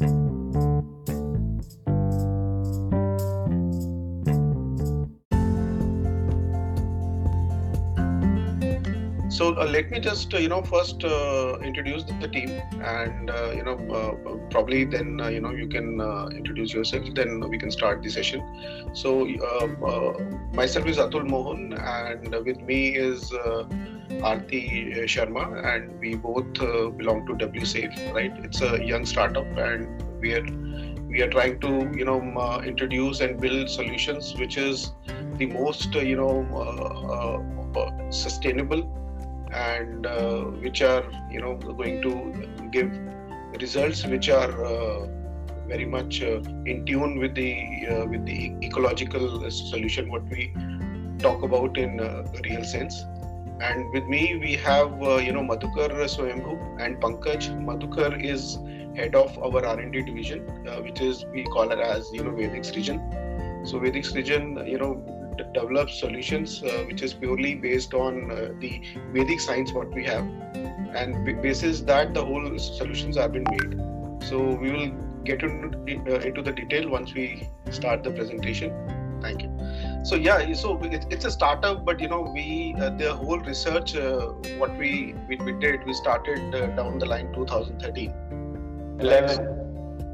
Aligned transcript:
So 0.00 0.06
uh, 9.58 9.66
let 9.66 9.90
me 9.90 10.00
just 10.00 10.32
uh, 10.34 10.38
you 10.38 10.48
know 10.48 10.62
first 10.62 11.04
uh, 11.04 11.58
introduce 11.62 12.04
the 12.04 12.28
team, 12.28 12.50
and 12.82 13.30
uh, 13.30 13.52
you 13.52 13.62
know 13.62 13.76
uh, 13.94 14.36
probably 14.50 14.84
then 14.84 15.20
uh, 15.20 15.28
you 15.28 15.40
know 15.40 15.50
you 15.50 15.68
can 15.68 16.00
introduce 16.34 16.72
yourself. 16.72 17.04
Then 17.14 17.40
we 17.48 17.58
can 17.58 17.70
start 17.70 18.02
the 18.02 18.10
session. 18.10 18.40
So 18.94 19.26
myself 20.54 20.86
is 20.86 20.96
Atul 20.96 21.28
Mohan, 21.28 21.74
and 21.74 22.34
with 22.44 22.60
me 22.62 22.96
is 22.96 23.32
Aarti 24.10 24.92
Sharma, 25.04 25.64
and 25.64 25.98
we 26.00 26.14
both 26.14 26.52
belong 26.98 27.26
to 27.26 27.46
WSafe. 27.46 28.12
Right, 28.14 28.32
it's 28.44 28.60
a 28.60 28.84
young 28.84 29.06
startup, 29.06 29.46
and 29.56 30.02
we 30.20 30.34
are 30.34 30.46
we 31.08 31.22
are 31.22 31.30
trying 31.30 31.58
to 31.60 31.90
you 31.96 32.04
know 32.04 32.20
introduce 32.64 33.20
and 33.20 33.40
build 33.40 33.68
solutions 33.68 34.34
which 34.36 34.56
is 34.56 34.92
the 35.38 35.46
most 35.46 35.94
you 35.94 36.16
know 36.16 36.34
sustainable 38.10 38.82
and 39.52 40.06
uh, 40.06 40.42
which 40.64 40.82
are 40.82 41.04
you 41.30 41.40
know 41.40 41.54
going 41.56 42.00
to 42.02 42.68
give 42.70 42.90
results 43.60 44.06
which 44.06 44.28
are 44.28 44.64
uh, 44.64 45.06
very 45.66 45.84
much 45.84 46.22
uh, 46.22 46.40
in 46.66 46.84
tune 46.86 47.18
with 47.18 47.34
the 47.34 47.86
uh, 47.88 48.06
with 48.06 48.24
the 48.26 48.52
ecological 48.62 49.50
solution 49.50 50.10
what 50.10 50.22
we 50.28 50.52
talk 51.18 51.42
about 51.42 51.76
in 51.76 52.00
uh, 52.00 52.24
real 52.44 52.64
sense 52.64 53.04
and 53.60 53.92
with 53.92 54.06
me 54.06 54.38
we 54.40 54.54
have 54.54 55.02
uh, 55.02 55.16
you 55.16 55.32
know 55.32 55.42
Madhukar 55.42 55.90
Swayambhu 56.16 56.58
and 56.80 57.00
Pankaj 57.00 57.48
Madhukar 57.70 58.22
is 58.24 58.58
head 58.96 59.14
of 59.14 59.38
our 59.38 59.64
R&D 59.64 60.02
division 60.02 60.46
which 60.82 61.00
is 61.00 61.24
we 61.32 61.44
call 61.44 61.70
it 61.70 61.78
as 61.78 62.10
you 62.12 62.24
know 62.24 62.30
Vedic 62.30 62.74
region 62.74 63.00
so 63.64 63.78
Vedic 63.78 64.10
region 64.14 64.62
you 64.66 64.78
know 64.78 64.92
develop 65.54 65.90
solutions 65.90 66.62
uh, 66.62 66.84
which 66.86 67.02
is 67.02 67.12
purely 67.12 67.54
based 67.54 67.94
on 67.94 68.30
uh, 68.30 68.50
the 68.60 68.82
Vedic 69.12 69.40
science 69.40 69.72
what 69.72 69.92
we 69.92 70.04
have, 70.04 70.24
and 70.94 71.42
basis 71.42 71.80
that 71.82 72.14
the 72.14 72.24
whole 72.24 72.58
solutions 72.58 73.16
have 73.16 73.32
been 73.32 73.46
made. 73.50 74.24
So 74.24 74.38
we 74.54 74.70
will 74.70 74.90
get 75.24 75.42
into, 75.42 75.78
uh, 76.08 76.20
into 76.20 76.42
the 76.42 76.52
detail 76.52 76.88
once 76.90 77.14
we 77.14 77.48
start 77.70 78.02
the 78.02 78.10
presentation. 78.10 78.72
Thank 79.20 79.42
you. 79.42 79.59
So 80.02 80.16
yeah, 80.16 80.52
so 80.54 80.78
it's 80.82 81.24
a 81.24 81.30
startup, 81.30 81.84
but 81.84 82.00
you 82.00 82.08
know 82.08 82.22
we 82.22 82.74
uh, 82.78 82.90
the 82.90 83.14
whole 83.14 83.38
research 83.38 83.96
uh, 83.96 84.28
what 84.58 84.76
we, 84.76 85.14
we, 85.28 85.36
we 85.36 85.52
did 85.52 85.84
we 85.86 85.92
started 85.92 86.54
uh, 86.54 86.66
down 86.68 86.98
the 86.98 87.06
line 87.06 87.32
2013. 87.34 88.14
11. 89.00 89.56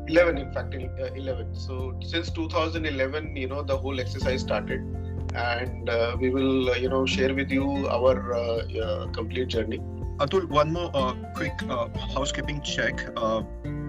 11 0.09 0.39
in 0.39 0.53
fact 0.53 0.73
11 0.73 1.53
so 1.53 1.93
since 2.01 2.31
2011 2.31 3.35
you 3.35 3.49
know 3.49 3.61
the 3.61 3.77
whole 3.77 3.99
exercise 3.99 4.41
started 4.41 4.81
and 5.37 5.89
uh, 5.89 6.17
we 6.19 6.31
will, 6.31 6.71
uh, 6.71 6.75
you 6.75 6.89
know, 6.89 7.05
share 7.07 7.35
with 7.35 7.51
you 7.51 7.87
our 7.89 8.35
uh, 8.35 9.07
complete 9.13 9.49
journey. 9.49 9.79
Atul, 10.19 10.49
one 10.49 10.73
more 10.73 10.91
quick 11.35 11.53
housekeeping 12.15 12.63
check. 12.63 13.07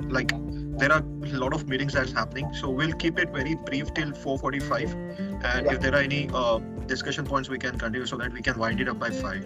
like 0.09 0.32
there 0.78 0.92
are 0.92 1.00
a 1.00 1.38
lot 1.44 1.53
of 1.53 1.67
meetings 1.67 1.94
that's 1.94 2.11
happening 2.11 2.53
so 2.53 2.70
we'll 2.70 2.94
keep 2.94 3.20
it 3.20 3.30
very 3.30 3.56
brief 3.56 3.94
till 3.94 4.11
4.45 4.11 5.44
and 5.44 5.66
yeah. 5.66 5.73
if 5.73 5.80
there 5.81 5.94
are 5.94 6.03
any 6.09 6.30
uh, 6.33 6.59
discussion 6.86 7.25
points 7.25 7.50
we 7.50 7.58
can 7.58 7.78
continue 7.78 8.06
so 8.06 8.17
that 8.17 8.31
we 8.31 8.42
can 8.42 8.58
wind 8.58 8.80
it 8.80 8.88
up 8.88 9.00
by 9.00 9.09
5 9.09 9.45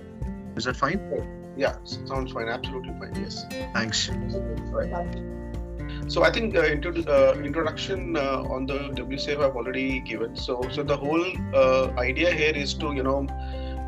is 0.58 0.66
that 0.66 0.76
fine? 0.76 1.00
Yeah 1.58 1.76
sounds 1.84 2.32
fine 2.32 2.50
absolutely 2.50 2.94
fine 3.00 3.16
yes. 3.16 3.46
Thanks. 3.74 4.10
So 6.08 6.24
I 6.24 6.32
think 6.32 6.56
uh, 6.56 6.64
into 6.64 6.90
uh, 7.08 7.34
introduction 7.36 8.18
uh, 8.18 8.44
on 8.50 8.66
the 8.66 8.80
WSafe 9.02 9.44
I've 9.44 9.56
already 9.56 10.02
given. 10.02 10.36
So 10.36 10.62
so 10.72 10.84
the 10.84 10.98
whole 10.98 11.26
uh, 11.56 11.92
idea 11.98 12.32
here 12.34 12.54
is 12.54 12.74
to 12.76 12.94
you 12.94 13.04
know 13.04 13.28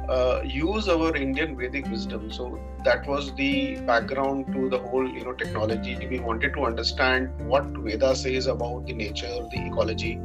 uh, 0.10 0.42
use 0.44 0.88
our 0.90 1.16
Indian 1.16 1.56
Vedic 1.58 1.88
wisdom. 1.90 2.32
So 2.32 2.60
that 2.84 3.08
was 3.08 3.34
the 3.36 3.76
background 3.82 4.54
to 4.54 4.70
the 4.70 4.80
whole 4.80 5.08
you 5.08 5.24
know 5.24 5.34
technology. 5.34 5.96
We 6.08 6.20
wanted 6.20 6.54
to 6.54 6.66
understand 6.66 7.30
what 7.48 7.66
Veda 7.66 8.16
says 8.16 8.48
about 8.48 8.86
the 8.86 8.94
nature, 8.94 9.34
the 9.52 9.66
ecology. 9.68 10.20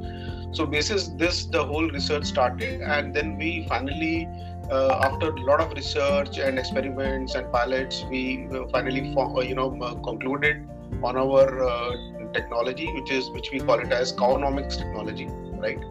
So 0.53 0.67
basis 0.67 1.09
this, 1.09 1.47
the 1.47 1.65
whole 1.65 1.89
research 1.89 2.25
started, 2.25 2.81
and 2.83 3.15
then 3.15 3.37
we 3.37 3.67
finally. 3.69 4.29
Uh, 4.71 5.01
after 5.03 5.29
a 5.29 5.41
lot 5.45 5.61
of 5.61 5.73
research 5.73 6.37
and 6.37 6.59
experiments 6.59 7.35
and 7.35 7.51
pilots, 7.51 8.05
we 8.11 8.47
finally, 8.71 9.01
you 9.49 9.55
know, 9.55 9.71
concluded 10.05 10.69
on 11.03 11.17
our 11.17 11.67
uh, 11.67 11.97
technology, 12.35 12.87
which 12.93 13.11
is 13.11 13.31
which 13.31 13.51
we 13.51 13.61
call 13.61 13.79
it 13.79 13.91
as 13.91 14.13
cowonomics 14.13 14.77
technology, 14.77 15.27
right? 15.55 15.83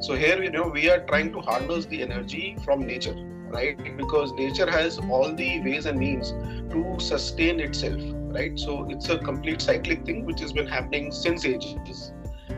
So 0.00 0.14
here 0.14 0.42
you 0.42 0.50
know 0.50 0.66
we 0.66 0.88
are 0.90 1.00
trying 1.00 1.30
to 1.32 1.40
harness 1.40 1.84
the 1.84 2.02
energy 2.02 2.56
from 2.64 2.86
nature, 2.86 3.14
right? 3.48 3.76
Because 3.98 4.32
nature 4.32 4.70
has 4.70 4.98
all 4.98 5.34
the 5.34 5.60
ways 5.60 5.84
and 5.84 5.98
means 5.98 6.30
to 6.72 6.96
sustain 6.98 7.60
itself, 7.60 8.00
right? 8.36 8.58
So 8.58 8.86
it's 8.88 9.10
a 9.10 9.18
complete 9.18 9.60
cyclic 9.60 10.06
thing 10.06 10.24
which 10.24 10.40
has 10.40 10.54
been 10.54 10.66
happening 10.66 11.12
since 11.12 11.44
ages, 11.44 12.12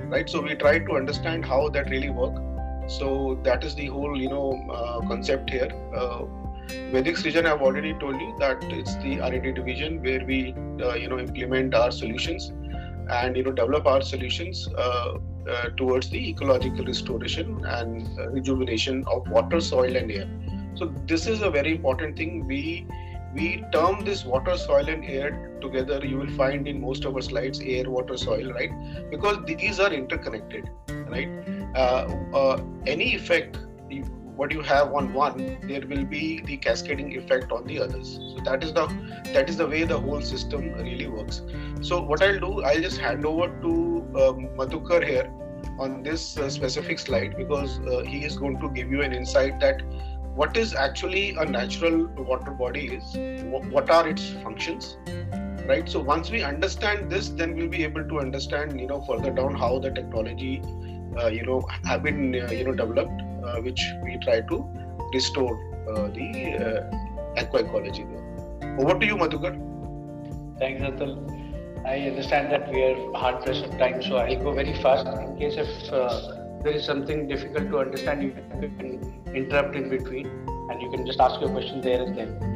right? 0.04 0.30
So 0.30 0.41
we 0.41 0.54
try 0.54 0.78
to 0.78 0.92
understand 0.92 1.44
how 1.44 1.69
that 1.70 1.91
really 1.91 2.10
work. 2.10 2.36
So 2.86 3.41
that 3.42 3.64
is 3.64 3.74
the 3.74 3.86
whole 3.86 4.16
you 4.20 4.28
know 4.28 4.53
uh, 4.70 5.00
concept 5.09 5.50
here. 5.50 5.70
Uh, 5.97 6.24
Vedic 6.92 7.24
region, 7.24 7.44
I've 7.44 7.60
already 7.60 7.92
told 7.94 8.20
you 8.20 8.36
that 8.38 8.62
it's 8.64 8.94
the 8.97 9.20
R&D 9.20 9.50
division 9.53 10.00
where 10.00 10.24
we, 10.24 10.54
uh, 10.80 10.94
you 10.94 11.09
know, 11.09 11.19
implement 11.19 11.74
our 11.74 11.91
solutions 11.91 12.53
and 13.10 13.36
you 13.36 13.42
know 13.42 13.50
develop 13.50 13.84
our 13.84 14.00
solutions 14.00 14.69
uh, 14.78 15.19
uh, 15.48 15.69
towards 15.76 16.10
the 16.10 16.28
ecological 16.30 16.84
restoration 16.84 17.64
and 17.64 18.19
uh, 18.19 18.28
rejuvenation 18.30 19.04
of 19.06 19.28
water, 19.28 19.60
soil, 19.60 19.97
and 19.97 20.10
air. 20.10 20.28
So 20.75 20.92
this 21.06 21.26
is 21.26 21.42
a 21.42 21.50
very 21.50 21.72
important 21.72 22.16
thing. 22.16 22.47
We 22.47 22.86
we 23.34 23.64
term 23.72 24.04
this 24.04 24.25
water, 24.25 24.56
soil, 24.56 24.88
and 24.88 25.04
air 25.04 25.50
together. 25.62 26.04
You 26.04 26.19
will 26.19 26.30
find 26.30 26.69
in 26.69 26.80
most 26.80 27.04
of 27.04 27.14
our 27.14 27.22
slides 27.22 27.60
air, 27.60 27.88
water, 27.88 28.16
soil, 28.16 28.53
right? 28.53 28.70
Because 29.10 29.38
these 29.47 29.80
are 29.80 29.92
interconnected, 29.92 30.69
right? 31.08 31.28
Uh, 31.74 32.14
uh, 32.34 32.62
any 32.86 33.14
effect 33.14 33.59
what 34.37 34.53
you 34.53 34.62
have 34.62 34.93
on 34.93 35.12
one 35.12 35.59
there 35.69 35.87
will 35.87 36.04
be 36.04 36.41
the 36.47 36.56
cascading 36.56 37.16
effect 37.16 37.53
on 37.53 37.66
the 37.66 37.81
others. 37.81 38.19
So 38.34 38.43
that 38.44 38.65
is 38.65 38.72
the 38.72 38.87
that 39.32 39.48
is 39.48 39.56
the 39.56 39.66
way 39.66 39.84
the 39.84 39.98
whole 39.98 40.20
system 40.20 40.72
really 40.75 41.06
works. 41.06 41.43
So 41.81 42.00
what 42.03 42.22
i'll 42.22 42.41
do 42.41 42.62
i'll 42.62 42.81
just 42.81 42.98
hand 42.98 43.26
over 43.26 43.48
to 43.62 43.72
um, 44.25 44.48
madhukar 44.60 45.06
here 45.06 45.31
on 45.78 46.03
this 46.03 46.37
uh, 46.38 46.48
specific 46.50 46.98
slide 46.98 47.37
because 47.37 47.78
uh, 47.81 48.00
he 48.00 48.25
is 48.25 48.37
going 48.37 48.59
to 48.60 48.71
give 48.71 48.91
you 48.91 49.03
an 49.03 49.12
insight 49.12 49.60
that 49.60 49.82
what 50.34 50.56
is 50.56 50.75
actually 50.75 51.37
a 51.37 51.44
natural 51.44 52.06
water 52.31 52.53
body 52.53 52.87
is 52.87 53.16
what 53.71 53.91
are 53.91 54.09
its 54.09 54.31
functions 54.42 54.97
right? 55.66 55.88
So 55.88 56.00
once 56.00 56.31
we 56.31 56.42
understand 56.42 57.10
this 57.10 57.28
then 57.28 57.54
we'll 57.54 57.69
be 57.69 57.84
able 57.84 58.04
to 58.04 58.19
understand 58.21 58.81
you 58.81 58.87
know 58.87 59.00
further 59.03 59.31
down 59.31 59.54
how 59.54 59.78
the 59.78 59.91
technology 59.91 60.62
uh, 61.19 61.28
you 61.28 61.44
know 61.44 61.62
have 61.84 62.03
been 62.03 62.34
uh, 62.34 62.50
you 62.50 62.65
know 62.65 62.72
developed 62.72 63.22
which 63.62 63.82
we 64.03 64.19
try 64.19 64.41
to 64.41 64.64
restore 65.12 65.54
uh, 65.88 66.08
the 66.08 66.28
uh, 66.56 67.41
aqua 67.41 67.60
ecology 67.60 68.04
there. 68.04 68.78
Over 68.78 68.98
to 68.98 69.06
you, 69.06 69.16
Madhukar. 69.16 69.54
Thanks, 70.58 70.82
Atul. 70.82 71.16
I 71.84 71.98
understand 72.08 72.53
that 72.53 72.72
we 72.72 72.82
are 72.84 73.12
hard 73.14 73.44
pressed 73.44 73.64
of 73.64 73.76
time, 73.78 74.03
so 74.03 74.16
I'll 74.16 74.42
go 74.42 74.53
very 74.53 74.75
fast. 74.82 75.06
In 75.06 75.36
case 75.36 75.56
if 75.56 75.92
uh, 75.92 76.34
there 76.62 76.72
is 76.72 76.84
something 76.84 77.26
difficult 77.26 77.70
to 77.70 77.78
understand, 77.80 78.22
you 78.22 78.30
can 78.30 79.34
interrupt 79.34 79.74
in 79.74 79.88
between 79.91 80.26
and 80.70 80.80
you 80.80 80.91
can 80.91 81.04
just 81.04 81.20
ask 81.20 81.41
your 81.41 81.50
question 81.50 81.80
there 81.80 82.03
and 82.03 82.16
then. 82.16 82.53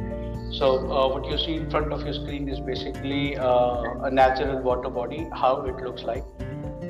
So, 0.51 0.89
uh, 0.89 1.09
what 1.09 1.25
you 1.29 1.37
see 1.37 1.55
in 1.55 1.69
front 1.69 1.91
of 1.91 2.03
your 2.03 2.13
screen 2.13 2.47
is 2.47 2.61
basically 2.61 3.37
uh, 3.37 3.83
a 4.03 4.09
natural 4.09 4.59
water 4.61 4.89
body, 4.89 5.27
how 5.33 5.61
it 5.63 5.75
looks 5.83 6.03
like. 6.03 6.23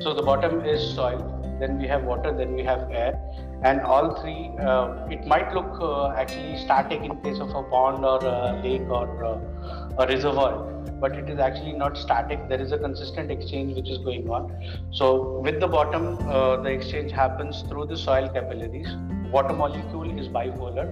So, 0.00 0.14
the 0.14 0.22
bottom 0.22 0.64
is 0.64 0.94
soil, 0.94 1.18
then 1.58 1.76
we 1.76 1.88
have 1.88 2.04
water, 2.04 2.32
then 2.32 2.54
we 2.54 2.62
have 2.62 2.88
air, 2.92 3.20
and 3.62 3.80
all 3.80 4.20
three 4.20 4.50
uh, 4.60 5.06
it 5.10 5.26
might 5.26 5.52
look 5.52 5.78
uh, 5.80 6.10
actually 6.10 6.56
static 6.58 7.02
in 7.02 7.20
case 7.22 7.40
of 7.40 7.50
a 7.50 7.62
pond 7.64 8.04
or 8.04 8.18
a 8.24 8.60
lake 8.62 8.88
or 8.88 9.24
uh, 9.24 10.02
a 10.02 10.06
reservoir 10.06 10.74
but 11.00 11.12
it 11.12 11.28
is 11.28 11.38
actually 11.38 11.72
not 11.72 11.96
static. 11.96 12.48
There 12.48 12.60
is 12.60 12.72
a 12.72 12.78
consistent 12.78 13.30
exchange 13.30 13.76
which 13.76 13.88
is 13.88 13.98
going 13.98 14.28
on. 14.28 14.52
So 14.90 15.38
with 15.40 15.60
the 15.60 15.68
bottom 15.68 16.18
uh, 16.28 16.56
the 16.56 16.70
exchange 16.70 17.12
happens 17.12 17.62
through 17.68 17.86
the 17.86 17.96
soil 17.96 18.28
capillaries. 18.28 18.88
Water 19.30 19.52
molecule 19.52 20.18
is 20.18 20.28
bipolar. 20.28 20.86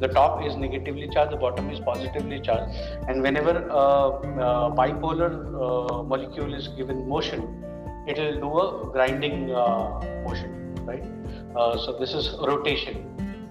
The 0.00 0.08
top 0.08 0.44
is 0.44 0.54
negatively 0.56 1.08
charged 1.08 1.32
the 1.32 1.36
bottom 1.36 1.70
is 1.70 1.80
positively 1.80 2.40
charged. 2.40 2.72
And 3.08 3.22
whenever 3.22 3.50
a, 3.50 4.70
bipolar 4.80 5.30
uh, 5.54 6.02
molecule 6.02 6.54
is 6.54 6.68
given 6.68 7.08
motion 7.08 7.64
it 8.06 8.16
will 8.16 8.40
do 8.40 8.58
a 8.58 8.92
grinding 8.92 9.50
uh, 9.50 10.00
motion 10.24 10.74
right? 10.84 11.04
uh, 11.04 11.17
so 11.54 11.96
this 11.98 12.14
is 12.14 12.34
rotation. 12.40 13.04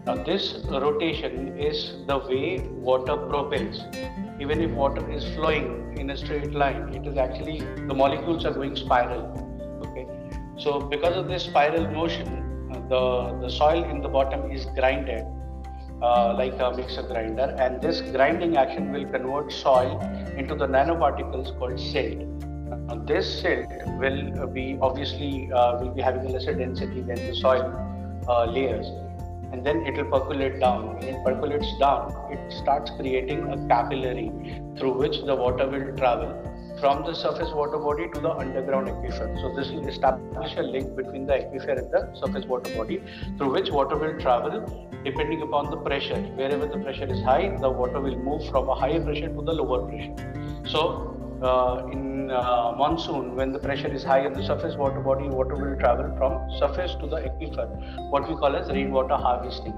Now 0.05 0.15
this 0.15 0.55
rotation 0.69 1.57
is 1.57 1.95
the 2.07 2.17
way 2.17 2.59
water 2.89 3.17
propels. 3.17 3.81
even 4.39 4.61
if 4.61 4.71
water 4.71 5.03
is 5.11 5.23
flowing 5.35 5.97
in 5.97 6.11
a 6.11 6.17
straight 6.17 6.53
line, 6.53 6.93
it 6.93 7.05
is 7.07 7.17
actually 7.17 7.59
the 7.87 7.93
molecules 7.93 8.45
are 8.45 8.53
going 8.53 8.75
spiral. 8.75 9.23
Okay, 9.85 10.05
so 10.57 10.79
because 10.79 11.15
of 11.15 11.27
this 11.27 11.43
spiral 11.43 11.87
motion, 11.87 12.27
uh, 12.71 12.79
the 12.91 13.39
the 13.41 13.49
soil 13.49 13.83
in 13.83 14.01
the 14.01 14.07
bottom 14.07 14.51
is 14.51 14.65
grinded 14.75 15.25
uh, 16.01 16.35
like 16.37 16.59
a 16.59 16.71
mixer 16.75 17.03
grinder, 17.03 17.55
and 17.57 17.81
this 17.81 18.01
grinding 18.01 18.57
action 18.57 18.91
will 18.91 19.05
convert 19.05 19.51
soil 19.51 19.99
into 20.37 20.55
the 20.55 20.67
nanoparticles 20.67 21.57
called 21.57 21.79
silt. 21.79 22.46
Uh, 22.71 22.95
this 23.05 23.41
silt 23.41 23.69
will 23.99 24.47
be 24.47 24.77
obviously 24.81 25.51
uh, 25.51 25.77
will 25.79 25.91
be 25.91 26.01
having 26.01 26.25
a 26.25 26.29
lesser 26.29 26.53
density 26.53 27.01
than 27.01 27.15
the 27.15 27.35
soil 27.35 27.65
uh, 28.27 28.45
layers 28.45 28.87
and 29.51 29.65
then 29.65 29.85
it 29.85 29.95
will 29.95 30.19
percolate 30.19 30.59
down. 30.59 30.95
When 30.95 31.05
it 31.05 31.23
percolates 31.23 31.67
down, 31.79 32.13
it 32.31 32.51
starts 32.51 32.91
creating 32.91 33.47
a 33.51 33.67
capillary 33.67 34.31
through 34.77 34.93
which 34.97 35.21
the 35.21 35.35
water 35.35 35.67
will 35.69 35.95
travel 35.95 36.43
from 36.79 37.03
the 37.03 37.13
surface 37.13 37.51
water 37.53 37.77
body 37.77 38.07
to 38.13 38.19
the 38.19 38.29
underground 38.29 38.87
aquifer. 38.87 39.27
So 39.41 39.55
this 39.55 39.71
will 39.71 39.87
establish 39.87 40.55
a 40.57 40.61
link 40.61 40.95
between 40.95 41.25
the 41.25 41.33
aquifer 41.33 41.77
and 41.79 41.91
the 41.91 42.13
surface 42.19 42.45
water 42.45 42.75
body 42.75 43.01
through 43.37 43.51
which 43.51 43.71
water 43.71 43.97
will 43.97 44.19
travel 44.19 44.91
depending 45.03 45.41
upon 45.41 45.71
the 45.71 45.77
pressure. 45.77 46.21
Wherever 46.35 46.67
the 46.67 46.77
pressure 46.79 47.11
is 47.11 47.23
high, 47.23 47.55
the 47.59 47.69
water 47.69 47.99
will 47.99 48.17
move 48.17 48.47
from 48.49 48.69
a 48.69 48.75
higher 48.75 49.01
pressure 49.01 49.29
to 49.29 49.41
the 49.41 49.53
lower 49.53 49.87
pressure. 49.87 50.63
So 50.67 51.16
uh, 51.41 51.87
in 51.91 52.31
uh, 52.31 52.73
monsoon, 52.77 53.35
when 53.35 53.51
the 53.51 53.59
pressure 53.59 53.87
is 53.87 54.03
high 54.03 54.25
in 54.25 54.33
the 54.33 54.43
surface 54.43 54.75
water 54.75 54.99
body, 54.99 55.27
water 55.27 55.55
will 55.55 55.77
travel 55.79 56.13
from 56.17 56.49
surface 56.59 56.95
to 57.01 57.07
the 57.07 57.17
aquifer, 57.17 57.67
what 58.09 58.27
we 58.27 58.35
call 58.35 58.55
as 58.55 58.69
rainwater 58.69 59.15
harvesting. 59.15 59.73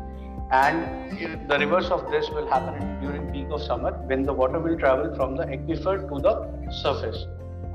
And 0.52 1.50
the 1.50 1.60
reverse 1.60 1.90
of 1.92 2.10
this 2.10 2.30
will 2.30 2.48
happen 2.48 3.00
during 3.02 3.32
peak 3.32 3.48
of 3.52 3.62
summer 3.62 3.92
when 4.08 4.24
the 4.24 4.34
water 4.34 4.60
will 4.60 4.78
travel 4.78 5.14
from 5.16 5.36
the 5.36 5.44
aquifer 5.44 6.10
to 6.10 6.20
the 6.20 6.72
surface. 6.72 7.26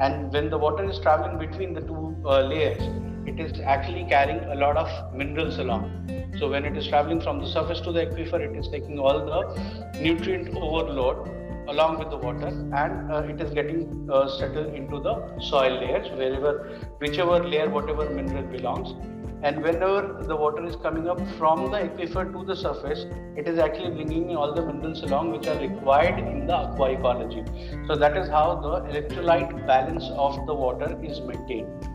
And 0.01 0.33
when 0.33 0.51
the 0.51 0.59
water 0.59 0.89
is 0.89 0.99
traveling 0.99 1.39
between 1.39 1.73
the 1.73 1.83
two 1.83 2.17
uh, 2.25 2.41
layers, 2.41 2.83
it 3.29 3.39
is 3.39 3.61
actually 3.61 4.07
carrying 4.09 4.43
a 4.51 4.57
lot 4.57 4.77
of 4.77 5.15
minerals 5.15 5.59
along. 5.59 6.35
So 6.39 6.51
when 6.51 6.65
it 6.65 6.77
is 6.77 6.89
traveling 6.89 7.21
from 7.21 7.39
the 7.39 7.47
surface 7.47 7.81
to 7.83 7.93
the 7.93 8.07
aquifer, 8.07 8.41
it 8.41 8.59
is 8.59 8.67
taking 8.69 8.99
all 8.99 9.25
the 9.25 10.01
nutrient 10.01 10.57
overload 10.57 11.29
along 11.69 11.99
with 11.99 12.11
the 12.11 12.17
water 12.17 12.49
and 12.49 13.13
uh, 13.13 13.23
it 13.23 13.41
is 13.41 13.53
getting 13.53 14.09
uh, 14.13 14.29
settled 14.39 14.75
into 14.75 15.01
the 15.01 15.15
soil 15.41 15.75
layers 15.81 16.11
wherever 16.19 16.79
whichever 17.01 17.43
layer 17.43 17.69
whatever 17.69 18.09
mineral 18.11 18.45
belongs. 18.45 18.95
And 19.43 19.63
whenever 19.63 20.23
the 20.27 20.35
water 20.35 20.65
is 20.65 20.77
coming 20.77 21.07
up 21.07 21.21
from 21.37 21.71
the 21.71 21.79
aquifer 21.87 22.33
to 22.33 22.45
the 22.45 22.57
surface 22.57 23.05
it 23.37 23.47
is 23.47 23.59
actually 23.59 23.91
bringing 23.91 24.37
all 24.37 24.55
the 24.55 24.65
minerals 24.65 25.03
along 25.03 25.33
which 25.33 25.47
are 25.47 25.59
required 25.59 26.19
in 26.19 26.47
the 26.47 26.55
aqua 26.55 26.93
ecology 26.93 27.45
so 27.87 27.95
that 27.95 28.17
is 28.17 28.29
how 28.29 28.55
the 28.67 28.75
electrolyte 28.93 29.67
balance 29.67 30.09
of 30.17 30.47
the 30.47 30.55
water 30.55 30.99
is 31.03 31.21
maintained 31.21 31.94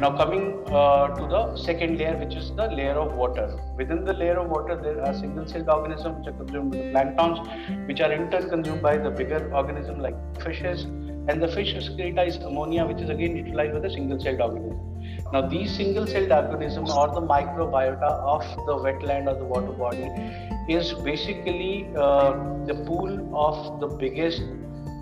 now 0.00 0.16
coming 0.16 0.62
uh, 0.66 1.08
to 1.08 1.26
the 1.28 1.56
second 1.56 1.98
layer, 1.98 2.16
which 2.16 2.34
is 2.34 2.50
the 2.56 2.66
layer 2.66 2.94
of 2.94 3.14
water. 3.14 3.58
Within 3.76 4.04
the 4.04 4.12
layer 4.12 4.38
of 4.38 4.50
water, 4.50 4.74
there 4.74 5.00
are 5.04 5.14
single-celled 5.14 5.68
organisms 5.68 6.18
which 6.18 6.34
are 6.34 6.38
consumed 6.38 6.72
by 6.72 6.78
the 6.78 6.84
planktons, 6.92 7.86
which 7.86 8.00
are 8.00 8.10
in 8.12 8.30
turn 8.30 8.48
consumed 8.50 8.82
by 8.82 8.96
the 8.96 9.10
bigger 9.10 9.54
organisms 9.54 9.98
like 10.02 10.16
fishes, 10.42 10.82
and 11.28 11.42
the 11.42 11.48
fish 11.48 11.74
secretize 11.74 12.44
ammonia, 12.44 12.84
which 12.84 13.00
is 13.00 13.08
again 13.08 13.36
utilized 13.36 13.72
by 13.72 13.80
the 13.80 13.90
single-celled 13.90 14.40
organism. 14.40 14.80
Now 15.32 15.46
these 15.46 15.74
single-celled 15.76 16.32
organisms 16.32 16.90
or 16.90 17.08
the 17.08 17.22
microbiota 17.22 18.10
of 18.34 18.42
the 18.66 18.74
wetland 18.74 19.28
or 19.28 19.34
the 19.34 19.44
water 19.44 19.72
body 19.72 20.10
is 20.68 20.92
basically 20.92 21.88
uh, 21.96 22.32
the 22.64 22.74
pool 22.86 23.30
of 23.32 23.80
the 23.80 23.86
biggest 23.86 24.42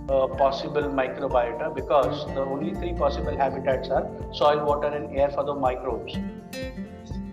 uh, 0.09 0.27
possible 0.27 0.83
microbiota 0.83 1.75
because 1.75 2.27
the 2.35 2.41
only 2.41 2.75
three 2.75 2.93
possible 2.93 3.37
habitats 3.37 3.89
are 3.89 4.09
soil, 4.33 4.65
water, 4.65 4.89
and 4.89 5.17
air 5.17 5.31
for 5.31 5.45
the 5.45 5.55
microbes. 5.55 6.17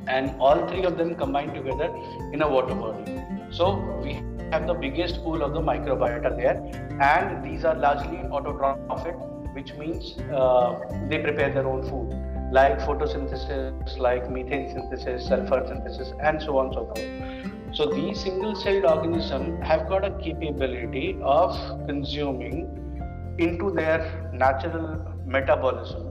And 0.08 0.32
all 0.40 0.68
three 0.68 0.84
of 0.84 0.98
them 0.98 1.16
combine 1.16 1.54
together 1.54 1.94
in 2.34 2.42
a 2.42 2.50
water 2.50 2.76
body. 2.76 3.22
So 3.52 3.76
we 4.04 4.22
have 4.52 4.66
the 4.68 4.74
biggest 4.74 5.24
pool 5.24 5.44
of 5.44 5.54
the 5.54 5.62
microbiota 5.62 6.36
there, 6.36 6.58
and 7.02 7.44
these 7.44 7.66
are 7.66 7.76
largely 7.76 8.18
autotrophic, 8.18 9.54
which 9.54 9.74
means 9.76 10.18
uh, 10.34 10.80
they 11.08 11.20
prepare 11.20 11.52
their 11.54 11.68
own 11.68 11.84
food, 11.84 12.10
like 12.52 12.80
photosynthesis, 12.80 13.98
like 13.98 14.30
methane 14.30 14.72
synthesis, 14.72 15.28
sulfur 15.28 15.66
synthesis, 15.68 16.14
and 16.22 16.42
so 16.42 16.58
on 16.58 16.66
and 16.68 16.74
so 16.74 16.86
forth. 16.86 17.49
So 17.74 17.86
these 17.86 18.20
single-celled 18.20 18.86
organisms 18.86 19.64
have 19.66 19.88
got 19.88 20.04
a 20.04 20.12
capability 20.22 21.18
of 21.22 21.56
consuming 21.88 23.36
into 23.38 23.72
their 23.72 24.32
natural 24.34 25.06
metabolism 25.26 26.10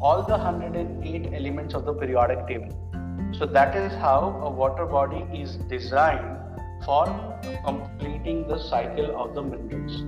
all 0.00 0.22
the 0.22 0.36
108 0.36 1.34
elements 1.34 1.74
of 1.74 1.84
the 1.84 1.92
periodic 1.92 2.46
table. 2.46 2.70
So 3.38 3.44
that 3.44 3.76
is 3.76 3.92
how 3.92 4.40
a 4.42 4.50
water 4.50 4.86
body 4.86 5.26
is 5.38 5.56
designed 5.68 6.38
for 6.84 7.04
completing 7.64 8.48
the 8.48 8.58
cycle 8.58 9.14
of 9.20 9.34
the 9.34 9.42
minerals. 9.42 10.02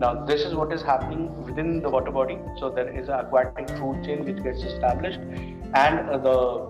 Now, 0.00 0.24
this 0.24 0.40
is 0.42 0.54
what 0.54 0.72
is 0.72 0.80
happening 0.82 1.44
within 1.44 1.82
the 1.82 1.90
water 1.90 2.10
body. 2.10 2.38
So, 2.58 2.70
there 2.70 2.88
is 2.88 3.08
an 3.08 3.20
aquatic 3.20 3.68
food 3.78 4.02
chain 4.02 4.24
which 4.24 4.42
gets 4.42 4.62
established, 4.62 5.20
and 5.74 6.10
uh, 6.10 6.18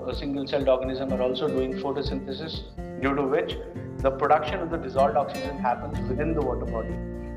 the 0.07 0.15
single 0.15 0.47
celled 0.47 0.69
organism 0.69 1.13
are 1.13 1.23
also 1.23 1.49
doing 1.49 1.73
photosynthesis 1.75 2.63
due 3.01 3.15
to 3.15 3.23
which 3.23 3.57
the 3.99 4.11
production 4.11 4.61
of 4.61 4.71
the 4.71 4.77
dissolved 4.77 5.17
oxygen 5.17 5.59
happens 5.59 5.99
within 6.09 6.35
the 6.35 6.41
water 6.41 6.67
body. 6.67 6.95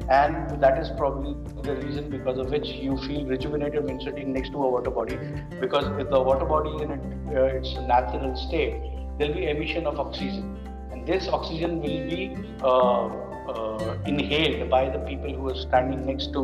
And 0.07 0.61
that 0.61 0.77
is 0.77 0.91
probably 0.97 1.35
the 1.63 1.75
reason 1.77 2.11
because 2.11 2.37
of 2.37 2.51
which 2.51 2.67
you 2.67 2.95
feel 2.97 3.25
rejuvenated 3.25 3.85
when 3.85 3.99
sitting 3.99 4.33
next 4.33 4.49
to 4.51 4.63
a 4.63 4.69
water 4.69 4.91
body. 4.91 5.17
Because 5.59 5.85
if 5.99 6.11
the 6.11 6.21
water 6.21 6.45
body 6.45 6.83
in 6.83 6.91
it, 6.91 7.35
uh, 7.35 7.57
its 7.57 7.73
natural 7.73 8.35
state, 8.35 8.79
there 9.17 9.29
will 9.29 9.35
be 9.35 9.47
emission 9.47 9.87
of 9.87 9.99
oxygen. 9.99 10.57
And 10.91 11.07
this 11.07 11.27
oxygen 11.27 11.81
will 11.81 12.07
be 12.07 12.37
uh, 12.61 13.07
uh, 13.07 13.97
inhaled 14.05 14.69
by 14.69 14.89
the 14.89 14.99
people 14.99 15.33
who 15.33 15.49
are 15.49 15.55
standing 15.55 16.05
next 16.05 16.31
to 16.33 16.43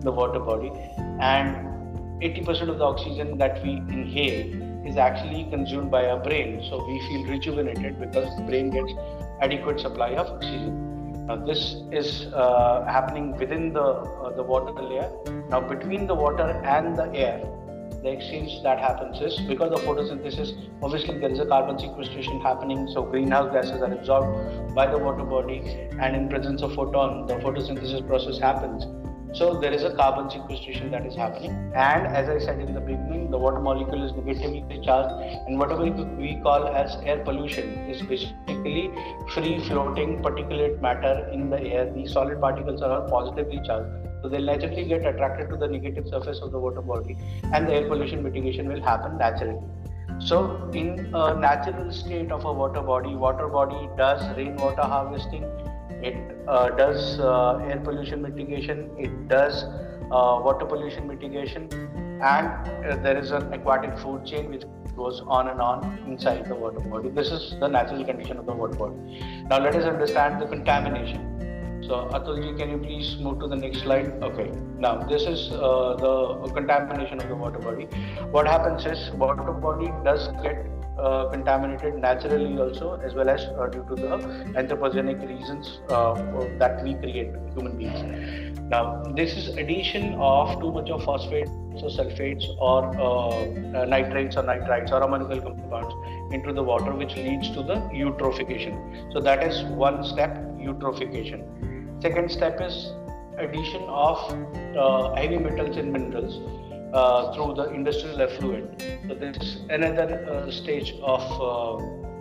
the 0.00 0.10
water 0.10 0.40
body. 0.40 0.72
And 1.20 1.71
80% 2.22 2.68
of 2.68 2.78
the 2.78 2.84
oxygen 2.84 3.36
that 3.38 3.62
we 3.64 3.70
inhale 3.70 4.86
is 4.86 4.96
actually 4.96 5.44
consumed 5.50 5.90
by 5.90 6.06
our 6.06 6.20
brain. 6.22 6.62
So 6.68 6.84
we 6.86 7.00
feel 7.08 7.26
rejuvenated 7.26 7.98
because 8.00 8.36
the 8.36 8.44
brain 8.44 8.70
gets 8.70 8.92
adequate 9.40 9.80
supply 9.80 10.10
of 10.10 10.28
oxygen. 10.28 11.26
Now 11.26 11.36
this 11.36 11.76
is 11.90 12.26
uh, 12.32 12.84
happening 12.86 13.36
within 13.36 13.72
the 13.72 13.82
uh, 13.82 14.30
the 14.36 14.42
water 14.42 14.72
layer. 14.72 15.10
Now 15.50 15.60
between 15.60 16.06
the 16.06 16.14
water 16.14 16.48
and 16.76 16.96
the 16.96 17.12
air, 17.14 17.40
the 18.02 18.10
exchange 18.10 18.62
that 18.62 18.80
happens 18.80 19.20
is 19.20 19.38
because 19.46 19.72
of 19.72 19.80
photosynthesis. 19.80 20.50
Obviously, 20.82 21.18
there 21.18 21.30
is 21.30 21.38
a 21.38 21.46
carbon 21.46 21.78
sequestration 21.78 22.40
happening, 22.40 22.88
so 22.92 23.04
greenhouse 23.04 23.52
gases 23.52 23.80
are 23.82 23.92
absorbed 23.92 24.74
by 24.74 24.86
the 24.86 24.98
water 24.98 25.24
body, 25.24 25.60
and 26.00 26.16
in 26.16 26.28
presence 26.28 26.62
of 26.62 26.74
photon, 26.74 27.26
the 27.28 27.34
photosynthesis 27.34 28.04
process 28.08 28.38
happens 28.38 28.84
so 29.32 29.58
there 29.58 29.72
is 29.72 29.82
a 29.82 29.94
carbon 29.94 30.28
sequestration 30.30 30.90
that 30.90 31.06
is 31.06 31.16
happening. 31.16 31.52
And 31.74 32.06
as 32.06 32.28
I 32.28 32.38
said 32.38 32.60
in 32.60 32.74
the 32.74 32.80
beginning, 32.80 33.30
the 33.30 33.38
water 33.38 33.60
molecule 33.60 34.04
is 34.04 34.12
negatively 34.12 34.80
charged, 34.84 35.14
and 35.46 35.58
whatever 35.58 35.84
we 35.84 36.38
call 36.42 36.68
as 36.68 36.96
air 37.02 37.18
pollution 37.24 37.70
is 37.88 38.02
basically 38.02 38.90
free 39.32 39.58
floating 39.68 40.22
particulate 40.22 40.80
matter 40.82 41.28
in 41.32 41.48
the 41.48 41.60
air. 41.60 41.90
These 41.92 42.12
solid 42.12 42.40
particles 42.40 42.82
are 42.82 43.00
all 43.00 43.08
positively 43.08 43.60
charged. 43.64 43.90
So 44.22 44.28
they'll 44.28 44.44
naturally 44.44 44.84
get 44.84 45.06
attracted 45.06 45.48
to 45.48 45.56
the 45.56 45.66
negative 45.66 46.06
surface 46.08 46.40
of 46.40 46.52
the 46.52 46.58
water 46.58 46.82
body, 46.82 47.16
and 47.52 47.66
the 47.66 47.74
air 47.74 47.88
pollution 47.88 48.22
mitigation 48.22 48.68
will 48.68 48.82
happen 48.82 49.16
naturally. 49.18 49.58
So, 50.20 50.70
in 50.72 51.10
a 51.12 51.34
natural 51.34 51.90
state 51.90 52.30
of 52.30 52.44
a 52.44 52.52
water 52.52 52.80
body, 52.80 53.16
water 53.16 53.48
body 53.48 53.88
does 53.96 54.22
rainwater 54.36 54.82
harvesting, 54.82 55.42
it 56.02 56.16
uh, 56.48 56.70
does 56.70 57.20
uh, 57.20 57.56
air 57.68 57.80
pollution 57.80 58.22
mitigation, 58.22 58.90
it 58.98 59.28
does 59.28 59.64
uh, 59.64 60.40
water 60.44 60.66
pollution 60.66 61.06
mitigation, 61.06 61.68
and 62.22 63.04
there 63.04 63.18
is 63.18 63.30
an 63.30 63.52
aquatic 63.52 63.98
food 63.98 64.24
chain 64.24 64.50
which 64.50 64.64
goes 64.96 65.22
on 65.26 65.48
and 65.48 65.60
on 65.60 65.98
inside 66.06 66.44
the 66.46 66.54
water 66.54 66.80
body. 66.80 67.08
This 67.08 67.30
is 67.30 67.56
the 67.60 67.68
natural 67.68 68.04
condition 68.04 68.36
of 68.36 68.46
the 68.46 68.52
water 68.52 68.76
body. 68.76 69.44
Now 69.48 69.58
let 69.58 69.74
us 69.74 69.84
understand 69.84 70.40
the 70.40 70.46
contamination. 70.46 71.28
So 71.82 72.08
Atulji, 72.12 72.56
can 72.56 72.70
you 72.70 72.78
please 72.78 73.16
move 73.18 73.40
to 73.40 73.48
the 73.48 73.56
next 73.56 73.80
slide? 73.80 74.06
Okay. 74.22 74.52
Now 74.78 74.98
this 75.02 75.22
is 75.22 75.50
uh, 75.50 75.96
the 75.98 76.52
contamination 76.52 77.20
of 77.20 77.28
the 77.28 77.34
water 77.34 77.58
body. 77.58 77.86
What 78.30 78.46
happens 78.46 78.86
is 78.86 79.10
water 79.12 79.50
body 79.52 79.90
does 80.04 80.28
get 80.42 80.66
uh, 81.02 81.28
contaminated 81.30 81.96
naturally 81.96 82.58
also 82.58 83.00
as 83.04 83.14
well 83.14 83.28
as 83.28 83.42
uh, 83.42 83.66
due 83.66 83.84
to 83.88 83.94
the 83.94 84.16
anthropogenic 84.60 85.26
reasons 85.28 85.80
uh, 85.88 86.14
that 86.58 86.82
we 86.84 86.94
create 86.94 87.30
human 87.54 87.76
beings. 87.76 88.60
Now 88.70 89.02
this 89.16 89.36
is 89.36 89.48
addition 89.56 90.14
of 90.14 90.60
too 90.60 90.72
much 90.72 90.90
of 90.90 91.04
phosphates 91.04 91.50
or 91.82 91.90
sulfates 91.90 92.44
or 92.58 92.78
uh, 92.96 93.80
uh, 93.80 93.84
nitrates 93.86 94.36
or 94.36 94.44
nitrites 94.44 94.92
or 94.92 95.02
ammonical 95.02 95.40
compounds 95.40 95.94
into 96.32 96.52
the 96.52 96.62
water 96.62 96.94
which 96.94 97.16
leads 97.16 97.50
to 97.50 97.62
the 97.62 97.76
eutrophication. 98.02 99.12
So 99.12 99.20
that 99.20 99.42
is 99.42 99.62
one 99.64 100.04
step 100.04 100.36
eutrophication. 100.56 102.02
Second 102.02 102.30
step 102.30 102.60
is 102.60 102.92
addition 103.38 103.82
of 103.88 104.18
uh, 104.76 105.14
heavy 105.14 105.38
metals 105.38 105.76
and 105.76 105.92
minerals 105.92 106.38
uh, 106.92 107.32
through 107.32 107.54
the 107.54 107.70
industrial 107.70 108.20
effluent. 108.20 108.82
So 109.08 109.14
this 109.14 109.36
is 109.36 109.60
another 109.70 110.26
uh, 110.30 110.50
stage 110.50 110.94
of 111.02 111.22
uh, 111.40 111.76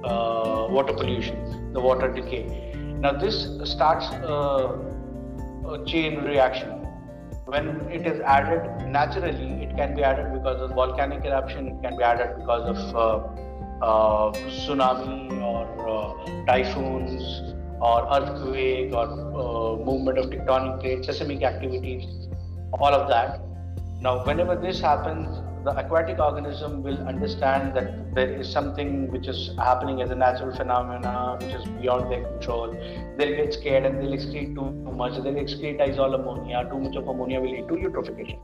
uh, 0.07 0.67
water 0.69 0.93
pollution, 0.93 1.73
the 1.73 1.79
water 1.79 2.11
decay. 2.11 2.73
Now 3.01 3.11
this 3.11 3.47
starts 3.65 4.05
uh, 4.05 4.77
a 5.67 5.85
chain 5.85 6.23
reaction. 6.23 6.69
When 7.45 7.81
it 7.91 8.07
is 8.07 8.21
added 8.21 8.87
naturally, 8.87 9.63
it 9.63 9.75
can 9.75 9.95
be 9.95 10.03
added 10.03 10.31
because 10.33 10.61
of 10.61 10.71
volcanic 10.71 11.25
eruption. 11.25 11.67
It 11.67 11.81
can 11.81 11.97
be 11.97 12.03
added 12.03 12.37
because 12.37 12.93
of 12.93 13.35
tsunami 13.81 15.41
or 15.43 16.45
typhoons 16.45 17.53
or 17.81 18.07
earthquake 18.13 18.93
or 18.93 19.77
movement 19.83 20.17
of 20.17 20.27
tectonic 20.27 20.79
plates, 20.79 21.07
seismic 21.07 21.43
activities, 21.43 22.05
all 22.79 22.93
of 22.93 23.09
that. 23.09 23.41
Now, 24.01 24.25
whenever 24.25 24.55
this 24.55 24.79
happens, 24.81 25.29
the 25.63 25.77
aquatic 25.77 26.17
organism 26.17 26.81
will 26.81 26.97
understand 27.07 27.75
that 27.75 28.15
there 28.15 28.33
is 28.33 28.51
something 28.51 29.11
which 29.11 29.27
is 29.27 29.51
happening 29.59 30.01
as 30.01 30.09
a 30.09 30.15
natural 30.15 30.55
phenomena 30.55 31.37
which 31.39 31.53
is 31.53 31.63
beyond 31.79 32.11
their 32.11 32.23
control. 32.23 32.71
They'll 33.17 33.35
get 33.35 33.53
scared 33.53 33.85
and 33.85 33.99
they'll 33.99 34.17
excrete 34.17 34.55
too 34.55 34.71
much. 34.91 35.21
They'll 35.21 35.41
excrete 35.43 35.85
dissolved 35.85 36.15
ammonia. 36.15 36.67
Too 36.71 36.79
much 36.79 36.95
of 36.95 37.07
ammonia 37.07 37.39
will 37.41 37.51
lead 37.51 37.67
to 37.67 37.75
eutrophication. 37.75 38.39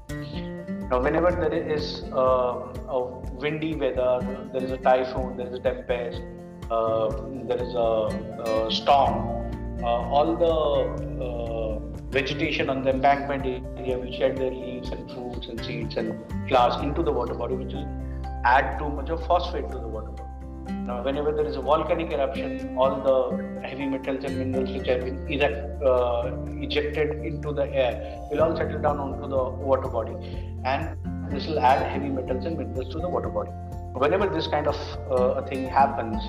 Now, 0.92 1.02
whenever 1.02 1.32
there 1.32 1.52
is 1.52 2.04
uh, 2.14 2.72
a 2.88 3.04
windy 3.42 3.74
weather, 3.76 4.20
there 4.54 4.64
is 4.64 4.70
a 4.70 4.78
typhoon, 4.78 5.38
there 5.38 5.48
is 5.48 5.56
a 5.56 5.60
tempest, 5.60 6.22
uh, 6.70 7.10
there 7.48 7.62
is 7.62 7.74
a, 7.74 7.90
a 8.46 8.72
storm, 8.72 9.38
uh, 9.82 10.14
all 10.14 10.36
the 10.36 11.24
uh, 11.24 11.47
vegetation 12.10 12.70
on 12.70 12.84
the 12.84 12.90
embankment 12.90 13.46
area 13.46 13.98
will 13.98 14.12
shed 14.12 14.38
their 14.38 14.52
leaves 14.52 14.90
and 14.90 15.12
fruits 15.12 15.48
and 15.48 15.64
seeds 15.64 15.98
and 15.98 16.14
flowers 16.48 16.82
into 16.84 17.04
the 17.04 17.12
water 17.12 17.34
body, 17.34 17.56
which 17.56 17.74
will 17.74 17.88
add 18.46 18.78
too 18.80 18.90
much 18.90 19.10
of 19.10 19.26
phosphate 19.26 19.70
to 19.72 19.78
the 19.78 19.88
water 19.88 20.12
body. 20.12 20.24
Now, 20.86 21.04
whenever 21.04 21.32
there 21.32 21.46
is 21.46 21.56
a 21.56 21.62
volcanic 21.62 22.12
eruption, 22.12 22.78
all 22.78 23.02
the 23.02 23.62
heavy 23.66 23.86
metals 23.86 24.24
and 24.24 24.38
minerals 24.38 24.70
which 24.72 24.88
have 24.88 25.02
been 25.04 25.42
uh, 25.42 26.32
ejected 26.62 27.26
into 27.26 27.54
the 27.54 27.72
air 27.74 28.20
will 28.30 28.42
all 28.42 28.56
settle 28.56 28.82
down 28.82 29.00
onto 29.00 29.28
the 29.28 29.44
water 29.66 29.88
body, 29.88 30.16
and 30.66 30.98
this 31.32 31.48
will 31.48 31.60
add 31.60 31.90
heavy 31.90 32.10
metals 32.10 32.46
and 32.46 32.58
minerals 32.58 32.92
to 32.94 33.00
the 33.00 33.08
water 33.08 33.30
body 33.30 33.52
whenever 34.00 34.28
this 34.28 34.48
kind 34.48 34.68
of 34.68 34.76
uh, 35.10 35.42
a 35.42 35.48
thing 35.48 35.68
happens, 35.68 36.22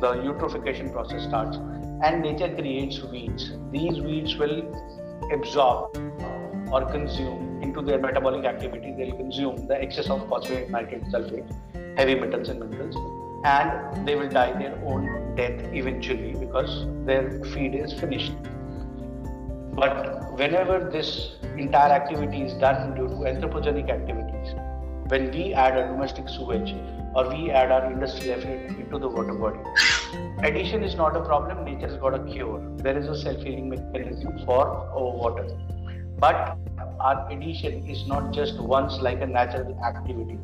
the 0.00 0.12
eutrophication 0.28 0.92
process 0.92 1.24
starts, 1.24 1.56
and 2.02 2.22
nature 2.22 2.54
creates 2.54 3.02
weeds. 3.02 3.52
These 3.72 4.00
weeds 4.00 4.36
will 4.36 4.62
absorb 5.32 5.96
or 6.72 6.84
consume 6.90 7.62
into 7.62 7.82
their 7.82 7.98
metabolic 7.98 8.44
activity. 8.44 8.94
They'll 8.96 9.16
consume 9.16 9.66
the 9.66 9.80
excess 9.80 10.10
of 10.10 10.28
phosphate, 10.28 10.70
nitrate, 10.70 11.04
sulfate, 11.04 11.50
heavy 11.96 12.14
metals, 12.14 12.48
and 12.48 12.60
minerals, 12.60 12.96
and 13.44 14.06
they 14.06 14.16
will 14.16 14.28
die 14.28 14.52
their 14.58 14.76
own 14.84 15.34
death 15.36 15.60
eventually 15.72 16.34
because 16.34 16.86
their 17.06 17.42
feed 17.44 17.74
is 17.74 17.92
finished. 17.92 18.32
But 19.74 20.32
whenever 20.38 20.90
this 20.90 21.36
entire 21.56 21.92
activity 21.92 22.42
is 22.42 22.54
done 22.54 22.94
due 22.94 23.08
to 23.08 23.14
anthropogenic 23.14 23.90
activities, 23.90 24.54
when 25.08 25.30
we 25.30 25.52
add 25.54 25.76
a 25.76 25.86
domestic 25.88 26.28
sewage 26.28 26.74
or 27.14 27.28
we 27.28 27.50
add 27.50 27.70
our 27.70 27.90
industrial 27.92 28.38
effluent 28.38 28.78
into 28.78 28.98
the 28.98 29.08
water 29.08 29.34
body. 29.34 29.58
Addition 30.42 30.82
is 30.82 30.94
not 30.94 31.16
a 31.16 31.20
problem, 31.20 31.64
nature 31.64 31.88
has 31.88 31.96
got 31.96 32.14
a 32.14 32.24
cure. 32.24 32.60
There 32.76 32.96
is 32.98 33.06
a 33.06 33.16
self 33.16 33.42
healing 33.42 33.68
mechanism 33.68 34.38
for 34.44 34.66
our 34.66 35.16
water. 35.22 35.46
But 36.18 36.56
our 37.00 37.30
addition 37.30 37.88
is 37.88 38.06
not 38.06 38.32
just 38.32 38.58
once 38.58 38.98
like 39.00 39.20
a 39.20 39.26
natural 39.26 39.78
activity, 39.84 40.38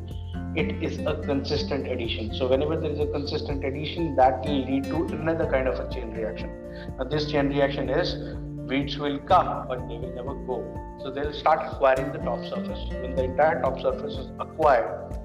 it 0.55 0.83
is 0.83 0.99
a 0.99 1.15
consistent 1.25 1.87
addition. 1.87 2.33
So, 2.35 2.47
whenever 2.47 2.75
there 2.77 2.91
is 2.91 2.99
a 2.99 3.07
consistent 3.07 3.63
addition, 3.63 4.15
that 4.17 4.41
will 4.41 4.65
lead 4.65 4.83
to 4.85 5.05
another 5.15 5.49
kind 5.49 5.67
of 5.67 5.79
a 5.79 5.91
chain 5.93 6.11
reaction. 6.11 6.49
Now, 6.97 7.05
this 7.05 7.31
chain 7.31 7.47
reaction 7.49 7.89
is 7.89 8.35
weeds 8.71 8.97
will 8.97 9.19
come, 9.19 9.67
but 9.67 9.87
they 9.87 9.97
will 9.97 10.15
never 10.15 10.33
go. 10.49 10.57
So, 11.03 11.11
they'll 11.11 11.33
start 11.33 11.59
acquiring 11.71 12.11
the 12.13 12.19
top 12.19 12.43
surface. 12.45 12.81
When 13.01 13.15
the 13.15 13.25
entire 13.25 13.61
top 13.61 13.79
surface 13.81 14.13
is 14.13 14.27
acquired, 14.39 15.17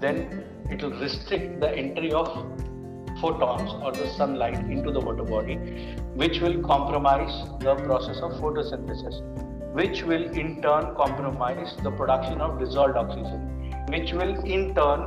then 0.00 0.44
it 0.70 0.82
will 0.82 0.98
restrict 0.98 1.60
the 1.60 1.70
entry 1.70 2.12
of 2.12 2.28
photons 3.20 3.72
or 3.84 3.92
the 3.92 4.08
sunlight 4.16 4.58
into 4.76 4.90
the 4.90 5.00
water 5.00 5.24
body, 5.24 5.56
which 6.14 6.40
will 6.40 6.62
compromise 6.62 7.34
the 7.60 7.74
process 7.84 8.16
of 8.20 8.32
photosynthesis, 8.40 9.20
which 9.74 10.02
will 10.02 10.24
in 10.44 10.62
turn 10.62 10.94
compromise 10.96 11.76
the 11.82 11.90
production 11.90 12.40
of 12.40 12.58
dissolved 12.58 12.96
oxygen, 12.96 13.74
which 13.88 14.12
will 14.12 14.34
in 14.44 14.74
turn 14.74 15.04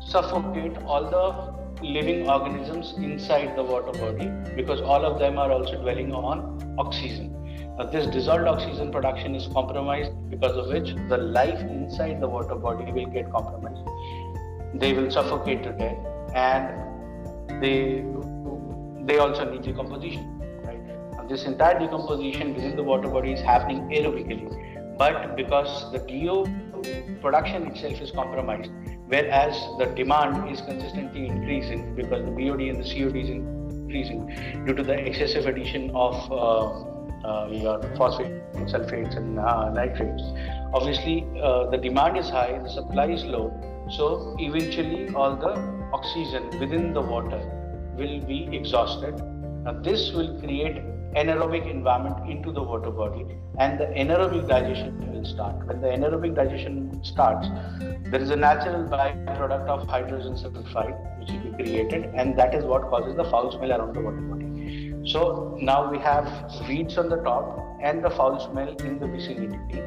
suffocate 0.00 0.76
all 0.84 1.04
the 1.16 1.49
living 1.82 2.28
organisms 2.28 2.94
inside 2.98 3.56
the 3.56 3.62
water 3.62 3.92
body 3.98 4.30
because 4.54 4.80
all 4.80 5.04
of 5.04 5.18
them 5.18 5.38
are 5.38 5.50
also 5.50 5.80
dwelling 5.80 6.12
on 6.12 6.74
oxygen. 6.78 7.36
Now, 7.78 7.86
this 7.86 8.06
dissolved 8.06 8.46
oxygen 8.46 8.90
production 8.92 9.34
is 9.34 9.48
compromised 9.48 10.12
because 10.28 10.56
of 10.56 10.68
which 10.68 10.94
the 11.08 11.16
life 11.16 11.60
inside 11.60 12.20
the 12.20 12.28
water 12.28 12.54
body 12.54 12.92
will 12.92 13.06
get 13.06 13.30
compromised. 13.30 13.86
They 14.74 14.92
will 14.92 15.10
suffocate 15.10 15.62
to 15.62 15.72
death 15.72 15.98
and 16.34 17.62
they 17.62 18.04
they 19.06 19.18
also 19.18 19.50
need 19.50 19.62
decomposition. 19.62 20.38
Right? 20.64 21.28
This 21.28 21.44
entire 21.44 21.78
decomposition 21.78 22.54
within 22.54 22.76
the 22.76 22.82
water 22.82 23.08
body 23.08 23.32
is 23.32 23.40
happening 23.40 23.80
aerobically, 23.88 24.96
but 24.98 25.36
because 25.36 25.90
the 25.92 25.98
DO 25.98 26.44
production 27.20 27.66
itself 27.66 28.00
is 28.00 28.10
compromised, 28.10 28.70
whereas 29.06 29.54
the 29.78 29.86
demand 29.96 30.50
is 30.50 30.60
consistently 30.60 31.26
increasing 31.26 31.94
because 31.94 32.24
the 32.24 32.30
BOD 32.30 32.60
and 32.60 32.82
the 32.82 32.88
COD 32.88 33.16
is 33.16 33.30
increasing 33.30 34.26
due 34.66 34.74
to 34.74 34.82
the 34.82 34.94
excessive 34.94 35.46
addition 35.46 35.90
of 35.94 36.14
uh, 36.30 36.90
uh, 37.24 37.48
your 37.50 37.82
phosphate, 37.96 38.32
sulfates, 38.72 39.16
and 39.16 39.38
uh, 39.38 39.70
nitrates. 39.70 40.22
Obviously, 40.72 41.26
uh, 41.42 41.68
the 41.70 41.76
demand 41.76 42.16
is 42.16 42.28
high, 42.30 42.58
the 42.62 42.70
supply 42.70 43.06
is 43.06 43.24
low, 43.24 43.52
so 43.90 44.36
eventually 44.38 45.08
all 45.14 45.36
the 45.36 45.54
oxygen 45.92 46.48
within 46.58 46.92
the 46.92 47.00
water 47.00 47.40
will 47.96 48.20
be 48.20 48.48
exhausted. 48.52 49.14
Now, 49.64 49.72
this 49.72 50.12
will 50.12 50.38
create 50.40 50.82
anaerobic 51.16 51.68
environment 51.70 52.30
into 52.30 52.52
the 52.52 52.62
water 52.62 52.90
body 52.90 53.26
and 53.58 53.78
the 53.78 53.86
anaerobic 53.86 54.48
digestion 54.48 55.12
will 55.12 55.24
start. 55.24 55.66
When 55.66 55.80
the 55.80 55.88
anaerobic 55.88 56.34
digestion 56.34 57.02
starts, 57.04 57.48
there 58.10 58.20
is 58.20 58.30
a 58.30 58.36
natural 58.36 58.84
byproduct 58.84 59.66
of 59.68 59.88
hydrogen 59.88 60.34
sulfide 60.34 60.96
which 61.18 61.30
will 61.30 61.50
be 61.50 61.62
created 61.62 62.04
and 62.14 62.36
that 62.38 62.54
is 62.54 62.64
what 62.64 62.82
causes 62.90 63.16
the 63.16 63.24
foul 63.24 63.50
smell 63.50 63.72
around 63.72 63.94
the 63.94 64.00
water 64.00 64.20
body. 64.20 65.10
So 65.10 65.58
now 65.60 65.90
we 65.90 65.98
have 65.98 66.26
weeds 66.68 66.96
on 66.98 67.08
the 67.08 67.16
top 67.16 67.78
and 67.82 68.04
the 68.04 68.10
foul 68.10 68.38
smell 68.38 68.76
in 68.76 68.98
the 68.98 69.06
vicinity, 69.06 69.80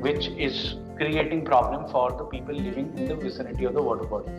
which 0.00 0.28
is 0.28 0.76
creating 0.96 1.44
problem 1.44 1.90
for 1.90 2.12
the 2.12 2.24
people 2.24 2.54
living 2.54 2.92
in 2.96 3.06
the 3.06 3.16
vicinity 3.16 3.64
of 3.64 3.74
the 3.74 3.82
water 3.82 4.04
body. 4.04 4.30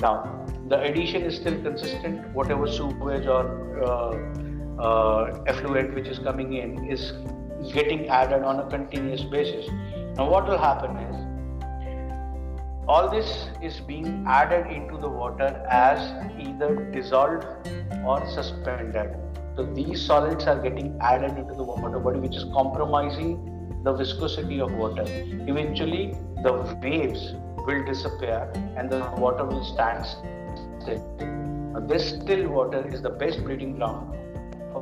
Now, 0.00 0.46
the 0.68 0.80
addition 0.80 1.22
is 1.22 1.36
still 1.36 1.60
consistent. 1.60 2.32
Whatever 2.32 2.70
sewage 2.70 3.26
or 3.26 3.82
uh, 3.84 4.47
uh, 4.78 5.42
effluent 5.46 5.94
which 5.94 6.06
is 6.06 6.18
coming 6.18 6.54
in 6.54 6.84
is 6.88 7.12
getting 7.72 8.08
added 8.08 8.42
on 8.42 8.60
a 8.60 8.70
continuous 8.70 9.22
basis. 9.22 9.68
Now, 10.16 10.30
what 10.30 10.46
will 10.48 10.58
happen 10.58 10.96
is 10.96 11.16
all 12.88 13.10
this 13.10 13.48
is 13.62 13.80
being 13.80 14.24
added 14.26 14.66
into 14.72 14.96
the 14.96 15.08
water 15.08 15.66
as 15.70 15.98
either 16.40 16.90
dissolved 16.90 17.44
or 18.04 18.26
suspended 18.30 19.14
so 19.58 19.64
these 19.64 20.00
solids 20.06 20.44
are 20.46 20.62
getting 20.62 20.96
added 21.00 21.36
into 21.36 21.52
the 21.52 21.64
water 21.64 21.98
body, 21.98 22.20
which 22.20 22.36
is 22.36 22.44
compromising 22.54 23.80
the 23.82 23.92
viscosity 23.92 24.60
of 24.60 24.72
water. 24.72 25.02
Eventually, 25.04 26.14
the 26.44 26.52
waves 26.80 27.34
will 27.66 27.84
disappear 27.84 28.52
and 28.76 28.88
the 28.88 29.00
water 29.18 29.44
will 29.44 29.64
stand 29.64 30.06
still. 30.80 31.02
Now, 31.72 31.80
this 31.80 32.10
still 32.10 32.48
water 32.48 32.86
is 32.86 33.02
the 33.02 33.10
best 33.10 33.42
breeding 33.42 33.74
ground 33.78 34.16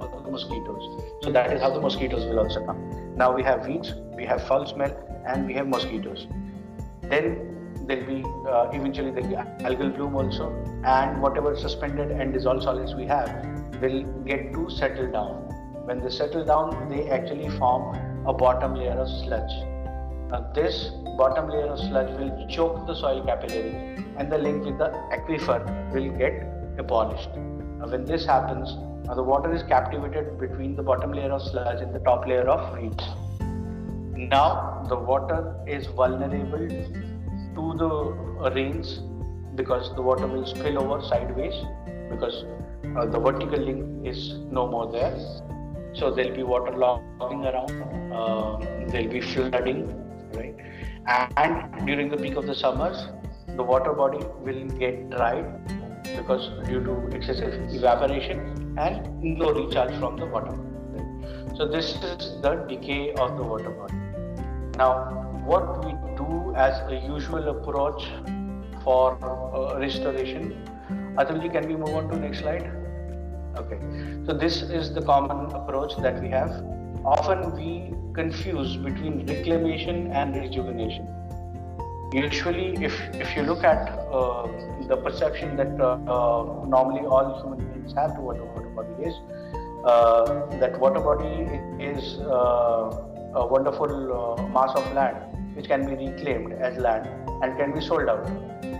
for 0.00 0.22
the 0.22 0.30
mosquitoes. 0.30 1.02
So 1.22 1.32
that 1.32 1.52
is 1.52 1.60
how 1.60 1.70
the 1.70 1.80
mosquitoes 1.80 2.24
will 2.26 2.40
also 2.40 2.64
come. 2.64 3.16
Now 3.16 3.34
we 3.34 3.42
have 3.42 3.66
weeds, 3.66 3.94
we 4.14 4.24
have 4.26 4.46
foul 4.46 4.66
smell, 4.66 4.94
and 5.26 5.46
we 5.46 5.54
have 5.54 5.68
mosquitoes. 5.68 6.26
Then 7.02 7.84
there'll 7.86 8.06
be 8.06 8.24
uh, 8.48 8.70
eventually 8.72 9.10
there'll 9.10 9.28
be 9.28 9.36
algal 9.64 9.94
bloom 9.96 10.16
also, 10.16 10.50
and 10.84 11.20
whatever 11.20 11.56
suspended 11.56 12.10
and 12.10 12.32
dissolved 12.32 12.64
solids 12.64 12.94
we 12.94 13.06
have 13.06 13.30
will 13.80 14.02
get 14.24 14.52
to 14.52 14.68
settle 14.70 15.10
down. 15.10 15.42
When 15.86 16.00
they 16.00 16.10
settle 16.10 16.44
down, 16.44 16.88
they 16.88 17.08
actually 17.10 17.48
form 17.58 17.96
a 18.26 18.32
bottom 18.32 18.74
layer 18.74 18.98
of 18.98 19.08
sludge. 19.08 19.52
Now, 20.30 20.50
this 20.52 20.90
bottom 21.16 21.48
layer 21.48 21.66
of 21.66 21.78
sludge 21.78 22.10
will 22.18 22.46
choke 22.48 22.86
the 22.86 22.94
soil 22.94 23.24
capillaries 23.24 24.04
and 24.16 24.30
the 24.30 24.38
link 24.38 24.64
with 24.64 24.78
the 24.78 24.88
aquifer 25.16 25.60
will 25.92 26.10
get 26.18 26.42
abolished. 26.78 27.30
when 27.90 28.04
this 28.04 28.26
happens, 28.26 28.74
the 29.14 29.22
water 29.22 29.52
is 29.54 29.62
captivated 29.62 30.38
between 30.38 30.74
the 30.74 30.82
bottom 30.82 31.12
layer 31.12 31.30
of 31.30 31.42
sludge 31.42 31.80
and 31.80 31.94
the 31.94 32.00
top 32.00 32.26
layer 32.26 32.48
of 32.48 32.74
reeds. 32.74 33.04
Now 34.16 34.84
the 34.88 34.96
water 34.96 35.54
is 35.66 35.86
vulnerable 35.86 36.68
to 36.68 37.74
the 37.78 38.50
rains 38.50 39.00
because 39.54 39.94
the 39.94 40.02
water 40.02 40.26
will 40.26 40.46
spill 40.46 40.78
over 40.78 41.06
sideways 41.06 41.54
because 42.10 42.44
uh, 42.96 43.06
the 43.06 43.18
vertical 43.18 43.58
link 43.58 44.06
is 44.06 44.34
no 44.50 44.66
more 44.66 44.90
there. 44.90 45.16
So 45.94 46.10
there'll 46.10 46.34
be 46.34 46.42
water 46.42 46.76
logging 46.76 47.46
around, 47.46 48.12
uh, 48.12 48.58
there'll 48.88 49.08
be 49.08 49.20
flooding, 49.20 49.86
right? 50.34 50.54
And 51.36 51.86
during 51.86 52.10
the 52.10 52.16
peak 52.16 52.36
of 52.36 52.46
the 52.46 52.54
summers, 52.54 53.06
the 53.56 53.62
water 53.62 53.92
body 53.92 54.24
will 54.40 54.64
get 54.78 55.10
dried 55.10 55.44
because 56.14 56.48
due 56.68 56.82
to 56.84 57.16
excessive 57.16 57.54
evaporation 57.74 58.74
and 58.78 59.22
no 59.22 59.52
recharge 59.52 59.94
from 59.98 60.16
the 60.16 60.26
water. 60.26 60.54
So 61.56 61.66
this 61.66 61.94
is 62.02 62.40
the 62.42 62.66
decay 62.68 63.14
of 63.14 63.36
the 63.36 63.42
water 63.42 63.70
body. 63.70 63.94
Now, 64.76 65.26
what 65.44 65.84
we 65.84 65.92
do 66.16 66.54
as 66.54 66.78
a 66.90 66.96
usual 67.06 67.48
approach 67.48 68.08
for 68.82 69.18
uh, 69.24 69.78
restoration. 69.78 70.62
Atulji, 71.16 71.50
can 71.50 71.66
we 71.66 71.76
move 71.76 71.94
on 71.94 72.08
to 72.10 72.16
next 72.16 72.40
slide? 72.40 72.70
Okay, 73.56 73.78
so 74.26 74.32
this 74.32 74.62
is 74.62 74.92
the 74.92 75.02
common 75.02 75.46
approach 75.54 75.96
that 75.98 76.20
we 76.22 76.28
have. 76.28 76.50
Often 77.04 77.52
we 77.56 77.94
confuse 78.12 78.76
between 78.76 79.26
reclamation 79.26 80.12
and 80.12 80.36
rejuvenation. 80.36 81.08
Usually, 82.12 82.74
if 82.84 82.98
if 83.14 83.36
you 83.36 83.42
look 83.42 83.64
at 83.64 83.88
uh, 84.12 84.46
the 84.88 84.96
perception 84.96 85.56
that 85.56 85.80
uh, 85.80 85.98
uh 86.16 86.64
normally 86.66 87.04
all 87.06 87.40
human 87.40 87.66
beings 87.72 87.94
have 87.94 88.14
towards 88.16 88.40
a 88.40 88.44
water 88.44 88.68
body 88.70 89.08
is 89.08 89.14
uh, 89.84 90.46
that 90.60 90.78
water 90.78 91.00
body 91.00 91.34
is 91.82 92.18
uh, 92.20 93.42
a 93.42 93.46
wonderful 93.46 93.90
mass 94.54 94.70
of 94.76 94.92
land 94.92 95.16
which 95.56 95.68
can 95.68 95.84
be 95.86 95.94
reclaimed 96.06 96.52
as 96.52 96.76
land 96.78 97.08
and 97.42 97.56
can 97.58 97.72
be 97.72 97.80
sold 97.80 98.08
out. 98.08 98.24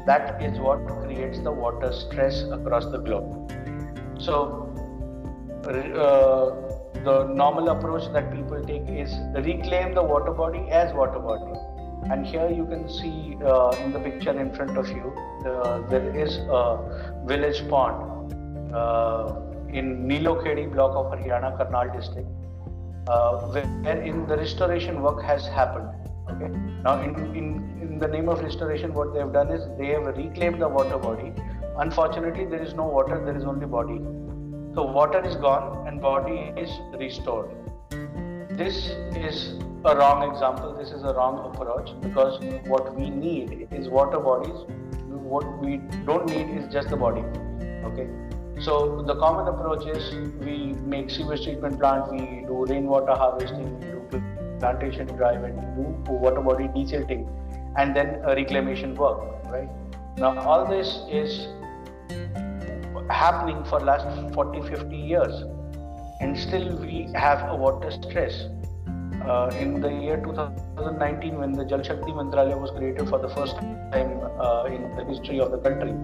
That 0.07 0.41
is 0.43 0.59
what 0.59 0.87
creates 1.03 1.41
the 1.41 1.53
water 1.53 1.93
stress 1.93 2.43
across 2.43 2.87
the 2.87 2.99
globe. 2.99 3.53
So, 4.19 4.73
uh, 5.67 6.67
the 7.05 7.25
normal 7.35 7.69
approach 7.71 8.13
that 8.13 8.33
people 8.33 8.63
take 8.65 8.89
is 8.89 9.13
reclaim 9.35 9.95
the 9.95 10.03
water 10.03 10.33
body 10.33 10.61
as 10.71 10.93
water 10.95 11.19
body. 11.19 11.59
And 12.11 12.27
here 12.27 12.49
you 12.51 12.67
can 12.67 12.89
see 12.89 13.37
uh, 13.45 13.71
in 13.83 13.93
the 13.93 14.01
picture 14.01 14.39
in 14.39 14.55
front 14.55 14.77
of 14.77 14.89
you, 14.89 15.13
uh, 15.47 15.87
there 15.89 16.17
is 16.17 16.37
a 16.37 17.23
village 17.27 17.69
pond 17.69 18.33
uh, 18.75 19.35
in 19.69 20.07
Nilokheri 20.09 20.73
block 20.73 20.95
of 20.95 21.13
Haryana, 21.13 21.57
Karnal 21.57 21.93
district, 21.97 22.29
uh, 23.09 23.41
where 23.53 24.01
in 24.03 24.27
the 24.27 24.37
restoration 24.37 25.03
work 25.03 25.23
has 25.23 25.47
happened 25.47 25.89
Okay. 26.29 26.49
Now, 26.83 27.01
in, 27.03 27.15
in, 27.37 27.79
in 27.81 27.99
the 27.99 28.09
name 28.09 28.29
of 28.29 28.41
restoration, 28.41 28.93
what 28.93 29.13
they 29.13 29.21
have 29.21 29.33
done 29.33 29.51
is 29.51 29.67
they 29.79 29.89
have 29.89 30.07
reclaimed 30.07 30.61
the 30.61 30.69
water 30.69 30.99
body. 30.99 31.33
Unfortunately, 31.79 32.45
there 32.45 32.63
is 32.63 32.75
no 32.75 32.85
water, 32.85 33.23
there 33.25 33.37
is 33.37 33.45
only 33.45 33.67
body. 33.67 33.99
So, 34.75 34.83
water 34.85 35.25
is 35.25 35.37
gone 35.37 35.87
and 35.87 36.01
body 36.01 36.53
is 36.57 36.71
restored. 36.99 37.51
This 38.51 38.89
is 39.15 39.55
a 39.87 39.97
wrong 39.97 40.31
example, 40.31 40.75
this 40.75 40.91
is 40.91 41.03
a 41.03 41.13
wrong 41.15 41.39
approach 41.51 41.91
because 42.01 42.41
what 42.67 42.95
we 42.97 43.11
need 43.11 43.69
is 43.71 43.89
water 43.89 44.19
bodies. 44.19 44.65
What 45.35 45.61
we 45.63 45.79
don't 46.05 46.29
need 46.29 46.57
is 46.59 46.73
just 46.73 46.89
the 46.89 46.97
body. 46.97 47.23
Okay. 47.85 48.09
So, 48.61 49.03
the 49.03 49.15
common 49.17 49.49
approach 49.49 49.87
is 49.87 50.15
we 50.39 50.73
make 50.95 51.11
sewage 51.11 51.45
treatment 51.45 51.79
plant, 51.79 52.11
we 52.11 52.45
do 52.47 52.65
rainwater 52.67 53.15
harvesting, 53.15 53.79
we 53.81 53.87
do 53.87 54.23
plantation 54.59 55.07
drive 55.09 55.45
and 55.45 55.57
we 55.77 55.85
do 56.05 56.13
water 56.13 56.41
body 56.41 56.69
desilting 56.69 57.29
and 57.77 57.95
then 57.95 58.21
reclamation 58.23 58.95
work 58.95 59.19
right 59.47 59.69
now 60.17 60.39
all 60.41 60.67
this 60.67 61.01
is 61.11 61.49
happening 63.11 63.63
for 63.65 63.81
last 63.81 64.07
40 64.35 64.63
50 64.69 64.97
years 64.97 65.43
and 66.21 66.39
still 66.39 66.77
we 66.79 67.09
have 67.15 67.49
a 67.51 67.55
water 67.55 67.91
stress 67.91 68.47
uh, 69.29 69.51
in 69.59 69.81
the 69.81 69.93
year 69.93 70.17
2019 70.25 71.39
when 71.39 71.53
the 71.53 71.65
Jal 71.65 71.83
Shakti 71.83 72.13
Mantralaya 72.13 72.59
was 72.59 72.71
created 72.71 73.09
for 73.09 73.19
the 73.19 73.29
first 73.29 73.57
time 73.57 74.21
uh, 74.41 74.65
in 74.65 74.95
the 74.97 75.05
history 75.05 75.41
of 75.41 75.51
the 75.51 75.59
country 75.59 75.95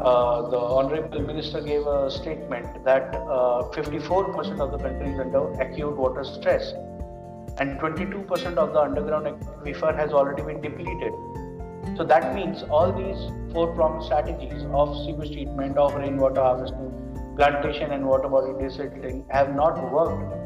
uh, 0.00 0.48
the 0.50 0.58
honorable 0.58 1.22
minister 1.22 1.60
gave 1.60 1.86
a 1.86 2.10
statement 2.10 2.84
that 2.84 3.12
54% 3.12 4.58
uh, 4.58 4.64
of 4.64 4.72
the 4.72 4.78
country 4.78 5.12
is 5.12 5.20
under 5.20 5.52
acute 5.60 5.96
water 5.96 6.24
stress 6.24 6.72
and 7.58 7.78
22% 7.78 8.56
of 8.56 8.72
the 8.72 8.80
underground 8.80 9.26
aquifer 9.26 9.94
has 9.96 10.12
already 10.12 10.42
been 10.42 10.60
depleted. 10.60 11.12
So 11.96 12.04
that 12.04 12.34
means 12.34 12.62
all 12.64 12.92
these 12.92 13.52
four 13.52 13.74
pronged 13.74 14.02
strategies 14.04 14.64
of 14.72 14.96
sewage 15.04 15.32
treatment, 15.32 15.76
of 15.76 15.94
rainwater 15.94 16.40
harvesting, 16.40 16.90
plantation, 17.36 17.92
and 17.92 18.06
water 18.06 18.28
body 18.28 18.52
desilting 18.52 19.30
have 19.30 19.54
not 19.54 19.92
worked. 19.92 20.41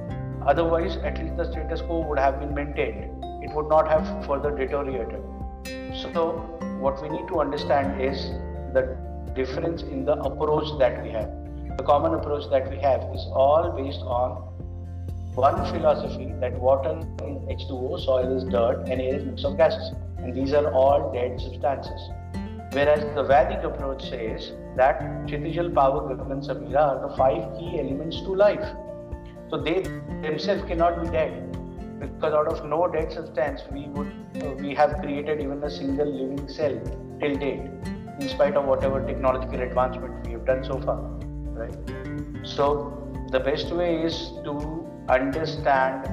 Otherwise, 0.46 0.96
at 0.98 1.18
least 1.18 1.36
the 1.36 1.50
status 1.50 1.80
quo 1.82 2.06
would 2.06 2.18
have 2.18 2.38
been 2.38 2.54
maintained. 2.54 3.24
It 3.42 3.54
would 3.54 3.68
not 3.68 3.88
have 3.88 4.26
further 4.26 4.50
deteriorated. 4.50 5.22
So, 6.02 6.32
what 6.80 7.02
we 7.02 7.08
need 7.08 7.26
to 7.28 7.40
understand 7.40 8.00
is 8.00 8.30
the 8.72 8.96
difference 9.34 9.82
in 9.82 10.04
the 10.04 10.14
approach 10.14 10.78
that 10.78 11.02
we 11.02 11.10
have. 11.10 11.30
The 11.76 11.84
common 11.84 12.14
approach 12.14 12.48
that 12.50 12.70
we 12.70 12.76
have 12.78 13.02
is 13.14 13.26
all 13.32 13.72
based 13.76 14.00
on 14.00 14.42
one 15.34 15.56
philosophy 15.70 16.32
that 16.40 16.58
water 16.58 16.96
is 16.98 17.64
H2O, 17.64 18.00
soil 18.04 18.36
is 18.36 18.44
dirt, 18.44 18.88
and 18.88 19.00
air 19.00 19.16
is 19.16 19.24
mix 19.24 19.44
of 19.44 19.56
gases. 19.56 19.92
And 20.18 20.34
these 20.34 20.52
are 20.54 20.72
all 20.72 21.12
dead 21.12 21.38
substances. 21.40 22.10
Whereas 22.72 23.04
the 23.14 23.22
Vedic 23.22 23.64
approach 23.64 24.08
says 24.08 24.52
that 24.76 25.00
Kshitijal, 25.26 25.72
Pavak, 25.72 26.08
Gagan, 26.10 26.46
Samira 26.46 26.96
are 26.96 27.08
the 27.08 27.16
five 27.16 27.58
key 27.58 27.78
elements 27.78 28.20
to 28.20 28.34
life. 28.34 28.66
So 29.50 29.58
they 29.58 29.82
themselves 30.22 30.64
cannot 30.64 31.02
be 31.02 31.10
dead. 31.10 31.42
Because 32.00 32.34
out 32.34 32.48
of 32.48 32.64
no 32.66 32.88
dead 32.88 33.12
substance, 33.12 33.62
we 33.72 33.86
would 33.88 34.12
uh, 34.42 34.50
we 34.60 34.74
have 34.74 34.98
created 35.00 35.40
even 35.40 35.62
a 35.62 35.70
single 35.70 36.06
living 36.06 36.48
cell 36.48 36.78
till 37.20 37.36
date, 37.36 37.70
in 38.20 38.28
spite 38.28 38.54
of 38.54 38.66
whatever 38.66 39.00
technological 39.06 39.60
advancement 39.60 40.26
we 40.26 40.32
have 40.32 40.44
done 40.44 40.62
so 40.62 40.78
far. 40.80 40.98
Right. 41.60 41.74
So 42.42 42.66
the 43.30 43.40
best 43.40 43.72
way 43.72 44.02
is 44.02 44.32
to 44.44 44.86
understand 45.08 46.06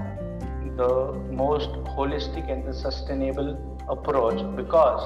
the 0.78 1.13
most 1.32 1.69
holistic 1.98 2.52
and 2.52 2.65
the 2.65 2.74
sustainable 2.74 3.52
approach 3.89 4.39
because 4.56 5.04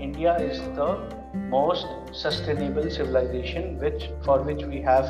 India 0.00 0.36
is 0.38 0.58
the 0.74 1.23
most 1.34 1.86
sustainable 2.12 2.90
civilization 2.90 3.78
which 3.78 4.10
for 4.24 4.40
which 4.42 4.64
we 4.64 4.80
have 4.80 5.04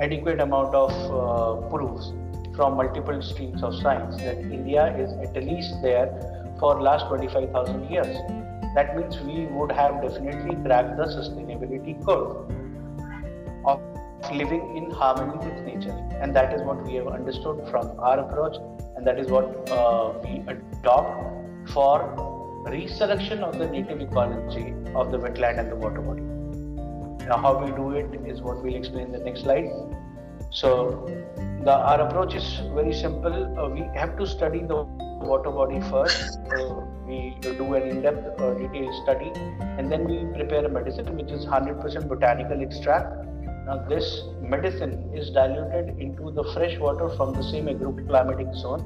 adequate 0.00 0.40
amount 0.40 0.74
of 0.74 0.92
uh, 1.10 1.68
proofs 1.68 2.12
from 2.54 2.76
multiple 2.76 3.22
streams 3.22 3.62
of 3.62 3.74
science 3.74 4.16
that 4.16 4.38
India 4.38 4.94
is 4.96 5.12
at 5.26 5.34
least 5.42 5.74
there 5.82 6.08
for 6.58 6.80
last 6.80 7.06
25,000 7.08 7.90
years. 7.90 8.16
That 8.74 8.96
means 8.96 9.18
we 9.20 9.46
would 9.46 9.72
have 9.72 10.02
definitely 10.02 10.56
cracked 10.64 10.96
the 10.96 11.04
sustainability 11.04 11.94
curve 12.04 12.46
of 13.64 13.80
living 14.32 14.76
in 14.76 14.90
harmony 14.90 15.38
with 15.44 15.64
nature 15.64 15.96
and 16.20 16.36
that 16.36 16.52
is 16.52 16.60
what 16.62 16.82
we 16.86 16.94
have 16.94 17.08
understood 17.08 17.66
from 17.70 17.98
our 17.98 18.20
approach 18.20 18.56
and 18.96 19.06
that 19.06 19.18
is 19.18 19.28
what 19.28 19.70
uh, 19.70 20.12
we 20.22 20.44
adopt 20.46 21.70
for 21.70 22.39
resurrection 22.64 23.42
of 23.42 23.58
the 23.58 23.66
native 23.66 24.00
ecology 24.00 24.74
of 24.94 25.10
the 25.10 25.18
wetland 25.18 25.58
and 25.58 25.70
the 25.70 25.76
water 25.76 26.00
body. 26.00 26.22
Now 27.26 27.38
how 27.38 27.64
we 27.64 27.70
do 27.72 27.90
it 27.92 28.20
is 28.26 28.40
what 28.40 28.62
we'll 28.62 28.74
explain 28.74 29.06
in 29.06 29.12
the 29.12 29.18
next 29.18 29.42
slide. 29.42 29.70
So 30.50 31.06
the 31.64 31.72
our 31.72 32.00
approach 32.00 32.34
is 32.34 32.60
very 32.74 32.92
simple. 32.92 33.34
Uh, 33.58 33.68
we 33.68 33.82
have 33.94 34.16
to 34.18 34.26
study 34.26 34.60
the 34.60 34.82
water 35.30 35.50
body 35.50 35.80
first. 35.90 36.38
Uh, 36.52 36.80
we 37.06 37.36
do 37.42 37.74
an 37.74 37.82
in-depth 37.88 38.40
uh, 38.40 38.54
detailed 38.54 38.94
study 39.02 39.32
and 39.78 39.90
then 39.90 40.04
we 40.04 40.24
prepare 40.34 40.64
a 40.64 40.68
medicine 40.68 41.16
which 41.16 41.30
is 41.30 41.46
100% 41.46 42.08
botanical 42.08 42.62
extract. 42.62 43.26
Now, 43.66 43.84
this 43.88 44.22
medicine 44.40 45.10
is 45.14 45.30
diluted 45.30 45.98
into 45.98 46.30
the 46.32 46.44
fresh 46.52 46.78
water 46.78 47.08
from 47.16 47.34
the 47.34 47.42
same 47.42 47.66
agroclimatic 47.66 48.54
zone, 48.56 48.80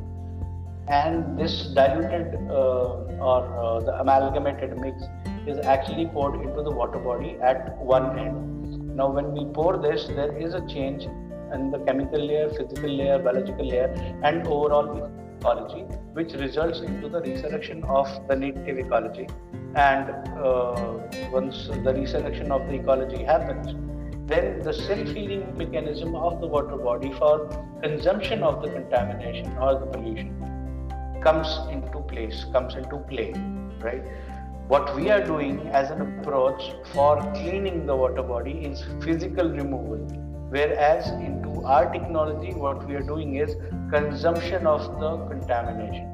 and 0.88 1.38
this 1.38 1.68
diluted 1.74 2.34
uh, 2.50 3.20
or 3.20 3.40
uh, 3.58 3.80
the 3.80 4.00
amalgamated 4.00 4.78
mix 4.78 5.02
is 5.46 5.58
actually 5.64 6.06
poured 6.06 6.40
into 6.42 6.62
the 6.62 6.70
water 6.70 6.98
body 6.98 7.36
at 7.42 7.76
one 7.78 8.18
end. 8.18 8.96
Now, 8.96 9.10
when 9.10 9.32
we 9.32 9.46
pour 9.46 9.78
this, 9.78 10.06
there 10.08 10.36
is 10.36 10.54
a 10.54 10.60
change 10.66 11.04
in 11.52 11.70
the 11.70 11.78
chemical 11.80 12.24
layer, 12.24 12.48
physical 12.50 12.90
layer, 12.90 13.18
biological 13.18 13.66
layer, 13.66 13.88
and 14.22 14.46
overall 14.46 15.10
ecology, 15.40 15.82
which 16.12 16.32
results 16.34 16.80
into 16.80 17.08
the 17.08 17.20
resurrection 17.20 17.82
of 17.84 18.06
the 18.28 18.36
native 18.36 18.78
ecology. 18.78 19.26
And 19.74 20.10
uh, 20.38 21.00
once 21.32 21.68
the 21.68 21.94
resurrection 21.94 22.52
of 22.52 22.66
the 22.68 22.74
ecology 22.74 23.24
happens, 23.24 23.74
then 24.26 24.60
the 24.62 24.72
self-healing 24.72 25.56
mechanism 25.56 26.14
of 26.14 26.40
the 26.40 26.46
water 26.46 26.76
body 26.76 27.12
for 27.18 27.48
consumption 27.82 28.42
of 28.42 28.62
the 28.62 28.70
contamination 28.70 29.52
or 29.58 29.78
the 29.78 29.86
pollution 29.86 30.53
comes 31.24 31.48
into 31.70 32.00
place, 32.00 32.44
comes 32.52 32.74
into 32.74 32.98
play, 32.98 33.32
right? 33.80 34.02
What 34.68 34.94
we 34.94 35.10
are 35.10 35.24
doing 35.24 35.68
as 35.68 35.90
an 35.90 36.00
approach 36.02 36.62
for 36.92 37.20
cleaning 37.32 37.86
the 37.86 37.96
water 37.96 38.22
body 38.22 38.52
is 38.70 38.84
physical 39.02 39.50
removal, 39.50 39.98
whereas 40.50 41.08
into 41.08 41.62
our 41.64 41.90
technology, 41.92 42.52
what 42.54 42.86
we 42.86 42.94
are 42.94 43.02
doing 43.02 43.36
is 43.36 43.56
consumption 43.90 44.66
of 44.66 44.80
the 45.00 45.16
contamination. 45.28 46.10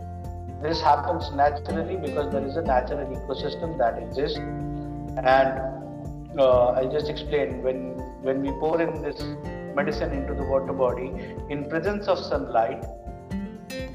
This 0.62 0.80
happens 0.80 1.30
naturally 1.32 1.96
because 1.96 2.30
there 2.32 2.46
is 2.46 2.56
a 2.56 2.62
natural 2.62 3.06
ecosystem 3.06 3.78
that 3.78 4.02
exists, 4.02 4.38
and 4.38 6.38
uh, 6.38 6.68
I'll 6.70 6.92
just 6.92 7.08
explain 7.08 7.62
when 7.62 7.96
when 8.22 8.42
we 8.42 8.50
pour 8.60 8.80
in 8.80 9.02
this 9.02 9.20
medicine 9.74 10.12
into 10.12 10.34
the 10.34 10.44
water 10.44 10.72
body 10.72 11.12
in 11.48 11.68
presence 11.68 12.08
of 12.08 12.18
sunlight 12.18 12.84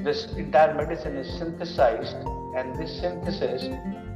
this 0.05 0.25
entire 0.37 0.73
medicine 0.75 1.15
is 1.17 1.27
synthesized 1.37 2.15
and 2.55 2.75
this 2.79 2.99
synthesis 3.01 3.63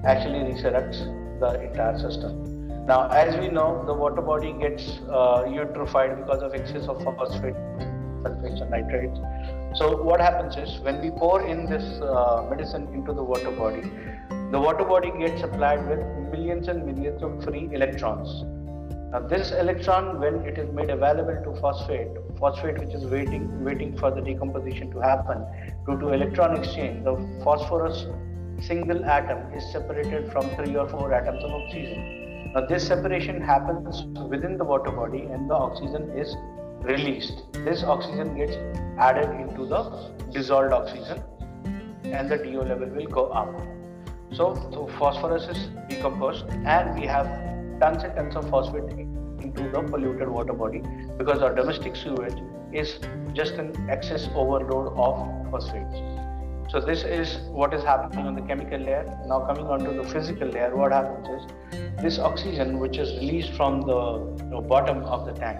actually 0.05 0.41
resurrects 0.49 0.99
the 1.39 1.49
entire 1.67 1.97
system. 1.97 2.85
Now, 2.85 3.09
as 3.09 3.35
we 3.37 3.47
know, 3.47 3.83
the 3.87 3.93
water 3.93 4.21
body 4.21 4.53
gets 4.53 4.83
uh, 5.09 5.45
eutrophied 5.57 6.15
because 6.21 6.43
of 6.43 6.53
excess 6.53 6.87
of 6.87 7.03
phosphate, 7.03 7.55
sulfates, 8.23 8.61
and 8.61 8.69
nitrates. 8.69 9.19
So, 9.79 10.01
what 10.03 10.21
happens 10.21 10.57
is 10.57 10.79
when 10.81 11.01
we 11.01 11.09
pour 11.09 11.41
in 11.45 11.65
this 11.65 11.83
uh, 12.01 12.45
medicine 12.49 12.87
into 12.93 13.13
the 13.13 13.23
water 13.23 13.51
body, 13.51 13.81
the 14.51 14.59
water 14.59 14.85
body 14.85 15.11
gets 15.19 15.41
supplied 15.41 15.87
with 15.87 15.99
millions 16.31 16.67
and 16.67 16.85
millions 16.85 17.21
of 17.23 17.43
free 17.43 17.67
electrons. 17.71 18.43
Now, 19.11 19.19
this 19.21 19.51
electron, 19.51 20.19
when 20.19 20.45
it 20.45 20.59
is 20.59 20.71
made 20.71 20.91
available 20.91 21.41
to 21.43 21.59
phosphate, 21.59 22.09
phosphate 22.39 22.77
which 22.77 22.93
is 22.93 23.05
waiting, 23.05 23.63
waiting 23.63 23.97
for 23.97 24.11
the 24.11 24.21
decomposition 24.21 24.91
to 24.91 24.99
happen, 24.99 25.45
due 25.87 25.99
to 25.99 26.09
electron 26.09 26.55
exchange, 26.55 27.03
the 27.03 27.15
phosphorus 27.43 28.05
single 28.61 29.03
atom 29.05 29.51
is 29.51 29.63
separated 29.71 30.31
from 30.31 30.47
three 30.55 30.75
or 30.75 30.87
four 30.87 31.11
atoms 31.11 31.43
of 31.43 31.51
oxygen. 31.51 32.51
Now, 32.53 32.67
this 32.67 32.85
separation 32.85 33.41
happens 33.41 34.03
within 34.29 34.59
the 34.59 34.63
water 34.63 34.91
body 34.91 35.21
and 35.21 35.49
the 35.49 35.55
oxygen 35.55 36.11
is 36.11 36.35
released. 36.81 37.51
This 37.53 37.83
oxygen 37.83 38.37
gets 38.37 38.57
added 38.99 39.29
into 39.41 39.65
the 39.65 40.11
dissolved 40.31 40.71
oxygen 40.71 41.23
and 42.03 42.29
the 42.29 42.37
DO 42.37 42.61
level 42.61 42.87
will 42.89 43.07
go 43.07 43.25
up. 43.31 43.55
So, 44.33 44.53
so 44.71 44.87
phosphorus 44.99 45.47
is 45.47 45.69
decomposed 45.89 46.45
and 46.65 46.99
we 46.99 47.07
have 47.07 47.25
tons 47.79 48.03
and 48.03 48.15
tons 48.15 48.35
of 48.35 48.49
phosphate 48.49 48.89
into 49.41 49.69
the 49.69 49.81
polluted 49.81 50.29
water 50.29 50.53
body 50.53 50.83
because 51.17 51.41
our 51.41 51.53
domestic 51.53 51.95
sewage 51.95 52.41
is 52.73 52.99
just 53.33 53.53
an 53.53 53.89
excess 53.89 54.29
overload 54.35 54.93
of 54.95 55.51
phosphates. 55.51 55.95
So 56.71 56.79
this 56.79 57.03
is 57.03 57.37
what 57.49 57.73
is 57.73 57.83
happening 57.83 58.27
on 58.27 58.35
the 58.35 58.41
chemical 58.41 58.77
layer. 58.77 59.03
Now 59.27 59.39
coming 59.45 59.65
on 59.65 59.79
to 59.85 59.91
the 59.91 60.03
physical 60.03 60.47
layer, 60.47 60.75
what 60.75 60.91
happens 60.91 61.27
is 61.27 62.01
this 62.03 62.19
oxygen 62.19 62.77
which 62.79 62.97
is 62.97 63.09
released 63.19 63.53
from 63.53 63.81
the 63.81 64.61
bottom 64.67 65.03
of 65.03 65.25
the 65.25 65.33
tank 65.33 65.59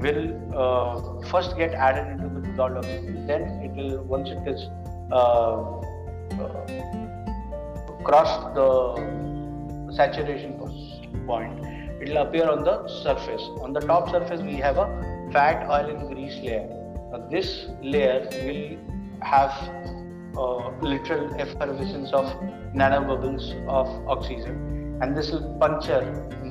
will 0.00 0.22
uh, 0.56 1.28
first 1.28 1.56
get 1.56 1.74
added 1.74 2.06
into 2.12 2.28
the 2.28 2.46
dissolved 2.46 2.76
oxygen. 2.76 3.26
Then 3.26 3.42
it 3.64 3.72
will 3.72 4.04
once 4.04 4.30
it 4.30 4.46
is 4.46 4.68
uh, 5.10 5.80
uh, 6.38 6.66
cross 8.04 8.30
the 8.54 9.92
saturation 9.92 10.56
point, 11.28 11.64
it 12.00 12.08
will 12.08 12.22
appear 12.24 12.48
on 12.48 12.64
the 12.64 12.76
surface. 13.04 13.42
On 13.66 13.72
the 13.72 13.80
top 13.92 14.10
surface, 14.10 14.40
we 14.40 14.56
have 14.56 14.78
a 14.78 14.86
fat, 15.32 15.64
oil, 15.76 15.90
and 15.94 16.08
grease 16.14 16.36
layer. 16.42 16.66
Now, 17.12 17.20
this 17.30 17.66
layer 17.82 18.18
will 18.44 18.62
have 19.20 19.52
uh, 20.36 20.70
literal 20.80 21.34
effervescence 21.40 22.12
of 22.12 22.26
nanobubbles 22.74 23.48
of 23.80 23.88
oxygen, 24.08 24.98
and 25.02 25.16
this 25.16 25.30
will 25.32 25.56
puncture 25.64 26.02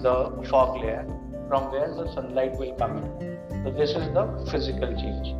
the 0.03 0.15
fog 0.49 0.81
layer 0.81 1.05
from 1.47 1.71
where 1.71 1.87
the 1.99 2.11
sunlight 2.13 2.57
will 2.57 2.75
come 2.75 2.97
in. 2.97 3.37
So, 3.63 3.71
this 3.71 3.91
is 3.91 4.13
the 4.19 4.25
physical 4.51 4.93
change. 5.03 5.33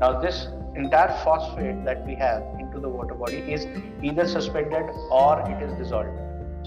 Now, 0.00 0.20
this 0.20 0.46
entire 0.76 1.12
phosphate 1.24 1.84
that 1.84 2.06
we 2.06 2.14
have 2.14 2.42
into 2.60 2.78
the 2.78 2.88
water 2.88 3.14
body 3.14 3.38
is 3.38 3.66
either 4.02 4.26
suspended 4.28 4.86
or 5.10 5.42
it 5.50 5.60
is 5.60 5.76
dissolved. 5.76 6.16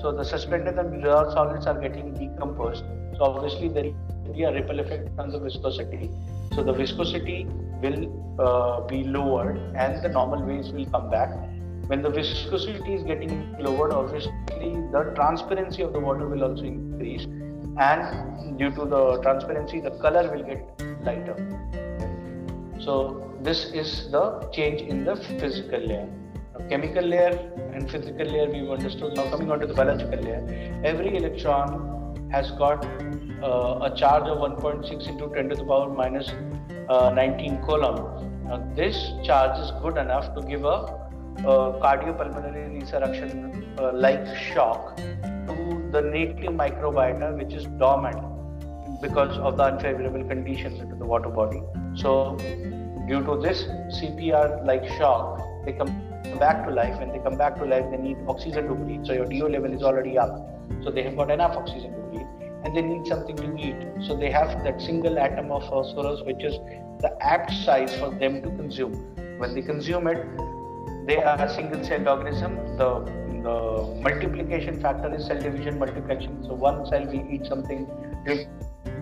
So 0.02 0.12
the 0.12 0.26
suspended 0.26 0.80
and 0.80 0.92
dissolved 0.92 1.34
solids 1.34 1.68
are 1.68 1.80
getting 1.80 2.14
decomposed. 2.16 2.84
So 3.18 3.24
obviously 3.24 3.70
there 3.70 3.84
will 4.26 4.34
be 4.34 4.44
a 4.44 4.52
ripple 4.52 4.80
effect 4.80 5.10
on 5.20 5.30
the 5.30 5.40
viscosity. 5.40 6.10
So 6.56 6.64
the 6.64 6.74
viscosity 6.74 7.46
will 7.84 8.02
uh, 8.40 8.82
be 8.88 9.04
lowered 9.04 9.58
and 9.76 10.04
the 10.04 10.10
normal 10.10 10.44
waves 10.44 10.72
will 10.72 10.86
come 10.88 11.12
back. 11.12 11.30
When 11.86 12.02
the 12.02 12.10
viscosity 12.10 12.94
is 12.96 13.04
getting 13.04 13.56
lowered, 13.60 13.92
obviously 13.92 14.34
the 14.92 15.12
transparency 15.14 15.84
of 15.84 15.94
the 15.94 16.00
water 16.00 16.28
will 16.28 16.44
also 16.44 16.64
increase, 16.64 17.26
and 17.78 18.58
due 18.58 18.72
to 18.72 18.86
the 18.86 19.22
transparency, 19.22 19.82
the 19.82 19.92
color 19.92 20.32
will 20.32 20.44
get 20.44 20.64
lighter. 21.04 21.36
So 22.80 23.32
this 23.42 23.66
is 23.66 24.10
the 24.10 24.50
change 24.52 24.82
in 24.82 25.04
the 25.06 25.16
physical 25.16 25.80
layer 25.80 26.10
chemical 26.70 27.04
layer 27.04 27.52
and 27.74 27.90
physical 27.90 28.26
layer 28.26 28.50
we've 28.50 28.70
understood. 28.70 29.16
Now 29.16 29.30
coming 29.30 29.52
on 29.52 29.60
to 29.60 29.68
the 29.68 29.74
biological 29.74 30.20
layer, 30.20 30.82
every 30.84 31.16
electron 31.18 32.30
has 32.32 32.52
got 32.52 32.86
uh, 33.44 33.90
a 33.90 33.96
charge 33.96 34.24
of 34.24 34.38
1.6 34.38 35.08
into 35.08 35.30
10 35.34 35.50
to 35.50 35.56
the 35.56 35.64
power 35.64 35.90
minus, 35.94 36.30
uh, 36.90 37.12
19 37.14 37.64
coulomb. 37.66 38.46
Now 38.46 38.58
this 38.76 39.12
charge 39.24 39.60
is 39.60 39.72
good 39.82 39.98
enough 39.98 40.34
to 40.36 40.42
give 40.42 40.66
a, 40.66 40.78
a 41.40 41.80
cardiopulmonary 41.84 42.82
resurrection 42.82 43.76
uh, 43.78 43.92
like 43.94 44.26
shock 44.38 44.98
to 44.98 45.90
the 45.92 46.02
native 46.02 46.54
microbiota 46.54 47.38
which 47.38 47.54
is 47.54 47.66
dormant 47.80 48.22
because 49.02 49.38
of 49.40 49.58
the 49.58 49.64
unfavorable 49.64 50.24
conditions 50.24 50.80
into 50.80 50.96
the 50.96 51.06
water 51.06 51.30
body. 51.30 51.62
So 51.96 52.38
due 53.08 53.24
to 53.24 53.40
this 53.42 53.64
CPR 54.00 54.66
like 54.66 54.88
shock, 54.98 55.42
they 55.66 55.74
come 55.74 56.11
back 56.40 56.66
to 56.66 56.72
life. 56.72 57.00
When 57.00 57.12
they 57.12 57.20
come 57.20 57.38
back 57.38 57.58
to 57.58 57.66
life, 57.66 57.86
they 57.92 57.98
need 57.98 58.18
oxygen 58.28 58.68
to 58.68 58.76
breathe. 58.76 59.06
So 59.06 59.14
your 59.14 59.26
DO 59.26 59.48
level 59.50 59.74
is 59.74 59.84
already 59.84 60.18
up. 60.18 60.36
So 60.84 60.92
they 60.92 61.04
have 61.04 61.16
got 61.16 61.32
enough 61.32 61.56
oxygen 61.56 61.94
to 61.94 62.02
breathe. 62.10 62.28
And 62.64 62.76
they 62.76 62.82
need 62.82 63.08
something 63.08 63.36
to 63.36 63.58
eat. 63.58 64.06
So 64.06 64.16
they 64.16 64.32
have 64.32 64.64
that 64.64 64.82
single 64.82 65.18
atom 65.18 65.52
of 65.52 65.68
phosphorus, 65.68 66.22
which 66.26 66.44
is 66.44 66.56
the 67.00 67.16
apt 67.22 67.52
size 67.52 67.96
for 67.96 68.12
them 68.12 68.42
to 68.44 68.50
consume. 68.50 68.94
When 69.40 69.56
they 69.56 69.62
consume 69.62 70.08
it, 70.08 70.26
they 71.08 71.18
are 71.18 71.42
a 71.42 71.50
single 71.54 71.84
celled 71.84 72.08
organism. 72.08 72.56
The, 72.78 73.00
the 73.44 74.00
multiplication 74.02 74.80
factor 74.80 75.14
is 75.14 75.26
cell 75.26 75.42
division 75.42 75.80
multiplication. 75.80 76.44
So 76.44 76.54
one 76.54 76.86
cell 76.86 77.06
will 77.06 77.28
eat 77.32 77.48
something, 77.48 77.88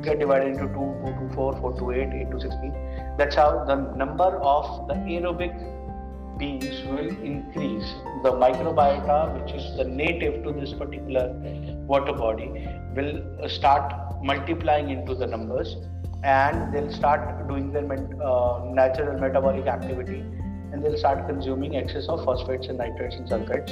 get 0.01 0.19
divided 0.19 0.53
into 0.53 0.67
2, 0.67 0.73
2 0.73 1.27
to 1.27 1.35
4, 1.35 1.59
4 1.59 1.79
to 1.79 1.91
8, 1.91 2.13
8 2.27 2.31
to 2.31 2.39
16. 2.39 3.15
That's 3.17 3.35
how 3.35 3.65
the 3.65 3.75
number 3.75 4.23
of 4.23 4.87
the 4.87 4.93
aerobic 4.93 5.53
beings 6.39 6.81
will 6.87 7.09
increase. 7.31 7.93
The 8.23 8.31
microbiota, 8.31 9.19
which 9.37 9.53
is 9.53 9.77
the 9.77 9.83
native 9.83 10.43
to 10.45 10.51
this 10.53 10.73
particular 10.73 11.33
water 11.85 12.13
body, 12.13 12.49
will 12.95 13.49
start 13.49 13.93
multiplying 14.23 14.89
into 14.89 15.13
the 15.13 15.27
numbers 15.27 15.75
and 16.23 16.73
they'll 16.73 16.91
start 16.91 17.47
doing 17.47 17.71
their 17.71 17.85
uh, 18.23 18.61
natural 18.73 19.19
metabolic 19.19 19.67
activity 19.67 20.19
and 20.71 20.83
they'll 20.83 20.97
start 20.97 21.27
consuming 21.27 21.75
excess 21.75 22.07
of 22.07 22.23
phosphates 22.25 22.67
and 22.67 22.77
nitrates 22.77 23.15
and 23.15 23.27
sulfates 23.27 23.71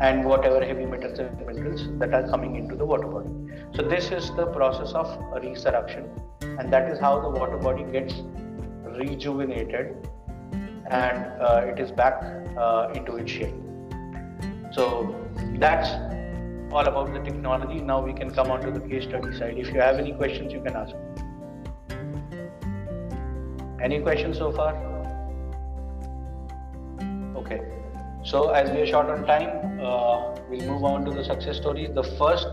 and 0.00 0.24
whatever 0.24 0.64
heavy 0.64 0.86
metals 0.86 1.18
and 1.18 1.46
minerals 1.46 1.86
that 1.98 2.14
are 2.14 2.26
coming 2.28 2.56
into 2.56 2.74
the 2.74 2.84
water 2.84 3.06
body. 3.06 3.30
So 3.74 3.82
this 3.82 4.10
is 4.10 4.30
the 4.36 4.46
process 4.46 4.92
of 4.92 5.06
resurrection 5.42 6.08
and 6.58 6.72
that 6.72 6.90
is 6.90 6.98
how 6.98 7.20
the 7.20 7.30
water 7.30 7.56
body 7.56 7.84
gets 7.84 8.14
rejuvenated 8.98 10.08
and 10.90 11.40
uh, 11.40 11.64
it 11.66 11.78
is 11.78 11.90
back 11.92 12.22
uh, 12.58 12.92
into 12.94 13.16
its 13.16 13.30
shape. 13.30 13.54
So 14.72 15.14
that's 15.58 15.88
all 16.72 16.86
about 16.86 17.12
the 17.12 17.20
technology. 17.20 17.80
Now 17.80 18.00
we 18.04 18.12
can 18.12 18.30
come 18.30 18.50
on 18.50 18.60
to 18.62 18.70
the 18.70 18.80
case 18.80 19.04
study 19.04 19.36
side. 19.38 19.58
If 19.58 19.72
you 19.72 19.80
have 19.80 19.98
any 19.98 20.12
questions, 20.12 20.52
you 20.52 20.60
can 20.60 20.76
ask. 20.76 20.94
Any 23.82 24.00
questions 24.00 24.38
so 24.38 24.52
far? 24.52 24.74
Okay. 27.36 27.60
So 28.22 28.50
as 28.50 28.70
we 28.70 28.80
are 28.82 28.86
short 28.86 29.06
on 29.06 29.26
time, 29.26 29.80
uh, 29.80 30.36
we'll 30.48 30.66
move 30.66 30.84
on 30.84 31.04
to 31.06 31.10
the 31.10 31.24
success 31.24 31.56
stories. 31.56 31.90
The 31.94 32.02
first 32.02 32.48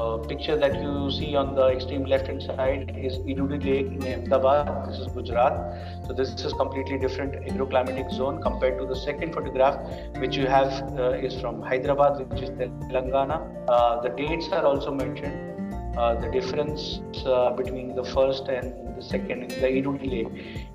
uh, 0.00 0.16
picture 0.30 0.56
that 0.56 0.74
you 0.82 1.10
see 1.10 1.34
on 1.36 1.54
the 1.54 1.66
extreme 1.68 2.04
left 2.04 2.26
hand 2.28 2.42
side 2.42 2.96
is 2.96 3.18
Iduri 3.18 3.58
Lake 3.64 3.86
in 3.86 4.02
Ahmedabad. 4.14 4.88
This 4.88 4.98
is 4.98 5.08
Gujarat. 5.08 6.06
So 6.06 6.12
this 6.12 6.30
is 6.44 6.52
completely 6.54 6.98
different 6.98 7.34
agroclimatic 7.50 8.10
zone 8.12 8.40
compared 8.42 8.78
to 8.80 8.86
the 8.86 8.96
second 8.96 9.34
photograph, 9.34 9.76
which 10.18 10.36
you 10.36 10.46
have 10.46 10.72
uh, 10.98 11.26
is 11.28 11.38
from 11.40 11.62
Hyderabad, 11.62 12.30
which 12.30 12.42
is 12.42 12.50
Telangana. 12.50 13.38
Uh, 13.68 14.00
the 14.00 14.10
dates 14.10 14.48
are 14.48 14.64
also 14.64 14.92
mentioned. 15.04 15.50
uh, 15.96 16.14
the 16.20 16.28
difference 16.28 17.00
uh, 17.26 17.50
between 17.50 17.94
the 17.94 18.04
first 18.04 18.48
and 18.48 18.96
the 18.96 19.02
second, 19.02 19.50
the 19.50 19.66
Eid 19.66 19.84
delay, 19.98 20.26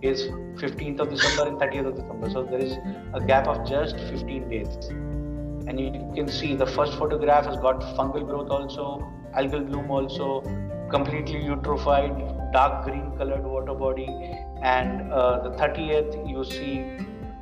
is 0.02 0.24
15th 0.62 1.00
of 1.00 1.10
December 1.10 1.50
and 1.50 1.58
30th 1.60 1.88
of 1.88 1.96
December. 1.96 2.30
So 2.30 2.44
there 2.44 2.60
is 2.60 2.78
a 3.14 3.22
gap 3.26 3.48
of 3.48 3.68
just 3.68 3.96
15 3.96 4.50
days. 4.50 4.78
And 5.68 5.80
you 5.80 5.92
can 6.16 6.28
see 6.28 6.56
the 6.56 6.66
first 6.66 6.98
photograph 6.98 7.46
has 7.46 7.58
got 7.58 7.82
fungal 7.98 8.26
growth 8.28 8.50
also, 8.50 8.86
algal 9.36 9.68
bloom 9.70 9.90
also, 9.90 10.42
completely 10.90 11.40
eutrophied, 11.42 12.52
dark 12.54 12.86
green 12.86 13.12
colored 13.18 13.44
water 13.44 13.74
body. 13.74 14.08
And 14.62 15.12
uh, 15.12 15.50
the 15.50 15.50
30th, 15.58 16.30
you 16.30 16.44
see 16.44 16.98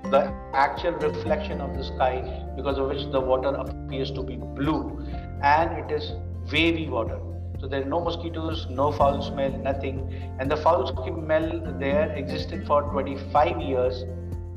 the 0.10 0.34
actual 0.54 0.94
reflection 0.94 1.62
of 1.62 1.76
the 1.78 1.84
sky 1.84 2.46
because 2.56 2.78
of 2.78 2.88
which 2.88 3.12
the 3.12 3.20
water 3.20 3.50
appears 3.50 4.12
to 4.12 4.22
be 4.22 4.36
blue 4.36 5.06
and 5.42 5.72
it 5.80 5.92
is 5.92 6.12
wavy 6.52 6.88
water 6.90 7.20
so 7.64 7.70
there 7.70 7.82
are 7.82 7.86
no 7.86 8.02
mosquitoes, 8.02 8.68
no 8.70 8.92
foul 8.92 9.22
smell, 9.22 9.50
nothing. 9.50 10.14
And 10.38 10.52
the 10.52 10.58
foul 10.58 10.86
smell 10.86 11.78
there 11.80 12.12
existed 12.12 12.68
for 12.68 12.82
25 12.92 13.62
years, 13.62 14.04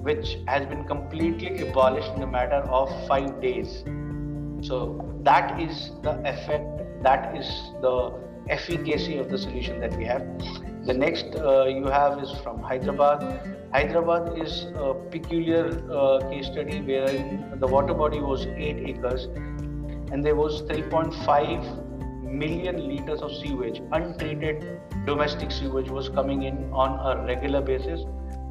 which 0.09 0.39
has 0.47 0.67
been 0.67 0.85
completely 0.85 1.69
abolished 1.69 2.13
in 2.17 2.23
a 2.23 2.27
matter 2.27 2.63
of 2.81 2.91
five 3.09 3.41
days. 3.41 3.83
So 4.61 4.79
that 5.23 5.61
is 5.61 5.91
the 6.03 6.15
effect, 6.33 7.03
that 7.03 7.37
is 7.37 7.49
the 7.83 8.15
efficacy 8.49 9.19
of 9.19 9.31
the 9.31 9.39
solution 9.39 9.81
that 9.81 9.97
we 9.97 10.05
have. 10.05 10.23
The 10.85 10.95
next 10.95 11.35
uh, 11.35 11.65
you 11.65 11.87
have 11.87 12.23
is 12.23 12.31
from 12.43 12.63
Hyderabad. 12.63 13.59
Hyderabad 13.73 14.39
is 14.39 14.67
a 14.77 14.95
peculiar 15.11 15.65
uh, 15.91 16.21
case 16.31 16.47
study 16.47 16.81
wherein 16.81 17.59
the 17.59 17.67
water 17.67 17.93
body 17.93 18.21
was 18.21 18.47
8 18.47 18.89
acres 18.91 19.25
and 20.13 20.25
there 20.25 20.37
was 20.37 20.63
3.5 20.63 21.83
million 22.23 22.89
liters 22.89 23.23
of 23.23 23.33
sewage, 23.33 23.81
untreated 23.93 24.81
domestic 25.05 25.51
sewage 25.51 25.91
was 25.91 26.09
coming 26.09 26.45
in 26.45 26.71
on 26.73 26.99
a 27.01 27.25
regular 27.27 27.61
basis. 27.61 28.05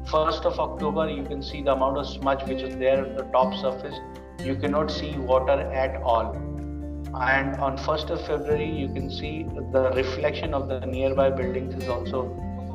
1st 0.06 0.44
of 0.44 0.60
October, 0.60 1.10
you 1.10 1.24
can 1.24 1.42
see 1.42 1.62
the 1.62 1.72
amount 1.72 1.98
of 1.98 2.06
smudge 2.06 2.42
which 2.44 2.62
is 2.62 2.76
there 2.76 3.04
on 3.04 3.16
the 3.16 3.24
top 3.24 3.54
surface. 3.54 3.98
You 4.44 4.54
cannot 4.54 4.90
see 4.90 5.16
water 5.18 5.60
at 5.72 6.00
all. 6.02 6.32
And 7.20 7.56
on 7.56 7.76
1st 7.76 8.10
of 8.10 8.26
February, 8.26 8.70
you 8.70 8.88
can 8.88 9.10
see 9.10 9.46
the 9.72 9.90
reflection 9.96 10.54
of 10.54 10.68
the 10.68 10.80
nearby 10.80 11.30
buildings 11.30 11.82
is 11.82 11.88
also, 11.88 12.30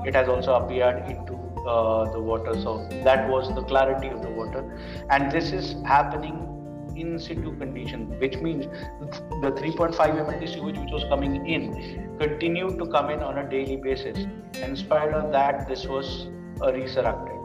it 0.05 0.13
has 0.13 0.27
also 0.27 0.55
appeared 0.55 1.09
into 1.09 1.35
uh, 1.65 2.11
the 2.11 2.19
water. 2.19 2.53
So 2.59 2.85
that 3.03 3.29
was 3.29 3.53
the 3.55 3.63
clarity 3.63 4.09
of 4.09 4.21
the 4.21 4.29
water. 4.31 4.63
And 5.09 5.31
this 5.31 5.51
is 5.51 5.75
happening 5.85 6.47
in 6.97 7.17
situ 7.17 7.55
condition, 7.57 8.19
which 8.19 8.35
means 8.37 8.65
the 9.41 9.51
3.5 9.51 9.95
MLD 9.95 10.53
sewage 10.53 10.77
which 10.77 10.91
was 10.91 11.05
coming 11.05 11.47
in 11.47 12.17
continued 12.19 12.77
to 12.77 12.87
come 12.87 13.09
in 13.09 13.19
on 13.19 13.37
a 13.37 13.49
daily 13.49 13.77
basis. 13.77 14.17
In 14.61 14.75
spite 14.75 15.13
of 15.13 15.31
that, 15.31 15.67
this 15.69 15.85
was 15.85 16.27
resurrected. 16.61 17.37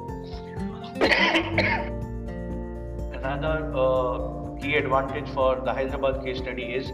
Another 3.23 3.73
uh, 3.75 4.55
key 4.61 4.77
advantage 4.77 5.29
for 5.31 5.61
the 5.65 5.73
Hyderabad 5.73 6.25
case 6.25 6.39
study 6.39 6.75
is 6.75 6.93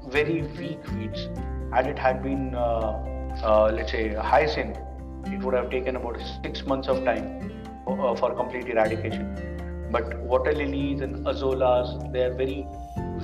very 0.09 0.43
weak 0.59 0.79
weeds, 0.91 1.27
and 1.73 1.87
it 1.87 1.97
had 1.97 2.23
been, 2.23 2.55
uh, 2.55 3.39
uh, 3.43 3.71
let's 3.73 3.91
say, 3.91 4.13
hyacinth, 4.13 4.77
it 5.25 5.39
would 5.39 5.53
have 5.53 5.69
taken 5.69 5.95
about 5.95 6.19
six 6.43 6.65
months 6.65 6.87
of 6.87 7.03
time 7.03 7.51
uh, 7.87 8.15
for 8.15 8.33
complete 8.33 8.67
eradication. 8.67 9.87
But 9.91 10.17
water 10.19 10.51
lilies 10.51 11.01
and 11.01 11.25
azollas, 11.25 12.11
they 12.13 12.23
are 12.23 12.33
very 12.33 12.67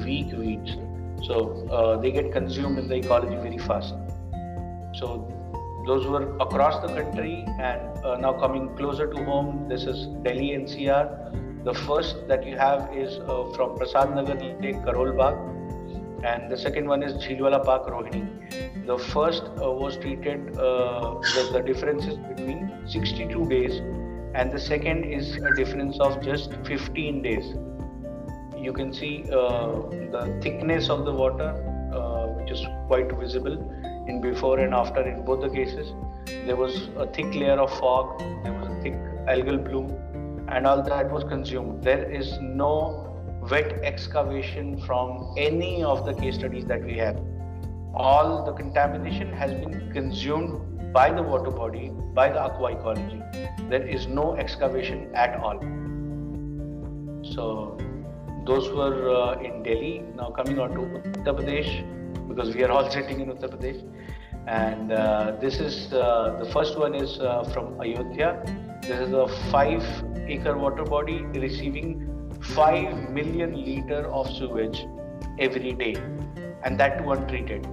weak 0.04 0.32
weeds, 0.32 0.78
so 1.24 2.00
they 2.02 2.12
get 2.12 2.32
consumed 2.32 2.80
in 2.80 2.88
the 2.88 2.96
ecology 2.96 3.36
very 3.36 3.60
fast. 3.60 3.94
So 4.94 5.30
those 5.86 6.06
were 6.08 6.36
across 6.38 6.82
the 6.82 6.88
country 6.88 7.46
and 7.60 7.82
uh, 8.04 8.18
now 8.18 8.34
coming 8.34 8.76
closer 8.76 9.08
to 9.08 9.24
home 9.24 9.68
this 9.70 9.84
is 9.92 10.08
delhi 10.28 10.50
ncr 10.60 11.06
the 11.68 11.74
first 11.74 12.28
that 12.28 12.46
you 12.46 12.58
have 12.58 12.90
is 13.04 13.20
uh, 13.20 13.44
from 13.56 13.76
prasad 13.78 14.16
nagar 14.18 14.38
lake 14.66 14.80
karol 14.88 15.12
bagh 15.20 15.38
and 16.26 16.52
the 16.52 16.58
second 16.58 16.88
one 16.88 17.04
is 17.04 17.14
Jhilwala 17.24 17.64
Park 17.64 17.88
Rohini. 17.88 18.86
The 18.88 18.98
first 18.98 19.44
uh, 19.44 19.72
was 19.72 19.98
treated 19.98 20.58
uh, 20.58 21.16
with 21.36 21.54
the 21.54 21.62
differences 21.62 22.18
between 22.18 22.82
62 22.88 23.46
days, 23.50 23.80
and 24.34 24.52
the 24.52 24.60
second 24.60 25.06
is 25.06 25.36
a 25.38 25.54
difference 25.56 26.00
of 26.00 26.22
just 26.24 26.54
15 26.66 27.22
days. 27.22 27.54
You 28.58 28.74
can 28.74 28.92
see 28.92 29.24
uh, 29.32 29.68
the 30.16 30.40
thickness 30.42 30.90
of 30.90 31.06
the 31.06 31.12
water, 31.12 31.50
uh, 31.94 32.28
which 32.38 32.52
is 32.52 32.66
quite 32.88 33.12
visible, 33.18 33.58
in 34.08 34.22
before 34.22 34.60
and 34.60 34.74
after 34.74 35.02
in 35.02 35.24
both 35.26 35.42
the 35.42 35.50
cases. 35.50 35.94
There 36.46 36.56
was 36.56 36.90
a 36.98 37.06
thick 37.08 37.36
layer 37.36 37.60
of 37.60 37.72
fog, 37.80 38.20
there 38.44 38.54
was 38.54 38.68
a 38.68 38.82
thick 38.82 38.94
algal 39.28 39.64
bloom, 39.64 39.92
and 40.48 40.66
all 40.66 40.82
that 40.82 41.12
was 41.12 41.24
consumed. 41.24 41.84
There 41.84 42.10
is 42.12 42.38
no 42.42 43.15
wet 43.50 43.74
excavation 43.84 44.82
from 44.86 45.34
any 45.38 45.84
of 45.84 46.06
the 46.06 46.14
case 46.14 46.36
studies 46.36 46.66
that 46.66 46.84
we 46.84 46.98
have. 46.98 47.20
All 47.94 48.46
the 48.46 48.54
contamination 48.54 49.32
has 49.34 49.52
been 49.54 49.92
consumed 49.94 50.94
by 50.94 51.12
the 51.12 51.22
water 51.22 51.52
body, 51.52 51.92
by 52.14 52.30
the 52.30 52.40
aqua 52.40 52.74
ecology. 52.74 53.22
There 53.70 53.86
is 53.86 54.08
no 54.08 54.36
excavation 54.36 55.14
at 55.16 55.36
all. 55.40 55.60
So, 57.34 57.78
those 58.46 58.70
were 58.72 59.10
uh, 59.10 59.40
in 59.40 59.64
Delhi. 59.64 60.04
Now, 60.16 60.30
coming 60.30 60.60
on 60.60 60.72
to 60.72 60.82
Uttar 61.10 61.36
Pradesh, 61.40 62.28
because 62.28 62.56
we 62.56 62.64
are 62.64 62.72
all 62.72 62.90
sitting 62.98 63.20
in 63.20 63.30
Uttar 63.30 63.50
Pradesh. 63.50 63.84
And 64.48 64.92
uh, 64.92 65.38
this 65.42 65.60
is 65.60 65.92
uh, 65.92 66.38
the 66.40 66.50
first 66.52 66.78
one 66.78 66.94
is 66.94 67.20
uh, 67.20 67.44
from 67.54 67.82
Ayodhya. 67.82 68.44
This 68.82 69.00
is 69.00 69.14
a 69.14 69.28
five 69.52 69.84
acre 70.28 70.58
water 70.58 70.84
body 70.84 71.24
receiving 71.46 72.15
5 72.54 73.10
million 73.10 73.66
liter 73.66 74.06
of 74.12 74.30
sewage 74.30 74.86
every 75.40 75.74
day, 75.74 75.96
and 76.64 76.80
that 76.80 77.00
too 77.00 77.12
untreated. 77.12 77.66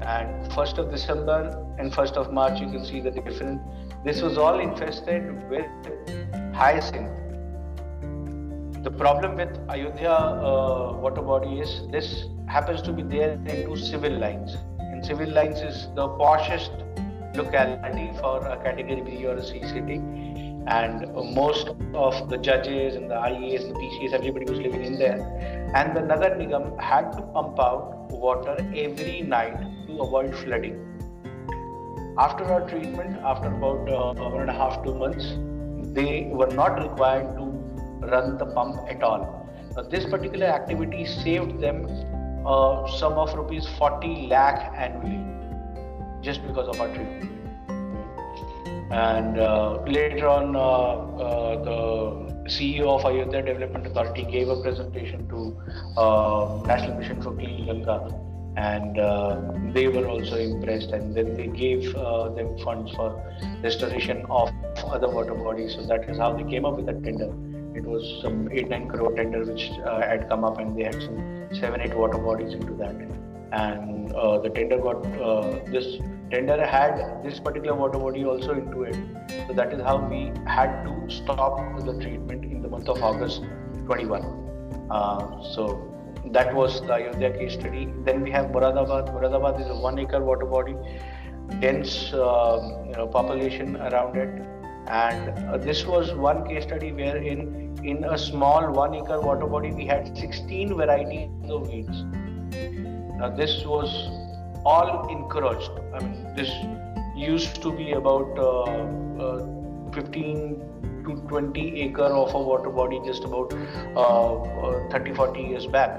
And 0.00 0.50
1st 0.52 0.78
of 0.78 0.90
December 0.90 1.64
and 1.78 1.92
1st 1.92 2.12
of 2.12 2.32
March, 2.32 2.60
you 2.60 2.66
can 2.70 2.84
see 2.84 3.00
the 3.00 3.10
difference. 3.10 3.60
This 4.04 4.22
was 4.22 4.38
all 4.38 4.60
infested 4.60 5.48
with 5.50 5.66
hyacinth. 6.54 7.10
The 8.84 8.90
problem 8.90 9.36
with 9.36 9.58
Ayodhya 9.68 10.10
uh, 10.10 10.96
water 11.00 11.22
body 11.22 11.58
is 11.58 11.82
this 11.90 12.26
happens 12.46 12.80
to 12.82 12.92
be 12.92 13.02
there 13.02 13.32
into 13.32 13.76
civil 13.76 14.12
lines. 14.12 14.56
And 14.78 15.04
civil 15.04 15.28
lines 15.30 15.60
is 15.60 15.88
the 15.94 16.08
poshest 16.08 16.84
locality 17.34 18.10
for 18.20 18.46
a 18.46 18.56
category 18.62 19.00
B 19.00 19.26
or 19.26 19.34
a 19.34 19.44
C 19.44 19.60
city. 19.62 20.00
And 20.66 21.12
most 21.34 21.68
of 21.94 22.28
the 22.28 22.36
judges 22.36 22.96
and 22.96 23.10
the 23.10 23.14
IAS 23.14 23.64
and 23.64 23.74
the 23.74 23.80
PCS, 23.80 24.12
everybody 24.12 24.44
was 24.44 24.58
living 24.58 24.84
in 24.84 24.98
there. 24.98 25.70
And 25.74 25.96
the 25.96 26.00
Nagar 26.00 26.30
Nigam 26.30 26.78
had 26.80 27.12
to 27.12 27.22
pump 27.22 27.58
out 27.58 28.10
water 28.10 28.56
every 28.74 29.22
night 29.22 29.58
to 29.86 30.00
avoid 30.00 30.34
flooding. 30.34 30.84
After 32.18 32.44
our 32.44 32.68
treatment, 32.68 33.16
after 33.22 33.48
about 33.48 33.88
uh, 33.88 34.14
one 34.30 34.40
and 34.40 34.50
a 34.50 34.52
half, 34.52 34.82
two 34.84 34.94
months, 34.94 35.36
they 35.94 36.28
were 36.32 36.48
not 36.48 36.82
required 36.82 37.36
to 37.36 37.44
run 38.06 38.36
the 38.38 38.46
pump 38.46 38.76
at 38.88 39.02
all. 39.02 39.48
Now, 39.76 39.82
this 39.82 40.04
particular 40.04 40.46
activity 40.46 41.06
saved 41.06 41.60
them 41.60 41.86
uh, 42.46 42.86
sum 42.98 43.12
of 43.12 43.34
rupees 43.34 43.66
40 43.78 44.26
lakh 44.28 44.72
annually 44.76 45.24
just 46.22 46.44
because 46.46 46.68
of 46.68 46.80
our 46.80 46.88
treatment. 46.88 47.37
And 48.90 49.38
uh, 49.38 49.82
later 49.82 50.28
on, 50.28 50.56
uh, 50.56 50.60
uh, 50.60 51.62
the 51.62 52.48
CEO 52.48 52.86
of 52.88 53.04
Ayodhya 53.04 53.42
Development 53.42 53.86
Authority 53.86 54.24
gave 54.24 54.48
a 54.48 54.62
presentation 54.62 55.28
to 55.28 56.00
uh, 56.00 56.62
National 56.66 56.96
Mission 56.96 57.20
for 57.20 57.34
Clean 57.34 57.66
Ganga, 57.66 58.14
and 58.56 59.74
they 59.74 59.88
were 59.88 60.06
also 60.08 60.36
impressed. 60.36 60.90
And 60.90 61.14
then 61.14 61.34
they 61.34 61.48
gave 61.48 61.92
them 61.92 62.56
funds 62.64 62.90
for 62.94 63.22
restoration 63.62 64.24
of 64.30 64.50
other 64.84 65.08
water 65.08 65.34
bodies. 65.34 65.74
So 65.74 65.82
that 65.82 66.08
is 66.08 66.16
how 66.16 66.32
they 66.32 66.50
came 66.50 66.64
up 66.64 66.76
with 66.76 66.86
that 66.86 67.04
tender. 67.04 67.30
It 67.76 67.84
was 67.84 68.22
some 68.22 68.48
eight 68.50 68.70
nine 68.70 68.88
crore 68.88 69.12
tender 69.14 69.44
which 69.44 69.70
uh, 69.84 70.00
had 70.00 70.28
come 70.30 70.44
up, 70.44 70.58
and 70.58 70.76
they 70.76 70.84
had 70.84 70.94
some 70.94 71.48
seven 71.52 71.82
eight 71.82 71.94
water 71.94 72.18
bodies 72.18 72.54
into 72.54 72.72
that. 72.74 72.96
And 73.52 74.12
uh, 74.14 74.38
the 74.38 74.48
tender 74.48 74.78
got 74.78 75.04
uh, 75.20 75.42
this 75.66 75.98
tender 76.30 76.64
had 76.64 77.22
this 77.22 77.40
particular 77.40 77.74
water 77.74 77.98
body 77.98 78.24
also 78.24 78.52
into 78.52 78.82
it. 78.82 78.96
So 79.46 79.54
that 79.54 79.72
is 79.72 79.80
how 79.82 79.98
we 79.98 80.32
had 80.46 80.84
to 80.84 81.08
stop 81.08 81.58
the 81.84 81.94
treatment 82.00 82.44
in 82.44 82.62
the 82.62 82.68
month 82.68 82.88
of 82.88 83.02
August 83.02 83.42
21. 83.86 84.22
Uh, 84.90 85.42
so 85.54 85.88
that 86.32 86.54
was 86.54 86.80
the 86.82 86.94
Ayodhya 86.94 87.32
case 87.32 87.54
study. 87.54 87.88
Then 88.04 88.22
we 88.22 88.30
have 88.30 88.46
Muradabad. 88.46 89.14
Muradabad 89.14 89.60
is 89.60 89.68
a 89.68 89.74
one 89.74 89.98
acre 89.98 90.22
water 90.22 90.44
body, 90.44 90.76
dense 91.60 92.12
uh, 92.12 92.84
you 92.86 92.92
know, 92.92 93.06
population 93.06 93.76
around 93.76 94.16
it. 94.16 94.46
And 94.88 95.48
uh, 95.48 95.58
this 95.58 95.84
was 95.84 96.12
one 96.14 96.46
case 96.48 96.64
study 96.64 96.92
where 96.92 97.16
in, 97.16 97.78
in 97.84 98.04
a 98.04 98.18
small 98.18 98.70
one 98.72 98.94
acre 98.94 99.20
water 99.20 99.46
body 99.46 99.70
we 99.70 99.86
had 99.86 100.16
16 100.16 100.74
varieties 100.76 101.30
of 101.50 101.68
weeds. 101.68 102.04
Now 103.18 103.30
this 103.30 103.64
was 103.64 104.27
all 104.64 105.08
encouraged. 105.08 105.70
I 105.94 106.00
mean, 106.00 106.34
this 106.34 106.50
used 107.16 107.60
to 107.62 107.72
be 107.72 107.92
about 107.92 108.38
uh, 108.38 108.62
uh, 109.22 109.92
15 109.92 111.02
to 111.04 111.16
20 111.28 111.82
acre 111.82 112.02
of 112.02 112.34
a 112.34 112.38
water 112.38 112.70
body 112.70 113.00
just 113.04 113.24
about 113.24 113.52
uh, 113.96 114.34
uh 114.34 114.88
30 114.90 115.14
40 115.14 115.40
years 115.40 115.66
back. 115.66 115.90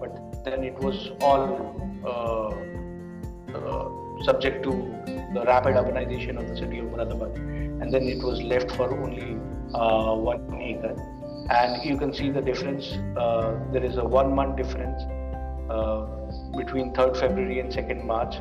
But 0.00 0.44
then 0.44 0.64
it 0.64 0.78
was 0.78 1.10
all 1.20 1.44
uh, 2.04 2.54
uh, 3.56 4.22
subject 4.22 4.62
to 4.64 4.70
the 5.34 5.44
rapid 5.46 5.74
urbanization 5.74 6.38
of 6.38 6.48
the 6.48 6.56
city 6.56 6.78
of 6.78 6.86
Moradabad, 6.86 7.36
and 7.82 7.92
then 7.92 8.04
it 8.04 8.22
was 8.22 8.42
left 8.42 8.70
for 8.72 8.92
only 8.98 9.34
one 9.72 10.60
acre. 10.60 10.96
And 11.50 11.82
you 11.84 11.96
can 11.96 12.12
see 12.12 12.30
the 12.30 12.40
difference. 12.40 12.90
there 13.72 13.84
is 13.84 13.96
a 13.96 14.04
one 14.04 14.34
month 14.34 14.56
difference 14.56 15.02
between 16.56 16.92
3rd 16.92 17.16
February 17.18 17.60
and 17.60 17.70
2nd 17.72 18.04
March, 18.04 18.36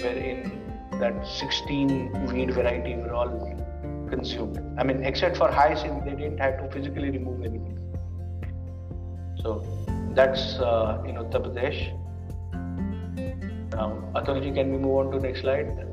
wherein 0.00 0.68
that 1.00 1.26
16 1.26 2.26
weed 2.32 2.52
variety 2.52 2.96
were 2.96 3.12
all 3.12 3.28
consumed. 4.08 4.58
I 4.78 4.84
mean, 4.84 5.04
except 5.04 5.36
for 5.36 5.50
hyacinth, 5.50 6.04
they 6.04 6.12
didn't 6.12 6.38
have 6.38 6.58
to 6.62 6.70
physically 6.70 7.10
remove 7.10 7.42
anything. 7.42 7.78
So 9.42 9.64
that's 10.14 10.58
uh, 10.58 11.02
in 11.06 11.16
Uttar 11.16 11.42
Pradesh. 11.46 11.94
Now, 13.72 14.02
Atulji, 14.14 14.54
can 14.54 14.72
we 14.72 14.78
move 14.78 14.96
on 14.96 15.12
to 15.12 15.20
next 15.20 15.42
slide? 15.42 15.86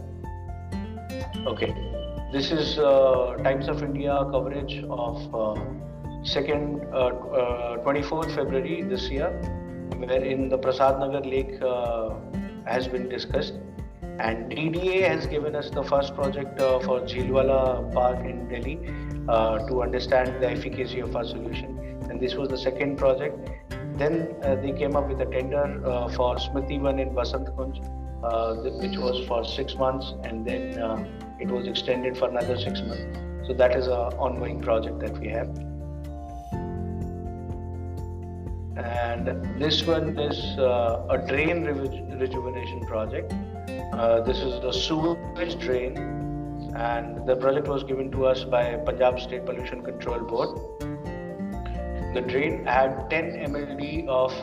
Okay, 1.46 1.76
this 2.32 2.52
is 2.52 2.80
uh, 2.80 3.38
Times 3.44 3.68
of 3.68 3.84
India 3.84 4.26
coverage 4.32 4.84
of 4.90 5.36
uh, 5.36 5.56
second, 6.24 6.82
24th 6.82 8.12
uh, 8.12 8.18
uh, 8.18 8.36
February 8.36 8.82
this 8.82 9.10
year 9.10 9.30
wherein 9.98 10.50
the 10.50 10.58
Prasad 10.58 11.00
Nagar 11.00 11.22
Lake 11.22 11.62
uh, 11.62 12.16
has 12.66 12.88
been 12.88 13.10
discussed. 13.10 13.54
And 14.20 14.52
DDA 14.52 15.08
has 15.08 15.28
given 15.28 15.56
us 15.56 15.70
the 15.70 15.84
first 15.84 16.16
project 16.16 16.60
uh, 16.60 16.80
for 16.80 17.02
Jhilwala 17.02 17.94
Park 17.94 18.26
in 18.26 18.48
Delhi 18.48 18.80
uh, 19.28 19.68
to 19.68 19.82
understand 19.82 20.42
the 20.42 20.50
efficacy 20.50 21.02
of 21.02 21.16
our 21.16 21.26
solution. 21.26 21.78
And 22.10 22.22
this 22.22 22.36
was 22.36 22.50
the 22.50 22.58
second 22.58 22.98
project. 22.98 23.50
Then 23.98 24.36
they 24.62 24.72
came 24.72 24.96
up 24.96 25.08
with 25.08 25.22
a 25.22 25.26
tender 25.26 25.80
for 26.16 26.36
Smriti 26.36 26.82
Van 26.82 27.00
in 27.00 27.14
Basant 27.14 27.48
Kunj, 27.56 27.80
which 28.82 28.98
was 28.98 29.26
for 29.28 29.44
six 29.46 29.76
months, 29.76 30.14
and 30.24 30.46
then 30.46 30.80
it 31.40 31.48
was 31.48 31.68
extended 31.68 32.18
for 32.18 32.30
another 32.30 32.58
six 32.58 32.82
months. 32.82 33.48
So 33.48 33.54
that 33.54 33.76
is 33.76 33.88
an 33.88 33.94
ongoing 33.94 34.62
project 34.62 35.00
that 35.00 35.18
we 35.20 35.30
have. 35.30 35.75
And 38.78 39.28
this 39.60 39.84
one 39.86 40.18
is 40.20 40.38
uh, 40.60 41.06
a 41.10 41.18
drain 41.18 41.64
rejuvenation 41.64 42.82
project. 42.86 43.34
Uh, 43.94 44.22
this 44.22 44.38
is 44.38 44.62
the 44.62 44.72
sewage 44.72 45.58
drain, 45.60 45.98
and 46.76 47.26
the 47.26 47.36
project 47.38 47.68
was 47.68 47.84
given 47.84 48.12
to 48.12 48.26
us 48.26 48.44
by 48.44 48.76
Punjab 48.86 49.20
State 49.20 49.46
Pollution 49.46 49.82
Control 49.82 50.20
Board. 50.20 50.60
The 52.14 52.22
drain 52.22 52.66
had 52.66 53.10
10 53.10 53.32
mld 53.52 54.08
of 54.08 54.34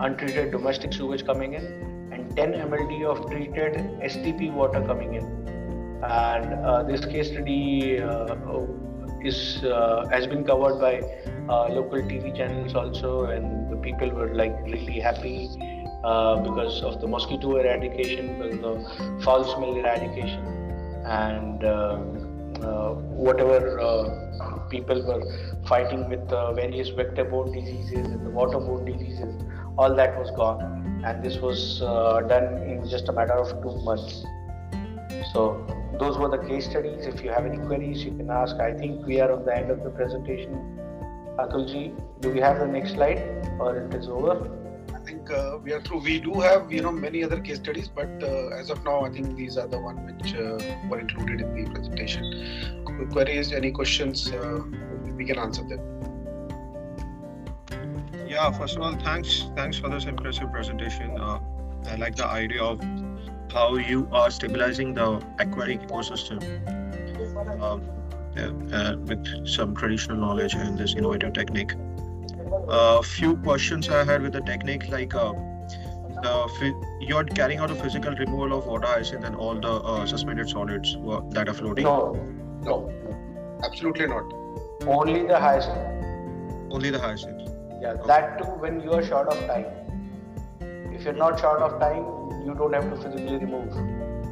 untreated 0.00 0.50
domestic 0.50 0.92
sewage 0.92 1.24
coming 1.24 1.54
in 1.54 1.64
and 2.12 2.36
10 2.36 2.52
mld 2.52 3.04
of 3.04 3.30
treated 3.30 3.74
STP 4.00 4.52
water 4.52 4.82
coming 4.82 5.14
in. 5.14 5.24
And 6.02 6.54
uh, 6.64 6.82
this 6.82 7.04
case 7.04 7.28
study 7.28 8.00
uh, 8.00 8.36
is 9.22 9.62
uh, 9.64 10.08
has 10.10 10.26
been 10.26 10.44
covered 10.44 10.80
by 10.80 11.00
uh, 11.48 11.68
local 11.68 11.98
TV 12.00 12.34
channels 12.36 12.74
also, 12.74 13.26
and 13.26 13.70
the 13.70 13.76
people 13.76 14.10
were 14.10 14.34
like 14.34 14.56
really 14.64 15.00
happy 15.00 15.48
uh, 16.04 16.36
because 16.40 16.82
of 16.82 17.00
the 17.00 17.06
mosquito 17.06 17.56
eradication, 17.56 18.38
because 18.38 18.58
the 18.60 19.22
foul 19.24 19.44
smell 19.44 19.76
eradication, 19.76 20.44
and 21.04 21.64
uh, 21.64 21.98
uh, 22.62 22.94
whatever 22.94 23.80
uh, 23.80 24.58
people 24.68 25.02
were 25.06 25.22
fighting 25.66 26.08
with 26.08 26.28
various 26.54 26.88
vector-borne 26.90 27.52
diseases 27.52 28.06
and 28.06 28.24
the 28.26 28.30
waterborne 28.30 28.86
diseases, 28.86 29.34
all 29.78 29.94
that 29.94 30.18
was 30.18 30.30
gone, 30.32 31.02
and 31.04 31.24
this 31.24 31.38
was 31.38 31.80
done 32.28 32.62
in 32.62 32.88
just 32.88 33.08
a 33.08 33.12
matter 33.12 33.34
of 33.34 33.50
two 33.62 33.76
months. 33.82 34.24
So 35.32 35.66
those 35.98 36.18
were 36.18 36.28
the 36.28 36.38
case 36.48 36.68
studies. 36.68 37.06
If 37.06 37.22
you 37.22 37.30
have 37.30 37.46
any 37.46 37.58
queries, 37.58 38.04
you 38.04 38.12
can 38.12 38.30
ask. 38.30 38.56
I 38.56 38.72
think 38.72 39.06
we 39.06 39.20
are 39.20 39.30
on 39.32 39.44
the 39.44 39.56
end 39.56 39.70
of 39.70 39.82
the 39.84 39.90
presentation. 39.90 40.71
Atulji, 41.38 41.94
do 42.20 42.30
we 42.30 42.40
have 42.40 42.58
the 42.58 42.66
next 42.66 42.92
slide 42.92 43.18
or 43.58 43.76
it 43.76 43.94
is 43.94 44.08
over? 44.08 44.50
I 44.94 44.98
think 45.04 45.30
uh, 45.30 45.58
we 45.62 45.72
are 45.72 45.80
through. 45.80 46.00
We 46.00 46.20
do 46.20 46.34
have 46.34 46.70
you 46.72 46.82
know 46.82 46.92
many 46.92 47.24
other 47.24 47.40
case 47.40 47.56
studies, 47.56 47.88
but 47.88 48.22
uh, 48.22 48.48
as 48.48 48.70
of 48.70 48.84
now, 48.84 49.04
I 49.04 49.10
think 49.10 49.36
these 49.36 49.56
are 49.56 49.66
the 49.66 49.80
one 49.80 49.96
which 50.06 50.34
uh, 50.34 50.58
were 50.88 51.00
included 51.00 51.40
in 51.40 51.64
the 51.64 51.70
presentation. 51.70 52.84
Queries, 53.10 53.52
any 53.52 53.72
questions, 53.72 54.30
uh, 54.30 54.60
we 55.16 55.24
can 55.24 55.38
answer 55.38 55.62
them. 55.64 55.80
Yeah, 58.28 58.50
first 58.52 58.76
of 58.76 58.82
all, 58.82 58.94
thanks 58.96 59.48
thanks 59.56 59.78
for 59.78 59.88
this 59.88 60.04
impressive 60.04 60.52
presentation. 60.52 61.18
Uh, 61.18 61.40
I 61.86 61.96
like 61.96 62.14
the 62.14 62.26
idea 62.26 62.62
of 62.62 62.80
how 63.50 63.76
you 63.76 64.08
are 64.12 64.30
stabilizing 64.30 64.94
the 64.94 65.20
aquatic 65.38 65.82
ecosystem 65.88 66.40
um, 67.60 67.82
with 68.34 69.46
some 69.46 69.74
traditional 69.74 70.16
knowledge 70.16 70.54
and 70.54 70.78
this 70.78 70.94
innovative 70.94 71.32
technique. 71.32 71.72
A 72.68 72.98
uh, 72.98 73.02
few 73.02 73.36
questions 73.36 73.88
I 73.88 74.04
had 74.04 74.22
with 74.22 74.32
the 74.32 74.40
technique, 74.40 74.88
like 74.88 75.14
uh, 75.14 75.32
you're 77.00 77.24
carrying 77.24 77.58
out 77.58 77.70
a 77.70 77.74
physical 77.74 78.14
removal 78.14 78.58
of 78.58 78.66
water 78.66 78.86
hyacinth 78.86 79.24
and 79.24 79.34
then 79.34 79.34
all 79.34 79.54
the 79.54 79.72
uh, 79.72 80.06
suspended 80.06 80.48
solids 80.48 80.96
that 81.30 81.48
are 81.48 81.54
floating. 81.54 81.84
No, 81.84 82.14
no, 82.62 82.92
absolutely 83.64 84.06
not. 84.06 84.32
Only 84.86 85.26
the 85.26 85.38
hyacinth. 85.38 86.72
Only 86.72 86.90
the 86.90 86.98
hyacinth. 86.98 87.42
Yeah, 87.80 87.90
okay. 87.90 88.06
that 88.06 88.38
too 88.38 88.44
when 88.44 88.80
you 88.80 88.92
are 88.92 89.04
short 89.04 89.28
of 89.28 89.38
time. 89.46 89.66
If 90.92 91.04
you're 91.04 91.14
not 91.14 91.40
short 91.40 91.60
of 91.60 91.80
time, 91.80 92.04
you 92.46 92.54
don't 92.54 92.72
have 92.72 92.88
to 92.90 92.96
physically 92.96 93.38
remove. 93.38 93.74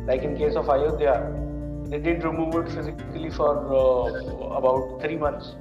Like 0.06 0.22
in 0.22 0.36
case 0.36 0.54
of 0.54 0.68
Ayodhya, 0.68 1.49
they 1.90 1.98
did 1.98 2.24
remove 2.24 2.54
it 2.54 2.72
physically 2.72 3.30
for 3.30 3.50
uh, 3.78 4.56
about 4.58 5.00
three 5.02 5.16
months. 5.16 5.54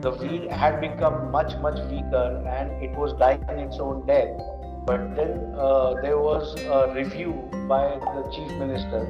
The 0.00 0.10
weed 0.10 0.50
had 0.50 0.80
become 0.80 1.30
much 1.30 1.56
much 1.66 1.78
weaker 1.90 2.26
and 2.56 2.82
it 2.82 2.96
was 3.02 3.12
dying 3.14 3.42
its 3.66 3.78
own 3.78 4.06
death. 4.06 4.40
But 4.86 5.14
then 5.16 5.54
uh, 5.56 5.94
there 6.02 6.18
was 6.18 6.60
a 6.60 6.92
review 6.94 7.32
by 7.68 7.84
the 8.14 8.22
chief 8.34 8.50
minister, 8.58 9.02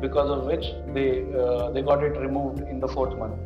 because 0.00 0.30
of 0.30 0.44
which 0.44 0.66
they 0.94 1.08
uh, 1.34 1.70
they 1.70 1.82
got 1.82 2.04
it 2.04 2.16
removed 2.26 2.60
in 2.60 2.80
the 2.80 2.88
fourth 2.88 3.16
month. 3.18 3.40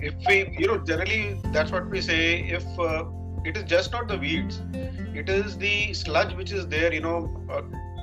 If 0.00 0.14
we, 0.28 0.56
you 0.58 0.66
know, 0.66 0.78
generally 0.78 1.40
that's 1.52 1.72
what 1.72 1.88
we 1.88 2.00
say. 2.00 2.40
If 2.58 2.66
uh, 2.78 3.04
it 3.44 3.56
is 3.56 3.64
just 3.64 3.92
not 3.92 4.08
the 4.08 4.18
weeds 4.18 4.60
it 5.14 5.28
is 5.28 5.56
the 5.58 5.92
sludge 5.94 6.34
which 6.34 6.52
is 6.52 6.66
there 6.66 6.92
you 6.92 7.00
know 7.00 7.18
uh, 7.50 7.62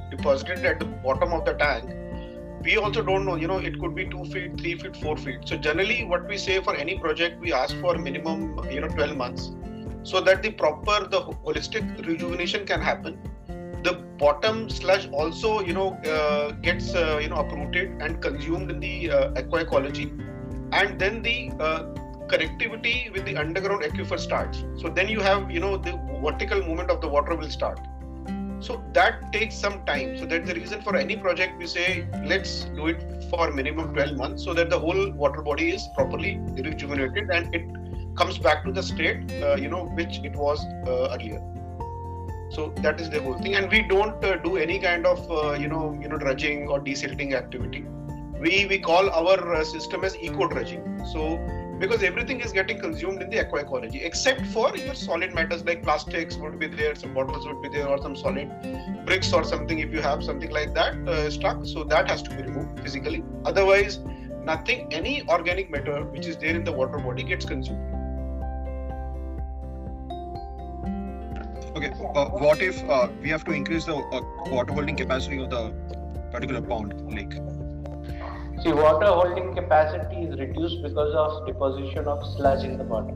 deposited 0.10 0.66
at 0.66 0.80
the 0.80 0.86
bottom 0.86 1.34
of 1.34 1.46
the 1.46 1.54
tank 1.54 1.92
we 2.66 2.78
also 2.78 3.02
don't 3.10 3.26
know 3.26 3.36
you 3.36 3.48
know 3.52 3.60
it 3.70 3.80
could 3.80 3.96
be 3.96 4.06
2 4.06 4.26
feet 4.34 4.60
3 4.60 4.76
feet 4.82 4.98
4 4.98 5.18
feet 5.26 5.48
so 5.52 5.58
generally 5.68 6.00
what 6.14 6.28
we 6.28 6.38
say 6.46 6.60
for 6.68 6.76
any 6.86 6.98
project 7.06 7.40
we 7.46 7.54
ask 7.62 7.80
for 7.86 7.98
minimum 8.08 8.44
you 8.76 8.82
know 8.82 8.88
12 8.88 9.18
months 9.24 9.52
so 10.12 10.22
that 10.28 10.42
the 10.46 10.52
proper 10.64 10.98
the 11.16 11.22
holistic 11.48 11.84
rejuvenation 12.08 12.66
can 12.72 12.82
happen 12.92 13.20
the 13.88 13.94
bottom 14.24 14.70
sludge 14.78 15.06
also 15.22 15.52
you 15.70 15.74
know 15.80 15.90
uh, 16.16 16.52
gets 16.68 16.96
uh, 16.96 17.20
you 17.22 17.30
know 17.30 17.42
uprooted 17.44 18.02
and 18.08 18.22
consumed 18.22 18.72
in 18.76 18.80
the 18.88 18.96
uh, 19.18 19.42
aqua 19.42 19.62
ecology 19.68 20.08
and 20.72 21.00
then 21.00 21.22
the 21.22 21.38
uh, 21.60 21.84
connectivity 22.28 23.12
with 23.14 23.26
the 23.26 23.36
underground 23.38 23.84
aquifer 23.84 24.20
starts. 24.20 24.64
So 24.78 24.90
then 24.90 25.08
you 25.08 25.20
have, 25.20 25.52
you 25.52 25.60
know, 25.60 25.78
the 25.78 25.94
vertical 26.24 26.60
movement 26.62 26.90
of 26.90 27.02
the 27.02 27.08
water 27.08 27.36
will 27.36 27.50
start. 27.50 27.80
So 28.60 28.84
that 28.94 29.32
takes 29.32 29.56
some 29.56 29.86
time. 29.86 30.18
So 30.18 30.26
that's 30.26 30.48
the 30.48 30.56
reason 30.56 30.82
for 30.82 30.96
any 30.96 31.16
project 31.16 31.58
we 31.58 31.68
say 31.68 32.08
let's 32.26 32.66
do 32.76 32.88
it 32.88 33.26
for 33.30 33.52
minimum 33.52 33.94
12 33.94 34.18
months 34.18 34.44
so 34.44 34.54
that 34.54 34.70
the 34.70 34.80
whole 34.80 35.12
water 35.12 35.42
body 35.42 35.70
is 35.72 35.88
properly 35.96 36.38
rejuvenated 36.58 37.30
and 37.30 37.54
it 37.54 37.66
comes 38.16 38.38
back 38.38 38.64
to 38.66 38.72
the 38.72 38.82
state, 38.82 39.32
uh, 39.44 39.56
you 39.56 39.70
know, 39.70 39.86
which 39.86 40.20
it 40.24 40.36
was 40.36 40.66
uh, 40.88 41.10
earlier. 41.14 41.42
So 42.50 42.74
that 42.78 43.02
is 43.02 43.10
the 43.10 43.22
whole 43.22 43.38
thing, 43.40 43.56
and 43.56 43.70
we 43.70 43.82
don't 43.82 44.24
uh, 44.24 44.38
do 44.38 44.56
any 44.56 44.80
kind 44.80 45.06
of 45.06 45.30
uh, 45.30 45.54
you 45.54 45.68
know 45.68 45.98
you 46.02 46.08
know 46.08 46.18
dredging 46.18 46.68
or 46.70 46.80
desilting 46.80 47.34
activity. 47.34 47.86
We 48.40 48.66
we 48.68 48.80
call 48.80 49.10
our 49.10 49.56
uh, 49.56 49.64
system 49.64 50.06
as 50.06 50.16
eco 50.18 50.48
dredging. 50.48 50.84
So 51.12 51.40
because 51.80 52.04
everything 52.04 52.40
is 52.40 52.52
getting 52.52 52.80
consumed 52.80 53.22
in 53.22 53.30
the 53.30 53.40
aqua 53.40 53.60
ecology 53.60 54.02
except 54.04 54.46
for 54.48 54.76
your 54.78 54.94
solid 54.94 55.34
matters 55.34 55.64
like 55.66 55.84
plastics 55.84 56.38
would 56.38 56.58
be 56.60 56.68
there 56.68 56.96
some 56.96 57.14
bottles 57.14 57.46
would 57.46 57.62
be 57.62 57.70
there 57.70 57.88
or 57.88 58.02
some 58.02 58.16
solid 58.16 58.50
bricks 59.06 59.34
or 59.34 59.44
something 59.44 59.80
if 59.80 59.92
you 59.92 60.02
have 60.02 60.24
something 60.24 60.52
like 60.52 60.74
that 60.74 60.96
uh, 61.08 61.30
stuck. 61.30 61.66
So 61.66 61.84
that 61.84 62.10
has 62.10 62.22
to 62.24 62.30
be 62.30 62.44
removed 62.44 62.80
physically. 62.82 63.24
Otherwise 63.46 64.00
nothing 64.44 64.88
any 64.94 65.28
organic 65.28 65.70
matter 65.70 66.04
which 66.06 66.26
is 66.28 66.38
there 66.38 66.56
in 66.56 66.64
the 66.64 66.72
water 66.72 66.98
body 67.00 67.24
gets 67.24 67.46
consumed. 67.46 67.92
Okay 71.76 71.92
uh, 72.16 72.30
what 72.46 72.62
if 72.62 72.82
uh, 72.90 73.10
we 73.22 73.30
have 73.30 73.44
to 73.44 73.52
increase 73.52 73.86
the 73.86 73.96
uh, 73.96 74.22
water 74.50 74.74
holding 74.74 74.96
capacity 74.96 75.44
of 75.44 75.50
the 75.50 75.74
particular 76.32 76.62
pond 76.62 76.94
lake 77.14 77.34
See, 78.66 78.74
water 78.74 79.06
holding 79.06 79.54
capacity 79.54 80.22
is 80.24 80.40
reduced 80.40 80.82
because 80.82 81.14
of 81.14 81.46
deposition 81.46 82.08
of 82.08 82.26
sludge 82.36 82.64
in 82.64 82.80
the 82.80 82.84
bottom. 82.84 83.16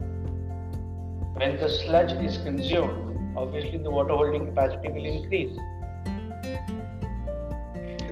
When 1.38 1.58
the 1.58 1.68
sludge 1.68 2.12
is 2.24 2.38
consumed, 2.38 3.36
obviously 3.36 3.80
the 3.80 3.90
water 3.90 4.14
holding 4.14 4.46
capacity 4.46 4.90
will 4.90 5.06
increase. 5.06 5.58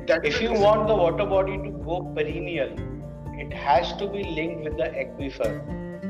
That 0.07 0.25
if 0.25 0.41
you 0.41 0.51
want 0.51 0.87
the 0.87 0.95
water 0.95 1.27
body 1.27 1.57
to 1.57 1.69
go 1.85 2.11
perennial, 2.15 2.71
it 3.33 3.53
has 3.53 3.93
to 3.97 4.07
be 4.07 4.23
linked 4.23 4.63
with 4.63 4.77
the 4.77 4.89
aquifer. 5.03 5.61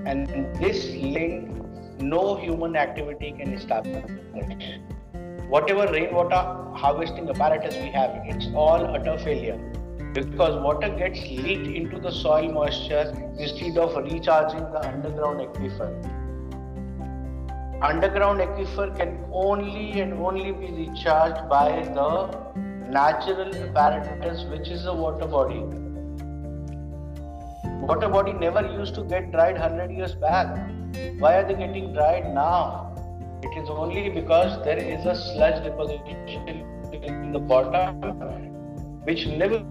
And 0.07 0.27
this 0.61 0.85
link, 0.95 1.51
no 1.99 2.37
human 2.37 2.77
activity 2.77 3.33
can 3.37 3.53
establish. 3.53 4.05
Whatever 5.49 5.91
rainwater 5.91 6.41
harvesting 6.73 7.29
apparatus 7.29 7.75
we 7.75 7.89
have, 7.89 8.11
it's 8.27 8.47
all 8.55 8.95
utter 8.95 9.17
failure 9.17 9.59
because 10.25 10.61
water 10.63 10.89
gets 10.89 11.19
leaked 11.29 11.67
into 11.67 11.99
the 11.99 12.11
soil 12.11 12.51
moisture 12.51 13.13
instead 13.37 13.77
of 13.77 13.95
recharging 14.03 14.59
the 14.59 14.87
underground 14.87 15.39
aquifer. 15.39 15.89
Underground 17.81 18.39
aquifer 18.39 18.95
can 18.97 19.23
only 19.31 19.99
and 20.01 20.13
only 20.13 20.51
be 20.51 20.71
recharged 20.71 21.47
by 21.47 21.83
the 21.93 22.09
natural 22.89 23.55
apparatus 23.55 24.43
which 24.45 24.69
is 24.69 24.83
the 24.83 24.93
water 24.93 25.27
body. 25.27 25.59
Water 27.85 28.09
body 28.09 28.33
never 28.33 28.65
used 28.65 28.95
to 28.95 29.03
get 29.03 29.31
dried 29.31 29.59
100 29.59 29.91
years 29.91 30.15
back. 30.15 30.47
Why 31.19 31.35
are 31.35 31.47
they 31.47 31.53
getting 31.53 31.93
dried 31.93 32.33
now? 32.33 32.95
It 33.43 33.61
is 33.61 33.69
only 33.69 34.09
because 34.09 34.63
there 34.63 34.77
is 34.77 35.05
a 35.05 35.15
sludge 35.15 35.63
deposition 35.63 36.65
in 36.91 37.31
the 37.31 37.39
bottom 37.39 38.01
which 39.03 39.27
never 39.27 39.63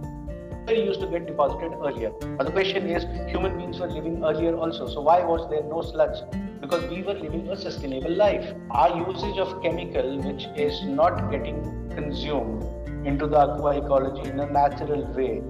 used 0.74 1.00
to 1.00 1.06
get 1.06 1.26
deposited 1.26 1.72
earlier. 1.74 2.10
But 2.36 2.46
the 2.46 2.52
question 2.52 2.88
is, 2.88 3.04
human 3.30 3.56
beings 3.56 3.78
were 3.78 3.88
living 3.88 4.24
earlier 4.24 4.56
also. 4.56 4.88
So 4.88 5.00
why 5.00 5.24
was 5.24 5.48
there 5.50 5.62
no 5.62 5.82
sludge? 5.82 6.18
Because 6.60 6.88
we 6.90 7.02
were 7.02 7.14
living 7.14 7.48
a 7.48 7.56
sustainable 7.56 8.10
life. 8.10 8.54
Our 8.70 8.96
usage 9.08 9.38
of 9.38 9.62
chemical, 9.62 10.18
which 10.22 10.46
is 10.56 10.82
not 10.84 11.30
getting 11.30 11.62
consumed 11.90 12.64
into 13.06 13.26
the 13.26 13.38
aqua 13.38 13.78
ecology 13.78 14.28
in 14.28 14.40
a 14.40 14.50
natural 14.50 15.04
way, 15.14 15.42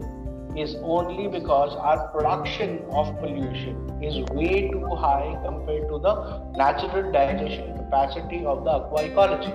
is 0.56 0.76
only 0.82 1.28
because 1.28 1.74
our 1.76 2.08
production 2.08 2.82
of 2.90 3.18
pollution 3.20 3.90
is 4.02 4.18
way 4.30 4.68
too 4.70 4.94
high 4.94 5.38
compared 5.44 5.88
to 5.88 5.98
the 5.98 6.42
natural 6.56 7.12
digestion 7.12 7.76
capacity 7.76 8.44
of 8.44 8.64
the 8.64 8.70
aqua 8.70 9.04
ecology. 9.04 9.52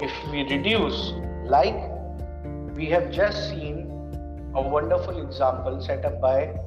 If 0.00 0.12
we 0.30 0.42
reduce, 0.42 1.12
like 1.44 1.76
we 2.74 2.86
have 2.86 3.10
just 3.10 3.48
seen 3.50 3.85
a 4.56 4.62
wonderful 4.62 5.18
example 5.22 5.82
set 5.82 6.04
up 6.06 6.18
by 6.18 6.58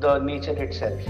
the 0.00 0.18
nature 0.18 0.56
itself. 0.60 1.00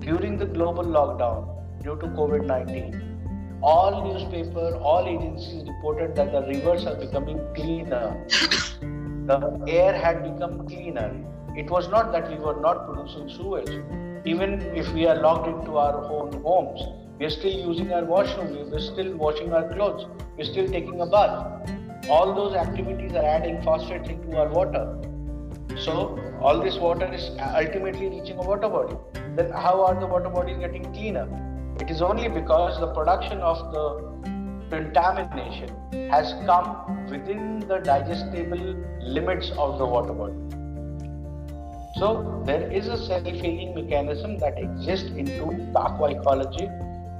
During 0.00 0.38
the 0.38 0.46
global 0.46 0.84
lockdown 0.84 1.82
due 1.84 1.96
to 2.00 2.06
COVID 2.18 2.46
19, 2.46 3.60
all 3.62 4.12
newspaper, 4.12 4.74
all 4.76 5.06
agencies 5.06 5.68
reported 5.68 6.16
that 6.16 6.32
the 6.32 6.42
rivers 6.48 6.84
are 6.84 6.96
becoming 6.96 7.38
cleaner. 7.54 8.26
the 9.30 9.64
air 9.68 9.94
had 9.94 10.24
become 10.24 10.66
cleaner. 10.66 11.14
It 11.56 11.70
was 11.70 11.88
not 11.88 12.10
that 12.10 12.28
we 12.28 12.38
were 12.38 12.60
not 12.60 12.84
producing 12.88 13.28
sewage. 13.28 13.70
Even 14.24 14.60
if 14.74 14.92
we 14.92 15.06
are 15.06 15.16
locked 15.20 15.46
into 15.46 15.78
our 15.78 16.04
own 16.10 16.42
homes, 16.42 16.82
we 17.20 17.26
are 17.26 17.30
still 17.30 17.58
using 17.70 17.92
our 17.92 18.04
washroom, 18.04 18.50
we 18.52 18.76
are 18.76 18.80
still 18.80 19.14
washing 19.14 19.52
our 19.52 19.72
clothes, 19.72 20.06
we 20.36 20.42
are 20.42 20.52
still 20.52 20.66
taking 20.66 21.00
a 21.00 21.06
bath. 21.06 21.70
All 22.10 22.34
those 22.34 22.56
activities 22.56 23.12
are 23.12 23.24
adding 23.24 23.62
phosphates 23.62 24.08
into 24.08 24.36
our 24.36 24.48
water. 24.48 24.98
So 25.78 26.18
all 26.40 26.60
this 26.60 26.76
water 26.76 27.12
is 27.12 27.30
ultimately 27.40 28.08
reaching 28.08 28.38
a 28.38 28.42
water 28.42 28.68
body. 28.68 28.96
Then 29.36 29.50
how 29.50 29.84
are 29.84 29.98
the 29.98 30.06
water 30.06 30.30
bodies 30.30 30.58
getting 30.58 30.84
cleaner? 30.92 31.28
It 31.80 31.90
is 31.90 32.00
only 32.00 32.28
because 32.28 32.80
the 32.80 32.86
production 32.94 33.38
of 33.40 33.72
the 33.72 34.16
contamination 34.70 35.68
has 36.10 36.34
come 36.46 37.06
within 37.10 37.60
the 37.60 37.78
digestible 37.78 38.74
limits 39.00 39.50
of 39.58 39.78
the 39.78 39.86
water 39.86 40.14
body. 40.14 40.34
So 41.98 42.42
there 42.44 42.70
is 42.70 42.88
a 42.88 42.96
self-healing 42.96 43.74
mechanism 43.74 44.38
that 44.38 44.58
exists 44.58 45.10
into 45.10 45.70
the 45.72 45.78
aqua 45.78 46.10
ecology, 46.10 46.68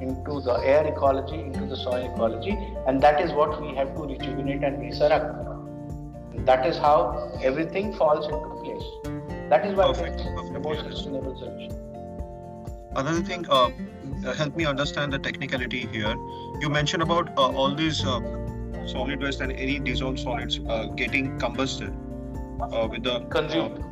into 0.01 0.41
the 0.41 0.61
air 0.65 0.87
ecology, 0.87 1.41
into 1.41 1.67
the 1.67 1.77
soil 1.77 2.13
ecology, 2.13 2.57
and 2.87 3.01
that 3.03 3.21
is 3.21 3.33
what 3.33 3.61
we 3.61 3.75
have 3.75 3.95
to 3.95 4.03
rejuvenate 4.03 4.63
and 4.63 4.81
resurrect. 4.81 5.25
That 6.45 6.67
is 6.67 6.77
how 6.79 7.39
everything 7.43 7.93
falls 7.95 8.27
into 8.27 8.49
place. 8.63 8.85
That 9.51 9.67
is 9.67 9.75
why 9.75 9.87
Perfect. 9.89 10.21
it's 10.21 10.51
the 10.51 10.61
most 10.61 10.81
sustainable 10.89 11.37
solution. 11.39 11.73
Another 12.97 13.21
thing, 13.23 13.45
uh, 13.51 13.71
help 14.35 14.57
me 14.57 14.65
understand 14.65 15.13
the 15.13 15.19
technicality 15.19 15.87
here. 15.93 16.15
You 16.61 16.69
mentioned 16.71 17.03
about 17.03 17.29
uh, 17.37 17.49
all 17.51 17.75
these 17.75 18.05
uh, 18.05 18.21
solid 18.87 19.21
waste 19.23 19.41
and 19.41 19.53
any 19.53 19.79
dissolved 19.79 20.19
solids 20.21 20.61
uh, 20.69 20.87
getting 20.97 21.39
combusted 21.39 21.95
uh, 22.61 22.87
with 22.91 23.03
the 23.03 23.21
Consumed. 23.27 23.85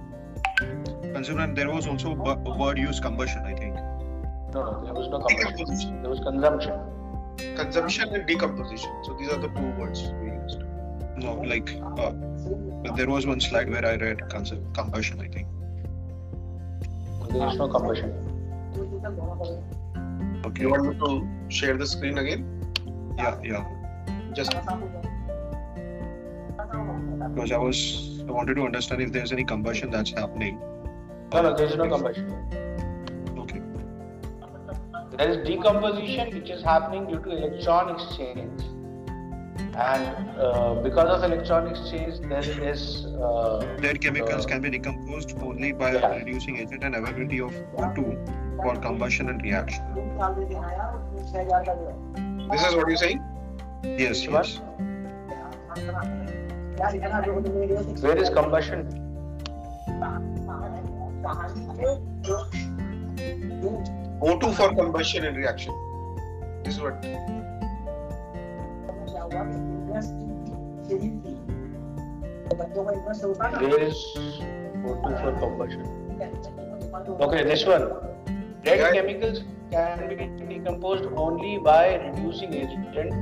consumer. 1.14 1.42
And 1.42 1.57
there 1.57 1.70
was 1.70 1.86
also 1.86 2.12
a 2.12 2.59
word 2.59 2.78
used 2.78 3.03
combustion, 3.03 3.42
I 3.45 3.55
think. 3.55 3.74
No, 4.55 4.62
no, 4.64 4.84
there 4.84 4.95
was 4.95 5.09
no 5.09 5.20
combustion. 5.20 6.01
There 6.03 6.11
was 6.11 6.20
consumption. 6.20 6.74
consumption 7.57 8.14
and 8.14 8.26
decomposition 8.28 8.90
so 9.05 9.12
these 9.18 9.28
are 9.28 9.38
the 9.45 9.49
two 9.49 9.70
words 9.78 10.03
we 10.22 10.28
used 10.30 10.61
No, 11.16 11.32
like 11.53 11.70
uh, 11.99 12.12
there 12.97 13.09
was 13.09 13.26
one 13.26 13.40
slide 13.40 13.70
where 13.70 13.84
I 13.84 13.97
read 13.97 14.28
cons- 14.28 14.53
combustion, 14.72 15.20
I 15.20 15.28
think. 15.28 15.49
There 17.30 17.49
is 17.49 17.57
no 17.57 17.68
combustion. 17.68 18.12
Okay. 20.47 20.62
you 20.62 20.70
want 20.70 20.86
me 20.88 20.95
to 21.07 21.26
share 21.49 21.76
the 21.76 21.86
screen 21.86 22.18
again 22.18 22.45
Yeah, 23.16 23.40
yeah. 23.42 23.64
just 24.34 24.51
Because 27.34 27.53
I 27.53 27.57
was 27.57 28.22
I 28.28 28.30
wanted 28.30 28.55
to 28.57 28.62
understand 28.62 29.03
if 29.03 29.12
there's 29.12 29.32
any 29.32 29.45
combustion 29.45 29.90
that's 29.90 30.11
happening. 30.11 30.61
No, 31.32 31.42
no, 31.42 31.55
there 31.57 31.66
is 31.66 31.76
no 31.76 31.88
combustion. 31.88 32.30
Okay. 33.38 33.61
There 35.16 35.30
is 35.30 35.47
decomposition 35.47 36.34
which 36.34 36.51
is 36.51 36.62
happening 36.62 37.07
due 37.07 37.20
to 37.20 37.30
electron 37.30 37.95
exchange. 37.95 38.62
And 39.77 40.39
uh, 40.39 40.75
because 40.83 41.09
of 41.09 41.25
electron 41.25 41.66
exchange, 41.66 42.20
there 42.29 42.39
is. 42.68 43.07
Uh, 43.07 43.66
Their 43.81 43.95
chemicals 43.95 44.45
uh, 44.45 44.49
can 44.49 44.61
be 44.61 44.70
decomposed 44.70 45.37
only 45.43 45.72
by 45.72 45.95
Yeah. 45.95 46.14
reducing 46.16 46.59
agent 46.59 46.85
and 46.85 46.95
availability 46.95 47.41
of 47.41 47.53
O2 47.77 48.57
for 48.62 48.77
combustion 48.77 49.29
and 49.31 49.43
reaction. 49.43 49.83
this 52.51 52.62
is 52.66 52.77
what 52.77 52.89
you're 52.89 52.97
saying 52.97 53.20
Yes, 53.83 54.27
What? 54.29 54.47
yes. 54.47 54.61
Where 58.03 58.16
is 58.16 58.29
combustion? 58.31 58.87
O2 64.20 64.55
for 64.57 64.75
combustion 64.75 65.25
and 65.25 65.37
reaction 65.37 65.72
this 66.64 66.75
is 66.77 66.81
what 66.81 67.01
Where 73.61 73.81
is 73.81 73.97
O2 74.85 75.22
for 75.22 75.33
combustion? 75.41 76.05
Okay, 77.20 77.45
this 77.45 77.64
one. 77.64 77.83
Red 78.64 78.79
yeah. 78.81 78.93
chemicals 78.93 79.43
can 79.70 80.09
be 80.09 80.16
decomposed 80.47 81.05
only 81.16 81.59
by 81.59 81.97
reducing 81.97 82.55
agent 82.55 83.12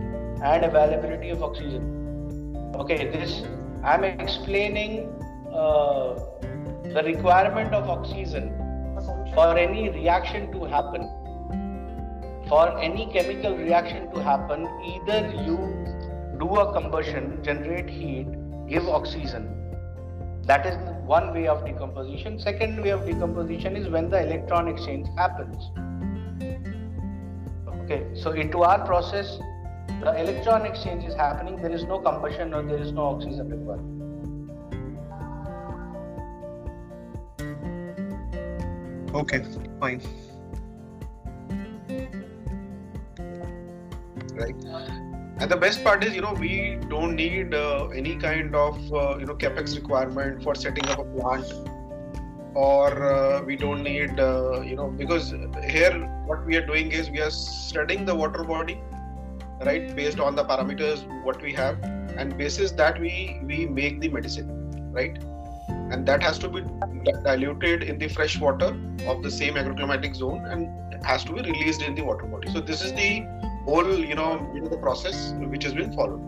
and 0.43 0.65
availability 0.65 1.31
of 1.31 1.43
oxygen. 1.43 2.73
Okay, 2.75 3.09
this 3.09 3.43
I'm 3.85 4.05
explaining 4.05 5.09
uh, 5.53 6.15
the 6.85 7.03
requirement 7.05 7.75
of 7.75 7.89
oxygen 7.89 8.53
for 9.35 9.57
any 9.57 9.89
reaction 9.91 10.53
to 10.53 10.65
happen. 10.65 11.09
For 12.49 12.79
any 12.79 13.07
chemical 13.13 13.57
reaction 13.57 14.11
to 14.13 14.23
happen, 14.23 14.69
either 14.85 15.33
you 15.47 15.57
do 16.43 16.57
a 16.57 16.73
combustion, 16.73 17.39
generate 17.45 17.89
heat, 17.89 18.27
give 18.69 18.89
oxygen. 18.89 19.45
That 20.45 20.67
is 20.67 20.75
one 21.07 21.33
way 21.33 21.47
of 21.47 21.65
decomposition. 21.65 22.41
Second 22.41 22.83
way 22.83 22.91
of 22.91 23.07
decomposition 23.07 23.77
is 23.77 23.89
when 23.89 24.11
the 24.11 24.21
electron 24.21 24.67
exchange 24.67 25.07
happens. 25.17 25.71
Okay, 27.83 28.01
so 28.15 28.33
into 28.33 28.63
our 28.63 28.85
process, 28.85 29.39
the 30.01 30.19
electron 30.19 30.67
exchange 30.67 31.05
is 31.05 31.15
happening, 31.15 31.63
there 31.63 31.71
is 31.71 31.85
no 31.85 32.01
combustion 32.01 32.53
or 32.53 32.63
there 32.65 32.83
is 32.83 32.91
no 32.91 33.05
oxygen 33.15 33.49
required. 33.49 33.87
Okay, 39.15 39.45
fine. 39.79 40.01
Right. 44.35 45.02
And 45.39 45.51
the 45.51 45.57
best 45.57 45.83
part 45.83 46.05
is, 46.05 46.15
you 46.15 46.21
know, 46.21 46.35
we 46.35 46.79
don't 46.89 47.17
need 47.17 47.55
uh, 47.55 47.89
any 47.89 48.17
kind 48.17 48.55
of, 48.55 48.77
uh, 48.93 49.19
you 49.19 49.27
know, 49.27 49.35
capex 49.35 49.75
requirement 49.75 50.43
for 50.43 50.55
setting 50.55 50.89
up 50.89 50.99
a 50.99 51.05
plant, 51.05 51.53
or 52.55 53.13
uh, 53.13 53.43
we 53.43 53.57
don't 53.57 53.83
need, 53.83 54.21
uh, 54.21 54.61
you 54.61 54.77
know, 54.77 54.89
because 54.89 55.35
here 55.69 55.93
what 56.27 56.45
we 56.47 56.57
are 56.57 56.67
doing 56.67 56.93
is 56.93 57.11
we 57.11 57.21
are 57.21 57.31
studying 57.31 58.05
the 58.05 58.15
water 58.15 58.45
body 58.45 58.81
right 59.65 59.95
based 59.97 60.21
on 60.21 60.37
the 60.37 60.45
parameters 60.45 61.07
what 61.25 61.41
we 61.43 61.53
have. 61.53 61.83
And 62.17 62.37
basis 62.37 62.73
that 62.73 63.01
we 63.01 63.41
we 63.45 63.67
make 63.67 64.01
the 64.01 64.09
medicine 64.09 64.63
right? 64.93 65.19
And 65.69 66.07
that 66.07 66.23
has 66.23 66.39
to 66.41 66.49
be 66.49 66.63
diluted 67.25 67.83
in 67.83 67.99
the 67.99 68.09
fresh 68.09 68.39
water 68.39 68.77
of 69.07 69.23
the 69.23 69.31
same 69.31 69.55
agroclimatic 69.55 70.15
zone 70.15 70.45
and 70.47 71.05
has 71.05 71.25
to 71.25 71.33
be 71.33 71.43
released 71.43 71.83
in 71.83 71.95
the 71.95 72.03
water 72.03 72.27
body. 72.27 72.51
So 72.53 72.61
this 72.61 72.83
is 72.85 72.93
the 72.93 73.27
whole 73.65 73.99
you 73.99 74.15
know, 74.15 74.51
you 74.55 74.61
know 74.61 74.69
the 74.69 74.77
process 74.77 75.35
which 75.39 75.65
has 75.65 75.75
been 75.75 75.93
followed. 75.93 76.21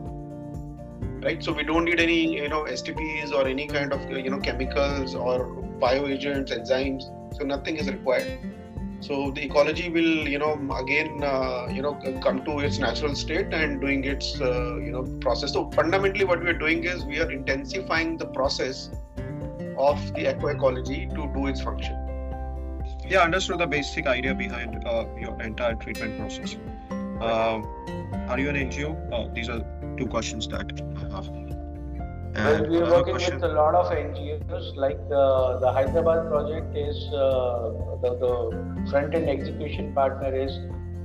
Right? 1.22 1.43
So 1.43 1.53
we 1.53 1.62
don't 1.64 1.85
need 1.85 2.01
any 2.01 2.35
you 2.35 2.49
know 2.49 2.64
stps 2.64 3.32
or 3.32 3.47
any 3.47 3.66
kind 3.66 3.93
of 3.93 4.11
you 4.11 4.30
know 4.30 4.39
chemicals 4.39 5.14
or 5.14 5.47
bioagents 5.80 6.53
enzymes. 6.57 7.05
So 7.37 7.45
nothing 7.45 7.76
is 7.76 7.89
required. 7.91 8.39
So 9.01 9.30
the 9.32 9.43
ecology 9.45 9.89
will 9.89 10.28
you 10.28 10.39
know 10.39 10.53
again 10.76 11.22
uh, 11.22 11.66
you 11.70 11.82
know 11.82 11.95
come 12.22 12.45
to 12.45 12.61
its 12.61 12.78
natural 12.78 13.14
state 13.14 13.53
and 13.53 13.80
doing 13.80 14.05
its 14.05 14.41
uh, 14.41 14.76
you 14.76 14.93
know 14.93 15.03
process. 15.20 15.53
So 15.53 15.70
fundamentally 15.70 16.24
what 16.24 16.43
we 16.43 16.51
are 16.51 16.59
doing 16.59 16.85
is 16.85 17.05
we 17.05 17.20
are 17.20 17.30
intensifying 17.30 18.16
the 18.16 18.26
process 18.26 18.91
of 19.76 20.01
the 20.14 20.26
ecoecology 20.26 21.09
to 21.11 21.28
do 21.35 21.47
its 21.49 21.61
function. 21.61 22.01
Yeah 23.09 23.22
understood 23.22 23.59
the 23.59 23.66
basic 23.66 24.07
idea 24.07 24.35
behind 24.35 24.87
uh, 24.87 25.05
your 25.18 25.41
entire 25.43 25.74
treatment 25.74 26.18
process 26.18 26.57
are 27.25 28.39
you 28.39 28.49
an 28.49 28.57
ngo 28.57 28.91
uh, 29.12 29.27
these 29.35 29.49
are 29.49 29.61
two 29.99 30.07
questions 30.07 30.49
that 30.49 30.72
i 30.97 31.16
have 31.16 31.29
well, 32.37 32.68
we 32.68 32.79
are 32.79 32.91
working 32.91 33.14
question. 33.14 33.35
with 33.37 33.45
a 33.45 33.55
lot 33.55 33.77
of 33.77 33.93
NGOs. 33.93 34.75
Like 34.75 34.99
uh, 35.12 35.59
the 35.61 35.70
Hyderabad 35.70 36.29
project 36.29 36.77
is 36.77 36.97
uh, 37.12 37.70
the, 38.03 38.11
the 38.18 38.91
front 38.91 39.14
end 39.14 39.29
execution 39.29 39.95
partner 39.95 40.35
is 40.35 40.59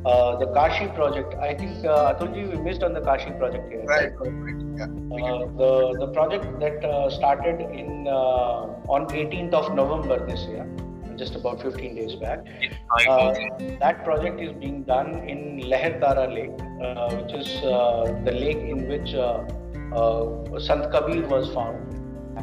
uh, 0.06 0.38
the 0.38 0.48
Kashi 0.54 0.88
project. 0.88 1.36
I 1.36 1.54
think 1.54 1.86
uh, 1.86 2.14
Atulji, 2.14 2.50
we 2.50 2.58
missed 2.64 2.84
on 2.84 2.94
the 2.94 3.02
Kashi 3.02 3.32
project 3.32 3.72
here. 3.72 3.84
Right. 3.84 4.12
right. 4.18 4.56
Yeah. 4.78 4.86
Uh, 4.86 5.46
the 5.62 5.98
the 6.00 6.08
project 6.14 6.46
that 6.62 6.84
uh, 6.84 7.10
started 7.10 7.62
in 7.62 8.08
uh, 8.08 8.92
on 8.96 9.08
18th 9.08 9.54
of 9.54 9.76
November 9.76 10.26
this 10.26 10.42
year, 10.46 10.66
just 11.20 11.36
about 11.36 11.62
15 11.62 11.96
days 11.96 12.16
back. 12.16 12.40
Uh, 13.08 13.34
that 13.80 14.04
project 14.04 14.40
is 14.40 14.54
being 14.54 14.84
done 14.84 15.16
in 15.28 15.60
Lehertara 15.60 16.28
Lake, 16.34 16.58
which 17.22 17.34
is 17.34 17.62
the 18.26 18.32
lake 18.32 18.58
in 18.58 18.88
which 18.88 19.14
uh, 19.94 20.60
Sant 20.60 20.92
Kabir 20.92 21.28
was 21.28 21.50
found. 21.54 21.96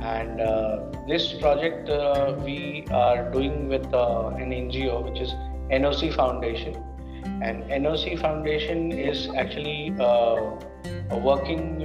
And 0.02 0.40
uh, 0.40 0.84
this 1.08 1.32
project 1.34 1.88
uh, 1.88 2.36
we 2.44 2.84
are 2.90 3.30
doing 3.30 3.68
with 3.68 3.86
an 3.86 4.50
NGO 4.50 5.10
which 5.10 5.20
is 5.20 5.30
NOC 5.70 6.14
Foundation. 6.14 6.74
And 7.42 7.64
NOC 7.64 8.20
Foundation 8.20 8.92
is 8.92 9.28
actually 9.34 9.92
working 11.12 11.82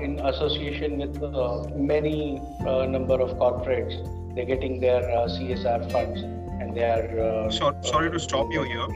in 0.00 0.18
association 0.20 0.98
with 0.98 1.20
many 1.74 2.40
number 2.64 3.20
of 3.20 3.36
corporates. 3.36 4.19
They're 4.34 4.44
getting 4.44 4.80
their 4.80 5.02
CSR 5.02 5.90
funds 5.90 6.20
and 6.20 6.74
they 6.74 6.84
are. 6.84 7.50
so, 7.50 7.76
sorry 7.82 8.10
to 8.10 8.20
stop 8.20 8.52
you 8.52 8.62
here. 8.62 8.86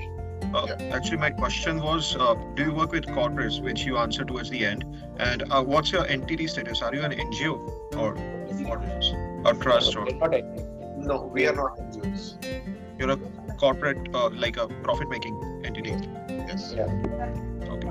Uh, 0.55 0.67
actually, 0.93 1.17
my 1.17 1.31
question 1.31 1.83
was, 1.83 2.15
uh, 2.15 2.35
do 2.55 2.65
you 2.65 2.73
work 2.73 2.93
with 2.93 3.07
corporates, 3.07 3.61
which 3.61 3.85
you 3.85 3.97
answered 3.99 4.29
towards 4.29 4.51
the 4.51 4.65
end? 4.65 4.85
And 5.19 5.43
uh, 5.51 5.65
what's 5.65 5.91
your 5.91 6.07
entity 6.07 6.47
status? 6.47 6.81
Are 6.81 6.95
you 6.95 7.03
an 7.03 7.11
NGO 7.11 7.97
or 7.97 8.15
what 8.65 8.81
A 9.47 9.59
trust 9.61 9.97
or? 9.97 10.05
Not 10.05 10.31
No, 10.97 11.29
we 11.33 11.49
are 11.49 11.57
not 11.57 11.77
NGOs. 11.79 12.37
You're 12.99 13.11
a 13.11 13.17
corporate, 13.59 14.15
uh, 14.15 14.31
like 14.31 14.57
a 14.57 14.69
profit-making 14.69 15.63
entity. 15.65 15.97
Yes. 16.29 16.73
Yeah. 16.77 16.85
Okay. 17.69 17.89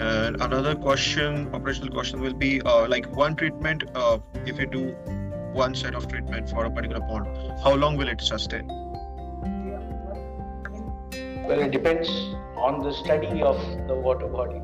And 0.00 0.42
another 0.42 0.74
question, 0.74 1.48
operational 1.54 1.90
question, 1.90 2.20
will 2.20 2.34
be 2.34 2.60
uh, 2.60 2.86
like 2.88 3.06
one 3.16 3.34
treatment. 3.36 3.84
Uh, 3.94 4.18
if 4.44 4.58
you 4.58 4.66
do 4.66 4.94
one 5.52 5.74
set 5.74 5.94
of 5.94 6.08
treatment 6.08 6.48
for 6.48 6.64
a 6.64 6.70
particular 6.70 7.00
pond, 7.00 7.26
how 7.62 7.74
long 7.74 7.96
will 7.96 8.08
it 8.08 8.20
sustain? 8.20 8.66
Well, 11.48 11.60
it 11.60 11.70
depends 11.70 12.08
on 12.56 12.82
the 12.82 12.92
study 12.92 13.42
of 13.42 13.56
the 13.88 13.94
water 13.94 14.26
body. 14.26 14.60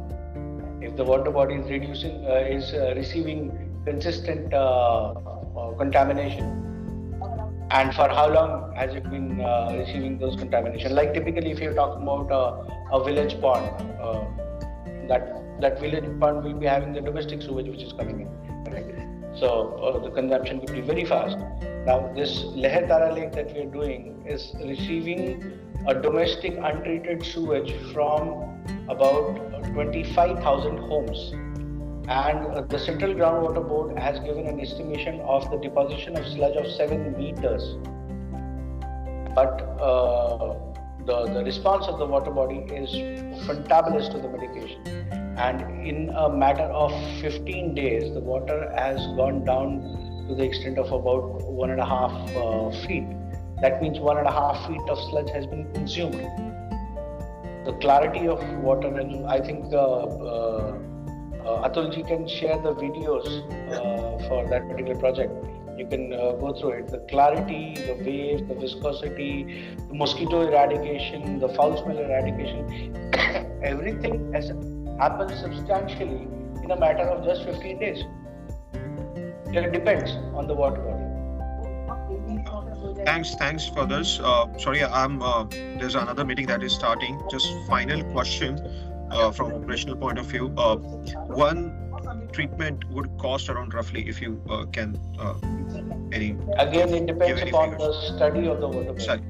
If 0.83 0.97
the 0.97 1.05
water 1.05 1.31
body 1.31 1.55
is 1.55 1.71
reducing, 1.71 2.27
uh, 2.27 2.45
is 2.57 2.75
uh, 2.75 2.93
receiving 2.95 3.73
consistent 3.87 4.53
uh, 4.53 5.13
uh 5.57 5.73
contamination, 5.79 6.45
and 7.71 7.95
for 7.95 8.09
how 8.09 8.29
long 8.29 8.75
has 8.77 8.95
it 8.95 9.09
been 9.11 9.41
uh, 9.41 9.75
receiving 9.79 10.19
those 10.19 10.37
contamination? 10.37 10.95
Like 10.95 11.15
typically, 11.15 11.53
if 11.53 11.59
you're 11.59 11.75
talking 11.75 12.03
about 12.03 12.31
uh, 12.31 12.99
a 12.99 13.03
village 13.03 13.41
pond, 13.41 13.65
that 15.09 15.61
that 15.61 15.81
village 15.81 16.05
pond 16.21 16.45
will 16.45 16.55
be 16.55 16.67
having 16.67 16.93
the 16.93 17.01
domestic 17.01 17.41
sewage 17.41 17.69
which 17.69 17.83
is 17.83 17.93
coming 17.95 18.21
in. 18.21 18.44
So 19.37 20.01
the 20.03 20.11
consumption 20.11 20.61
will 20.61 20.75
be 20.75 20.81
very 20.81 21.05
fast. 21.05 21.39
Now, 21.87 22.13
this 22.15 22.45
Lehertara 22.45 23.15
lake 23.15 23.33
that 23.33 23.53
we 23.55 23.63
are 23.63 23.71
doing 23.71 24.25
is 24.27 24.55
receiving 24.65 25.61
a 25.87 25.95
domestic 25.95 26.57
untreated 26.63 27.25
sewage 27.25 27.73
from 27.93 28.65
about 28.89 29.37
25,000 29.73 30.79
homes. 30.79 31.33
And 32.09 32.47
uh, 32.47 32.63
the 32.63 32.79
Central 32.79 33.15
Groundwater 33.15 33.67
Board 33.67 33.99
has 33.99 34.19
given 34.21 34.47
an 34.47 34.61
estimation 34.61 35.21
of 35.21 35.51
the 35.51 35.57
deposition 35.57 36.17
of 36.17 36.27
sludge 36.27 36.57
of 36.57 36.71
7 36.71 37.17
meters. 37.19 37.77
But 39.35 39.63
uh, 39.81 40.55
the, 41.07 41.25
the 41.33 41.45
response 41.45 41.87
of 41.87 41.99
the 41.99 42.07
water 42.07 42.31
body 42.31 42.59
is 42.73 42.91
fantabulous 43.47 44.11
to 44.13 44.19
the 44.19 44.29
medication. 44.29 45.04
And 45.37 45.87
in 45.87 46.11
a 46.11 46.29
matter 46.29 46.63
of 46.63 46.93
15 47.21 47.75
days, 47.75 48.13
the 48.15 48.21
water 48.21 48.73
has 48.77 48.99
gone 49.17 49.45
down 49.45 50.27
to 50.29 50.35
the 50.35 50.45
extent 50.45 50.79
of 50.79 50.93
about 50.93 51.43
one 51.51 51.71
and 51.71 51.81
a 51.81 51.87
half 51.87 52.13
uh, 52.37 52.71
feet 52.87 53.05
that 53.65 53.81
means 53.81 53.99
one 53.99 54.19
and 54.19 54.27
a 54.27 54.33
half 54.33 54.67
feet 54.67 54.83
of 54.89 54.99
sludge 55.11 55.31
has 55.31 55.47
been 55.47 55.73
consumed. 55.73 56.21
The 57.65 57.73
clarity 57.81 58.29
of 58.29 58.43
water, 58.59 58.89
and 58.89 59.27
I 59.27 59.41
think 59.41 59.73
uh, 59.73 59.79
uh, 59.79 60.79
uh 61.45 61.69
Atulji 61.69 62.07
can 62.07 62.27
share 62.29 62.59
the 62.59 62.75
videos 62.75 63.27
uh, 63.73 64.29
for 64.29 64.47
that 64.51 64.69
particular 64.69 64.99
project. 64.99 65.33
You 65.79 65.87
can 65.87 66.13
uh, 66.13 66.33
go 66.33 66.53
through 66.61 66.73
it. 66.81 66.89
The 66.89 66.99
clarity, 67.11 67.75
the 67.87 67.95
waves, 68.05 68.43
the 68.49 68.55
viscosity, 68.55 69.75
the 69.89 69.95
mosquito 69.95 70.47
eradication, 70.47 71.39
the 71.39 71.49
foul 71.49 71.83
smell 71.83 71.99
eradication, 71.99 72.95
everything 73.63 74.33
has 74.35 74.51
happened 74.99 75.31
substantially 75.39 76.29
in 76.63 76.71
a 76.71 76.77
matter 76.77 77.09
of 77.09 77.25
just 77.25 77.45
15 77.45 77.79
days. 77.79 78.05
It 79.53 79.73
depends 79.73 80.11
on 80.35 80.47
the 80.49 80.55
water 80.55 80.81
body 80.81 81.15
thanks 83.05 83.35
thanks 83.35 83.67
for 83.69 83.87
this 83.87 84.21
uh, 84.21 84.47
sorry 84.59 84.85
i'm 84.85 85.23
uh, 85.23 85.45
there's 85.79 85.95
another 85.95 86.25
meeting 86.25 86.47
that 86.47 86.63
is 86.63 86.73
starting 86.73 87.21
just 87.31 87.49
final 87.67 88.03
question 88.13 88.59
uh, 89.11 89.31
from 89.31 89.53
operational 89.53 89.97
point 89.97 90.19
of 90.19 90.27
view 90.27 90.53
uh, 90.59 90.77
one 91.45 91.73
treatment 92.33 92.85
would 92.91 93.09
cost 93.19 93.49
around 93.49 93.75
roughly 93.75 94.09
if 94.09 94.21
you 94.21 94.41
uh, 94.51 94.65
can 94.67 94.99
uh, 95.19 95.35
any 96.13 96.37
again 96.59 96.93
it 96.95 97.07
depends 97.07 97.43
upon 97.43 97.71
figures. 97.71 97.81
the 97.81 98.17
study 98.17 98.47
of 98.47 98.61
the 98.61 98.69
water 98.69 98.93
body. 98.93 99.05
Sorry. 99.05 99.23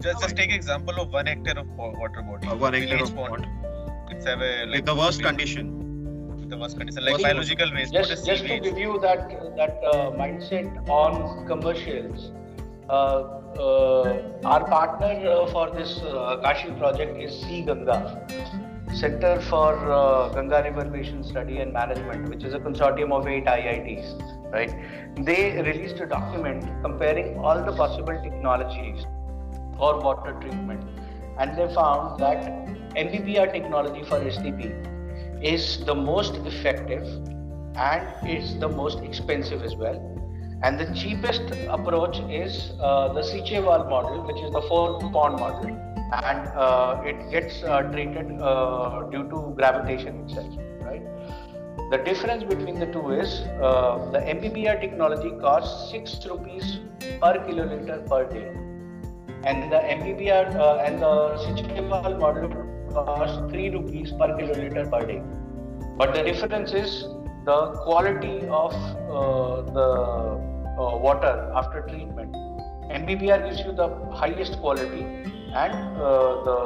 just 0.00 0.20
just 0.22 0.36
take 0.36 0.52
example 0.52 1.00
of 1.02 1.10
one 1.10 1.26
hectare 1.26 1.58
of 1.58 1.68
water 1.76 2.22
body. 2.22 2.48
Uh, 2.48 2.56
one 2.56 2.74
hectare 2.74 3.02
of 3.02 3.14
pond. 3.14 3.44
pond. 3.44 3.75
It's 4.10 4.24
have 4.26 4.40
a 4.40 4.64
like 4.66 4.76
With 4.76 4.86
the 4.86 4.94
worst 4.94 5.22
condition. 5.22 5.72
with 6.40 6.50
the 6.50 6.58
worst 6.58 6.76
condition, 6.78 7.04
like 7.04 7.12
Worst 7.14 7.24
biological 7.24 7.72
waste. 7.74 7.92
just 7.92 8.10
what 8.10 8.18
is 8.18 8.24
just 8.24 8.42
to 8.42 8.48
sewage? 8.48 8.62
give 8.62 8.78
you 8.78 8.98
that 9.00 9.28
that 9.56 9.80
uh, 9.92 10.10
mindset 10.20 10.88
on 10.88 11.46
commercials 11.46 12.30
uh, 12.88 12.92
uh, 13.58 14.22
our 14.44 14.64
partner 14.74 15.12
uh, 15.30 15.46
for 15.54 15.70
this 15.78 15.98
uh, 16.02 16.36
kashi 16.44 16.70
project 16.82 17.18
is 17.26 17.32
cGanga 17.44 17.96
center 19.02 19.32
for 19.50 19.70
uh, 19.92 20.28
ganga 20.36 20.62
river 20.68 20.84
basin 20.94 21.24
study 21.32 21.58
and 21.64 21.72
management 21.72 22.28
which 22.34 22.44
is 22.44 22.54
a 22.54 22.60
consortium 22.68 23.12
of 23.18 23.26
eight 23.34 23.46
iits 23.56 24.12
right 24.52 24.76
they 25.30 25.40
released 25.70 25.98
a 26.06 26.06
document 26.06 26.62
comparing 26.86 27.36
all 27.38 27.64
the 27.70 27.74
possible 27.82 28.22
technologies 28.28 29.04
for 29.80 29.92
water 30.08 30.36
treatment 30.40 30.84
and 31.38 31.58
they 31.58 31.66
found 31.74 32.18
that 32.20 32.46
mbbr 32.96 33.52
technology 33.52 34.02
for 34.04 34.20
stp 34.20 34.70
is 35.42 35.84
the 35.84 35.94
most 35.94 36.34
effective 36.50 37.06
and 37.76 38.28
is 38.28 38.58
the 38.58 38.68
most 38.68 39.00
expensive 39.00 39.62
as 39.62 39.76
well. 39.76 40.12
And 40.62 40.80
the 40.80 40.86
cheapest 40.94 41.42
approach 41.68 42.18
is 42.30 42.72
uh, 42.80 43.12
the 43.12 43.20
Sichewal 43.20 43.88
model, 43.90 44.22
which 44.26 44.40
is 44.42 44.50
the 44.52 44.62
four 44.62 44.98
pond 45.12 45.38
model, 45.38 45.68
and 46.24 46.48
uh, 46.48 47.02
it 47.04 47.30
gets 47.30 47.62
uh, 47.62 47.82
treated 47.82 48.40
uh, 48.40 49.02
due 49.10 49.28
to 49.28 49.52
gravitation 49.56 50.24
itself, 50.24 50.54
right? 50.80 51.02
The 51.90 51.98
difference 51.98 52.44
between 52.44 52.80
the 52.80 52.86
two 52.86 53.10
is 53.10 53.40
uh, 53.60 54.08
the 54.12 54.20
MBBR 54.20 54.80
technology 54.80 55.30
costs 55.40 55.90
six 55.90 56.24
rupees 56.26 56.80
per 57.20 57.34
kiloliter 57.46 58.06
per 58.08 58.24
day, 58.24 58.48
and 59.44 59.70
the 59.70 59.76
MBBR 59.76 60.56
uh, 60.56 60.76
and 60.78 61.02
the 61.02 61.36
Sichewal 61.44 62.18
model 62.18 62.48
costs 63.04 63.38
three 63.50 63.68
rupees 63.70 64.12
per 64.12 64.28
kiloliter 64.38 64.90
per 64.90 65.06
day. 65.06 65.22
But 65.96 66.14
the 66.14 66.22
difference 66.22 66.72
is 66.72 67.04
the 67.44 67.72
quality 67.84 68.40
of 68.48 68.74
uh, 68.74 69.62
the 69.78 69.88
uh, 70.78 70.96
water 70.98 71.52
after 71.54 71.82
treatment. 71.82 72.32
MBBR 72.90 73.44
gives 73.44 73.60
you 73.60 73.72
the 73.72 73.88
highest 74.12 74.58
quality, 74.60 75.02
and 75.02 75.74
uh, 75.98 76.42
the 76.48 76.58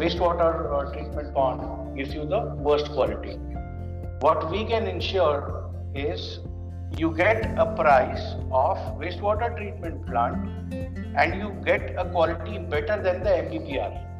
wastewater 0.00 0.50
uh, 0.72 0.92
treatment 0.92 1.34
pond 1.34 1.96
gives 1.96 2.14
you 2.14 2.24
the 2.26 2.40
worst 2.68 2.92
quality. 2.92 3.36
What 4.20 4.50
we 4.50 4.64
can 4.64 4.86
ensure 4.86 5.70
is 5.94 6.40
you 6.96 7.14
get 7.16 7.44
a 7.58 7.66
price 7.74 8.34
of 8.50 8.76
wastewater 8.98 9.56
treatment 9.56 10.06
plant 10.06 10.74
and 11.16 11.40
you 11.40 11.54
get 11.64 11.94
a 11.96 12.04
quality 12.10 12.58
better 12.58 13.00
than 13.02 13.22
the 13.22 13.30
MBBR 13.30 14.10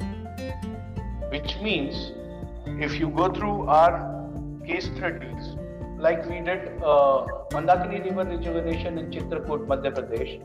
which 1.31 1.57
means 1.61 2.11
if 2.87 2.99
you 2.99 3.09
go 3.09 3.31
through 3.31 3.67
our 3.67 3.93
case 4.65 4.85
studies, 4.85 5.55
like 5.97 6.27
we 6.29 6.41
did 6.41 6.67
uh, 6.83 7.25
Mandakini 7.51 8.03
River 8.03 8.25
rejuvenation 8.25 8.97
in 8.97 9.11
Chitrakoot, 9.11 9.65
Madhya 9.67 9.93
Pradesh, 9.97 10.41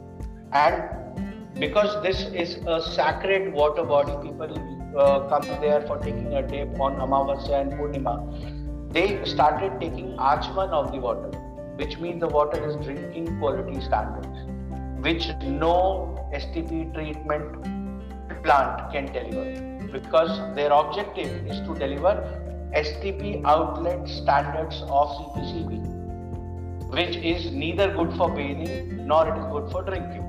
and 0.53 1.59
because 1.59 2.01
this 2.03 2.22
is 2.45 2.57
a 2.66 2.80
sacred 2.80 3.53
water 3.53 3.82
body, 3.82 4.12
people 4.22 4.53
uh, 4.99 5.20
come 5.28 5.61
there 5.61 5.80
for 5.82 5.99
taking 5.99 6.34
a 6.34 6.47
dip 6.47 6.78
on 6.78 6.97
Amavasya 6.97 7.62
and 7.62 7.72
Purnima. 7.72 8.93
They 8.93 9.24
started 9.24 9.80
taking 9.80 10.16
Achman 10.16 10.70
of 10.70 10.93
the 10.93 10.99
water, 10.99 11.30
which 11.76 11.99
means 11.99 12.20
the 12.20 12.28
water 12.28 12.64
is 12.68 12.76
drinking 12.84 13.39
quality 13.39 13.80
standards, 13.80 14.39
which 15.03 15.28
no 15.43 16.30
STP 16.32 16.95
treatment 16.95 18.43
plant 18.45 18.93
can 18.93 19.07
deliver 19.07 19.76
because 20.01 20.39
their 20.55 20.73
objective 20.73 21.47
is 21.47 21.61
to 21.67 21.75
deliver 21.75 22.15
STP 22.75 23.43
outlet 23.45 24.09
standards 24.09 24.83
of 24.83 25.09
CPCB, 25.19 26.91
which 26.91 27.17
is 27.17 27.51
neither 27.53 27.93
good 27.95 28.13
for 28.17 28.31
bathing 28.31 29.07
nor 29.07 29.29
it 29.29 29.39
is 29.39 29.47
good 29.53 29.71
for 29.73 29.83
drinking. 29.83 30.25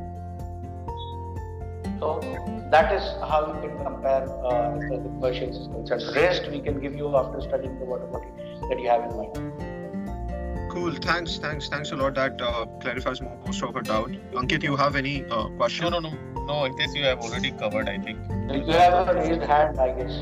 So 1.99 2.19
that 2.71 2.93
is 2.93 3.03
how 3.31 3.39
you 3.47 3.67
can 3.67 3.77
compare 3.83 4.23
uh, 4.45 4.75
as 4.75 4.89
the 4.89 4.97
commercials 4.97 5.57
is 5.57 5.67
concerned. 5.67 6.15
Rest 6.15 6.51
we 6.51 6.59
can 6.59 6.79
give 6.79 6.95
you 6.95 7.15
after 7.15 7.41
studying 7.41 7.79
the 7.79 7.85
water 7.85 8.05
body 8.05 8.27
that 8.69 8.79
you 8.79 8.89
have 8.89 9.09
in 9.09 9.17
mind. 9.17 9.67
Cool. 10.71 10.93
Thanks. 10.93 11.37
Thanks. 11.37 11.69
Thanks 11.69 11.91
a 11.91 11.95
lot. 11.95 12.15
That 12.15 12.41
uh, 12.41 12.65
clarifies 12.81 13.19
most 13.21 13.63
of 13.63 13.75
our 13.75 13.81
doubt. 13.81 14.11
Ankit, 14.33 14.63
you 14.63 14.75
have 14.75 14.95
any 14.95 15.25
uh, 15.25 15.47
question? 15.61 15.89
No, 15.89 15.99
no, 15.99 16.09
no, 16.09 16.36
no. 16.47 16.57
Case 16.79 16.95
you 16.95 17.03
have 17.03 17.19
already 17.19 17.51
covered, 17.51 17.89
I 17.89 17.97
think. 17.99 18.19
You 18.67 18.73
have 18.73 19.07
a 19.07 19.13
raised 19.13 19.43
hand, 19.53 19.79
I 19.79 19.91
guess. 19.99 20.13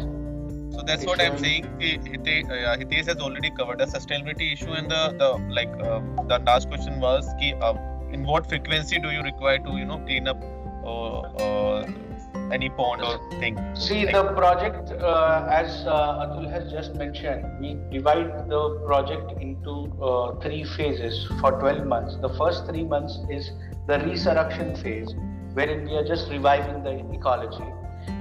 So 0.75 0.81
that's 0.85 1.05
what 1.05 1.21
I'm 1.21 1.37
saying. 1.37 1.65
Uh, 1.65 2.77
Hitesh 2.83 3.07
has 3.07 3.17
already 3.17 3.49
covered 3.49 3.79
the 3.79 3.85
sustainability 3.85 4.53
issue 4.53 4.71
and 4.71 4.89
the 4.95 5.03
the 5.23 5.29
like. 5.59 5.75
Um, 5.91 6.09
the 6.31 6.39
last 6.39 6.67
question 6.69 6.99
was 6.99 7.29
ki, 7.39 7.53
uh, 7.61 7.75
in 8.11 8.25
what 8.31 8.49
frequency 8.49 8.99
do 8.99 9.11
you 9.17 9.21
require 9.29 9.59
to 9.69 9.77
you 9.77 9.85
know 9.85 9.99
clean 10.09 10.27
up 10.27 10.43
uh, 10.85 11.19
uh, 11.45 11.87
any 12.51 12.69
pond 12.69 13.01
or 13.01 13.13
thing? 13.39 13.57
See, 13.75 14.05
Like- 14.05 14.15
the 14.15 14.23
project, 14.39 14.91
uh, 14.91 15.47
as 15.49 15.85
uh, 15.87 16.23
Atul 16.25 16.49
has 16.51 16.71
just 16.71 16.95
mentioned, 16.95 17.45
we 17.61 17.77
divide 17.91 18.49
the 18.49 18.63
project 18.85 19.31
into 19.41 19.77
uh, 20.01 20.35
three 20.41 20.63
phases 20.63 21.25
for 21.39 21.51
12 21.53 21.85
months. 21.87 22.17
The 22.27 22.33
first 22.41 22.65
three 22.67 22.83
months 22.83 23.17
is 23.29 23.51
the 23.87 23.99
resurrection 23.99 24.75
phase, 24.75 25.15
wherein 25.55 25.85
we 25.85 25.95
are 25.95 26.03
just 26.03 26.29
reviving 26.29 26.83
the 26.83 26.93
ecology. 27.17 27.65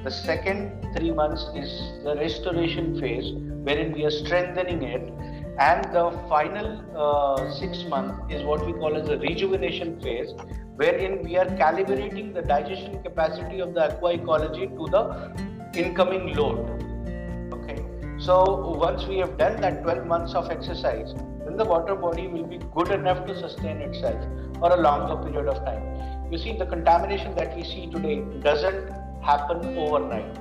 The 0.05 0.11
second 0.11 0.87
three 0.97 1.11
months 1.11 1.47
is 1.55 1.70
the 2.05 2.14
restoration 2.16 2.99
phase, 3.01 3.32
wherein 3.66 3.93
we 3.93 4.05
are 4.05 4.11
strengthening 4.11 4.82
it. 4.82 5.12
And 5.59 5.85
the 5.93 6.05
final 6.28 6.68
uh, 6.97 7.51
six 7.53 7.85
months 7.85 8.32
is 8.32 8.43
what 8.45 8.64
we 8.66 8.72
call 8.72 8.97
as 8.97 9.07
the 9.09 9.18
rejuvenation 9.18 10.01
phase, 10.01 10.30
wherein 10.76 11.22
we 11.22 11.37
are 11.37 11.47
calibrating 11.47 12.32
the 12.35 12.43
digestion 12.43 13.03
capacity 13.03 13.61
of 13.61 13.74
the 13.74 13.85
aqua 13.93 14.14
ecology 14.14 14.66
to 14.66 14.87
the 14.95 15.03
incoming 15.74 16.35
load. 16.35 16.59
Okay, 17.53 17.78
so 18.18 18.76
once 18.78 19.07
we 19.07 19.18
have 19.18 19.37
done 19.39 19.61
that 19.61 19.82
12 19.82 20.07
months 20.07 20.35
of 20.35 20.51
exercise, 20.51 21.14
then 21.45 21.57
the 21.57 21.64
water 21.64 21.95
body 21.95 22.26
will 22.26 22.47
be 22.47 22.59
good 22.74 22.89
enough 22.89 23.26
to 23.26 23.39
sustain 23.39 23.78
itself 23.78 24.24
for 24.59 24.72
a 24.72 24.80
longer 24.80 25.16
period 25.22 25.49
of 25.49 25.64
time. 25.64 26.13
You 26.31 26.39
see, 26.39 26.57
the 26.57 26.66
contamination 26.66 27.35
that 27.37 27.55
we 27.57 27.62
see 27.62 27.89
today 27.91 28.22
doesn't 28.43 28.91
happen 29.22 29.77
overnight. 29.79 30.39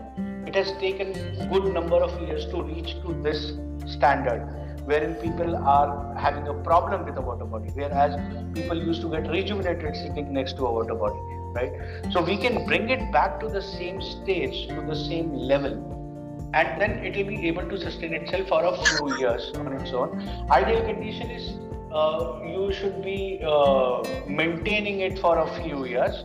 It 0.47 0.55
has 0.55 0.71
taken 0.73 1.13
good 1.49 1.73
number 1.73 1.97
of 1.97 2.19
years 2.21 2.45
to 2.47 2.61
reach 2.63 2.93
to 3.01 3.13
this 3.21 3.53
standard 3.85 4.47
wherein 4.85 5.15
people 5.15 5.55
are 5.55 6.13
having 6.15 6.47
a 6.47 6.53
problem 6.53 7.05
with 7.05 7.15
the 7.15 7.21
water 7.21 7.45
body, 7.45 7.69
whereas 7.73 8.15
people 8.53 8.77
used 8.77 9.01
to 9.01 9.09
get 9.09 9.29
rejuvenated 9.29 9.95
sitting 9.95 10.33
next 10.33 10.57
to 10.57 10.65
a 10.65 10.71
water 10.71 10.95
body, 10.95 11.19
right? 11.53 11.71
So 12.11 12.21
we 12.21 12.37
can 12.37 12.65
bring 12.65 12.89
it 12.89 13.11
back 13.11 13.39
to 13.39 13.47
the 13.47 13.61
same 13.61 14.01
stage, 14.01 14.67
to 14.67 14.81
the 14.81 14.95
same 14.95 15.33
level, 15.33 16.51
and 16.53 16.81
then 16.81 16.91
it 17.05 17.15
will 17.15 17.25
be 17.25 17.47
able 17.47 17.67
to 17.69 17.79
sustain 17.79 18.13
itself 18.13 18.47
for 18.49 18.63
a 18.63 18.77
few 18.85 19.17
years 19.17 19.51
on 19.55 19.71
its 19.73 19.93
own. 19.93 20.21
Ideal 20.51 20.83
condition 20.83 21.31
is 21.31 21.53
uh, 21.93 22.39
you 22.43 22.71
should 22.73 23.01
be 23.03 23.39
uh, 23.45 24.03
maintaining 24.27 25.01
it 25.01 25.19
for 25.19 25.37
a 25.39 25.47
few 25.61 25.85
years. 25.85 26.23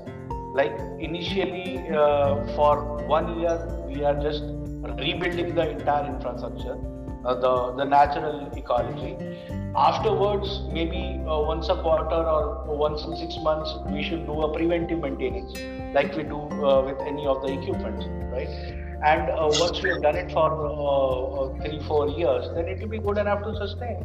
Like 0.55 0.73
initially, 0.99 1.89
uh, 1.91 2.47
for 2.57 3.07
one 3.07 3.39
year, 3.41 3.57
we 3.87 4.05
are 4.05 4.21
just 4.21 4.43
rebuilding 4.99 5.55
the 5.55 5.71
entire 5.71 6.07
infrastructure 6.07 6.79
uh, 7.25 7.35
the 7.35 7.73
the 7.77 7.85
natural 7.85 8.51
ecology. 8.57 9.17
Afterwards, 9.77 10.63
maybe 10.73 11.21
uh, 11.27 11.41
once 11.41 11.69
a 11.69 11.77
quarter 11.83 12.23
or 12.35 12.77
once 12.77 13.05
in 13.05 13.17
six 13.17 13.37
months, 13.43 13.75
we 13.91 14.03
should 14.03 14.27
do 14.27 14.41
a 14.43 14.53
preventive 14.53 15.01
maintenance, 15.01 15.59
like 15.95 16.17
we 16.17 16.23
do 16.23 16.41
uh, 16.41 16.83
with 16.83 17.01
any 17.01 17.27
of 17.27 17.43
the 17.43 17.53
equipment, 17.53 18.05
right? 18.33 18.49
And 19.05 19.31
uh, 19.31 19.49
once 19.61 19.83
we 19.83 19.91
have 19.91 20.03
done 20.03 20.17
it 20.17 20.33
for 20.33 20.49
uh, 20.69 21.65
three 21.65 21.81
four 21.91 22.09
years, 22.09 22.49
then 22.55 22.67
it 22.67 22.81
will 22.81 22.89
be 22.89 22.99
good 22.99 23.19
enough 23.19 23.45
to 23.45 23.55
sustain. 23.57 24.05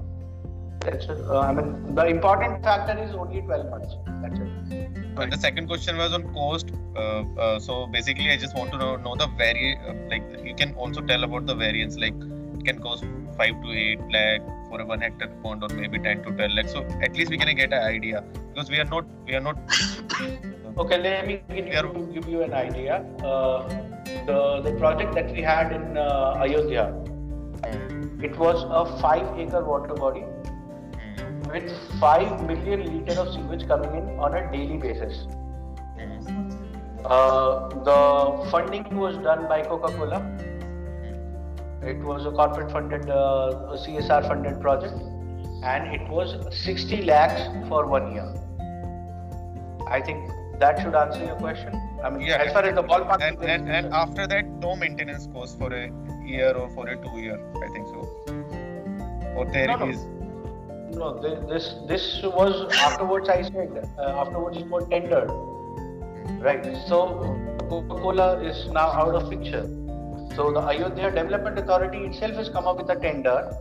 That's 0.85 1.05
it. 1.05 1.19
Uh, 1.29 1.39
I 1.39 1.53
mean, 1.53 1.95
the 1.95 2.05
important 2.05 2.63
factor 2.63 2.97
is 3.01 3.15
only 3.15 3.41
12 3.41 3.69
months. 3.69 3.95
That's 4.21 4.39
it. 4.39 4.93
And 5.17 5.31
the 5.31 5.37
second 5.37 5.67
question 5.67 5.97
was 5.97 6.13
on 6.13 6.23
cost. 6.33 6.71
Uh, 6.95 7.23
uh, 7.39 7.59
so 7.59 7.87
basically, 7.87 8.31
I 8.31 8.37
just 8.37 8.55
want 8.55 8.71
to 8.71 8.77
know, 8.77 8.95
know 8.95 9.15
the 9.15 9.27
vari 9.37 9.77
uh, 9.87 9.93
like 10.09 10.23
you 10.43 10.55
can 10.55 10.73
also 10.73 11.01
tell 11.01 11.23
about 11.23 11.45
the 11.45 11.55
variance. 11.55 11.97
Like 11.97 12.15
it 12.55 12.65
can 12.65 12.79
cost 12.79 13.05
five 13.37 13.61
to 13.61 13.71
eight 13.71 13.99
lakh 14.11 14.41
for 14.69 14.81
a 14.81 14.85
one 14.85 15.01
hectare 15.01 15.29
pond, 15.43 15.63
or 15.63 15.69
maybe 15.75 15.99
ten 15.99 16.23
to 16.23 16.31
twelve 16.31 16.51
lakh. 16.51 16.67
So 16.69 16.83
at 17.01 17.15
least 17.15 17.29
we 17.29 17.37
can 17.37 17.55
get 17.55 17.73
an 17.73 17.83
idea 17.83 18.23
because 18.53 18.69
we 18.69 18.79
are 18.79 18.85
not 18.95 19.05
we 19.27 19.35
are 19.35 19.41
not. 19.41 19.57
Okay, 20.75 20.97
let 20.99 21.27
me 21.27 21.39
give 21.49 21.67
you, 21.67 22.09
give 22.15 22.27
you 22.27 22.41
an 22.41 22.51
idea. 22.51 22.95
Uh, 23.23 23.67
the 24.25 24.61
the 24.63 24.71
project 24.79 25.13
that 25.13 25.31
we 25.31 25.43
had 25.43 25.71
in 25.71 25.97
uh, 25.97 26.41
Ayodhya, 26.41 26.85
it 28.23 28.35
was 28.39 28.63
a 28.81 28.99
five 28.99 29.37
acre 29.37 29.63
water 29.63 29.93
body 29.93 30.23
with 31.53 31.71
five 31.99 32.45
million 32.47 32.83
liter 32.91 33.19
of 33.21 33.31
sewage 33.33 33.67
coming 33.67 33.95
in 34.01 34.19
on 34.19 34.35
a 34.35 34.51
daily 34.51 34.77
basis. 34.77 35.27
Uh, 37.05 37.67
the 37.87 38.49
funding 38.49 38.85
was 38.95 39.17
done 39.17 39.47
by 39.47 39.61
Coca-Cola. 39.61 40.19
It 41.81 41.97
was 41.97 42.25
a 42.25 42.31
corporate 42.31 42.71
funded, 42.71 43.09
uh, 43.09 43.75
CSR 43.85 44.25
funded 44.27 44.61
project, 44.61 44.93
and 45.63 45.93
it 45.93 46.07
was 46.09 46.37
60 46.65 47.03
lakhs 47.03 47.41
for 47.67 47.85
one 47.87 48.13
year. 48.13 48.33
I 49.87 49.99
think 49.99 50.29
that 50.59 50.79
should 50.81 50.95
answer 50.95 51.25
your 51.25 51.35
question. 51.35 51.75
I 52.03 52.09
mean, 52.09 52.21
Yeah, 52.21 52.37
as 52.37 52.53
far 52.53 52.63
as 52.63 52.73
the 52.75 52.83
ballpark. 52.83 53.21
And, 53.21 53.37
is 53.43 53.49
and, 53.49 53.69
and 53.69 53.93
after 53.93 54.25
that, 54.27 54.45
no 54.45 54.75
maintenance 54.75 55.27
cost 55.33 55.57
for 55.59 55.73
a 55.73 55.91
year 56.25 56.53
or 56.53 56.69
for 56.69 56.87
a 56.87 56.95
two 56.95 57.19
year, 57.19 57.37
I 57.61 57.67
think 57.73 57.87
so. 57.87 58.09
Or 59.35 59.45
there 59.51 59.67
No, 59.67 59.75
no. 59.75 59.89
is. 59.89 60.05
No, 60.95 61.07
this 61.19 61.73
this 61.87 62.21
was 62.23 62.71
afterwards. 62.73 63.29
I 63.29 63.41
said 63.41 63.89
uh, 63.97 64.21
afterwards 64.21 64.57
it 64.57 64.67
was 64.67 64.87
tendered, 64.89 65.29
right? 66.39 66.65
So 66.87 66.97
Coca-Cola 67.69 68.39
is 68.41 68.67
now 68.67 68.91
out 68.91 69.15
of 69.15 69.29
picture. 69.29 69.63
So 70.35 70.51
the 70.51 70.59
Ayodhya 70.59 71.11
Development 71.11 71.57
Authority 71.59 71.99
itself 72.05 72.35
has 72.35 72.49
come 72.49 72.67
up 72.67 72.77
with 72.77 72.89
a 72.89 72.95
tender, 72.95 73.55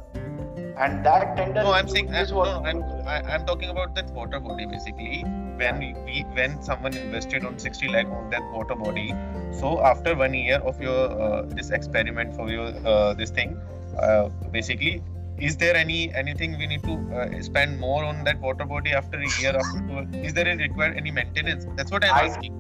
and 0.78 1.04
that 1.06 1.36
tender. 1.36 1.62
No, 1.62 1.72
I'm 1.72 1.88
saying 1.88 2.14
I'm, 2.14 2.28
no, 2.28 2.42
I'm 2.42 2.82
I, 3.06 3.22
I'm 3.34 3.46
talking 3.46 3.70
about 3.70 3.94
that 3.94 4.10
water 4.10 4.40
body 4.40 4.66
basically. 4.66 5.24
When 5.56 5.78
we, 5.78 5.94
we 6.04 6.20
when 6.34 6.60
someone 6.62 6.96
invested 6.96 7.44
on 7.44 7.58
60 7.58 7.88
lakh 7.88 8.06
on 8.06 8.30
that 8.30 8.42
water 8.52 8.74
body, 8.74 9.14
so 9.52 9.82
after 9.84 10.14
one 10.14 10.34
year 10.34 10.58
of 10.58 10.80
your 10.80 11.10
uh, 11.20 11.42
this 11.46 11.70
experiment 11.70 12.34
for 12.34 12.50
your 12.50 12.72
uh, 12.86 13.14
this 13.14 13.30
thing, 13.30 13.60
uh, 13.98 14.28
basically, 14.50 15.02
is 15.49 15.57
there 15.62 15.76
any 15.76 16.01
anything 16.22 16.57
we 16.59 16.66
need 16.72 16.82
to 16.84 16.95
uh, 17.20 17.43
spend 17.43 17.78
more 17.84 18.05
on 18.05 18.24
that 18.24 18.40
water 18.40 18.64
body 18.64 18.93
after 18.93 19.18
a 19.18 19.30
year 19.40 19.55
after? 19.62 19.80
Two, 19.88 20.18
is 20.18 20.34
there 20.34 20.49
a 20.49 20.57
required 20.57 20.97
any 20.97 21.11
maintenance? 21.11 21.66
That's 21.76 21.90
what 21.90 22.05
I'm 22.05 22.14
I- 22.14 22.26
asking. 22.28 22.59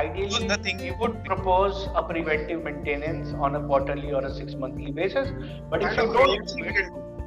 Ideally, 0.00 0.46
the 0.48 0.56
thing- 0.56 0.78
you 0.80 0.94
would 1.00 1.16
propose 1.24 1.86
a 1.94 2.02
preventive 2.02 2.62
maintenance 2.64 3.34
on 3.46 3.56
a 3.56 3.60
quarterly 3.62 4.12
or 4.12 4.24
a 4.24 4.34
six 4.34 4.54
monthly 4.54 4.90
basis, 4.90 5.32
but 5.68 5.82
if 5.82 5.98
you 5.98 6.06
don't, 6.14 6.52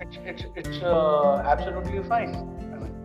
it's 0.02 0.18
it's, 0.32 0.46
it's 0.56 0.82
uh, 0.82 1.43
absolutely 1.46 2.02
fine. 2.14 2.34
I 2.74 2.80
mean, 2.84 2.96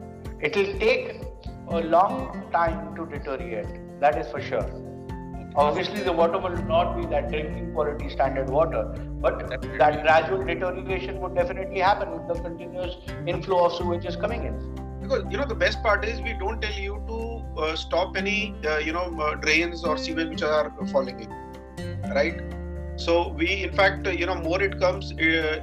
it 0.40 0.56
will 0.56 0.78
take 0.78 1.20
a 1.68 1.80
long 1.96 2.14
time 2.52 2.94
to 2.96 3.04
deteriorate. 3.04 4.00
That 4.00 4.16
is 4.22 4.28
for 4.28 4.40
sure. 4.40 4.89
Obviously, 5.56 6.02
the 6.02 6.12
water 6.12 6.38
will 6.38 6.56
not 6.64 6.96
be 6.96 7.06
that 7.06 7.28
drinking 7.30 7.72
quality 7.72 8.08
standard 8.08 8.48
water, 8.48 8.84
but 9.20 9.48
that 9.48 10.02
gradual 10.02 10.44
deterioration 10.44 11.20
would 11.20 11.34
definitely 11.34 11.80
happen 11.80 12.10
with 12.12 12.28
the 12.28 12.42
continuous 12.42 12.96
inflow 13.26 13.66
of 13.66 13.72
sewages 13.72 14.20
coming 14.20 14.44
in. 14.44 14.54
because 15.02 15.24
you 15.32 15.38
know 15.38 15.44
the 15.50 15.54
best 15.54 15.82
part 15.82 16.04
is 16.04 16.20
we 16.20 16.32
don't 16.40 16.62
tell 16.62 16.78
you 16.86 16.96
to 17.06 17.60
uh, 17.62 17.74
stop 17.76 18.16
any 18.16 18.54
uh, 18.64 18.78
you 18.78 18.92
know 18.92 19.04
uh, 19.20 19.34
drains 19.44 19.84
or 19.84 19.96
sewage 19.98 20.28
which 20.32 20.42
are 20.42 20.72
falling 20.92 21.20
in 21.24 21.30
right 22.16 22.42
so 23.04 23.14
we 23.40 23.48
in 23.68 23.72
fact 23.80 24.06
uh, 24.06 24.10
you 24.10 24.26
know 24.26 24.34
more 24.34 24.60
it 24.62 24.78
comes 24.78 25.12
uh, 25.12 25.16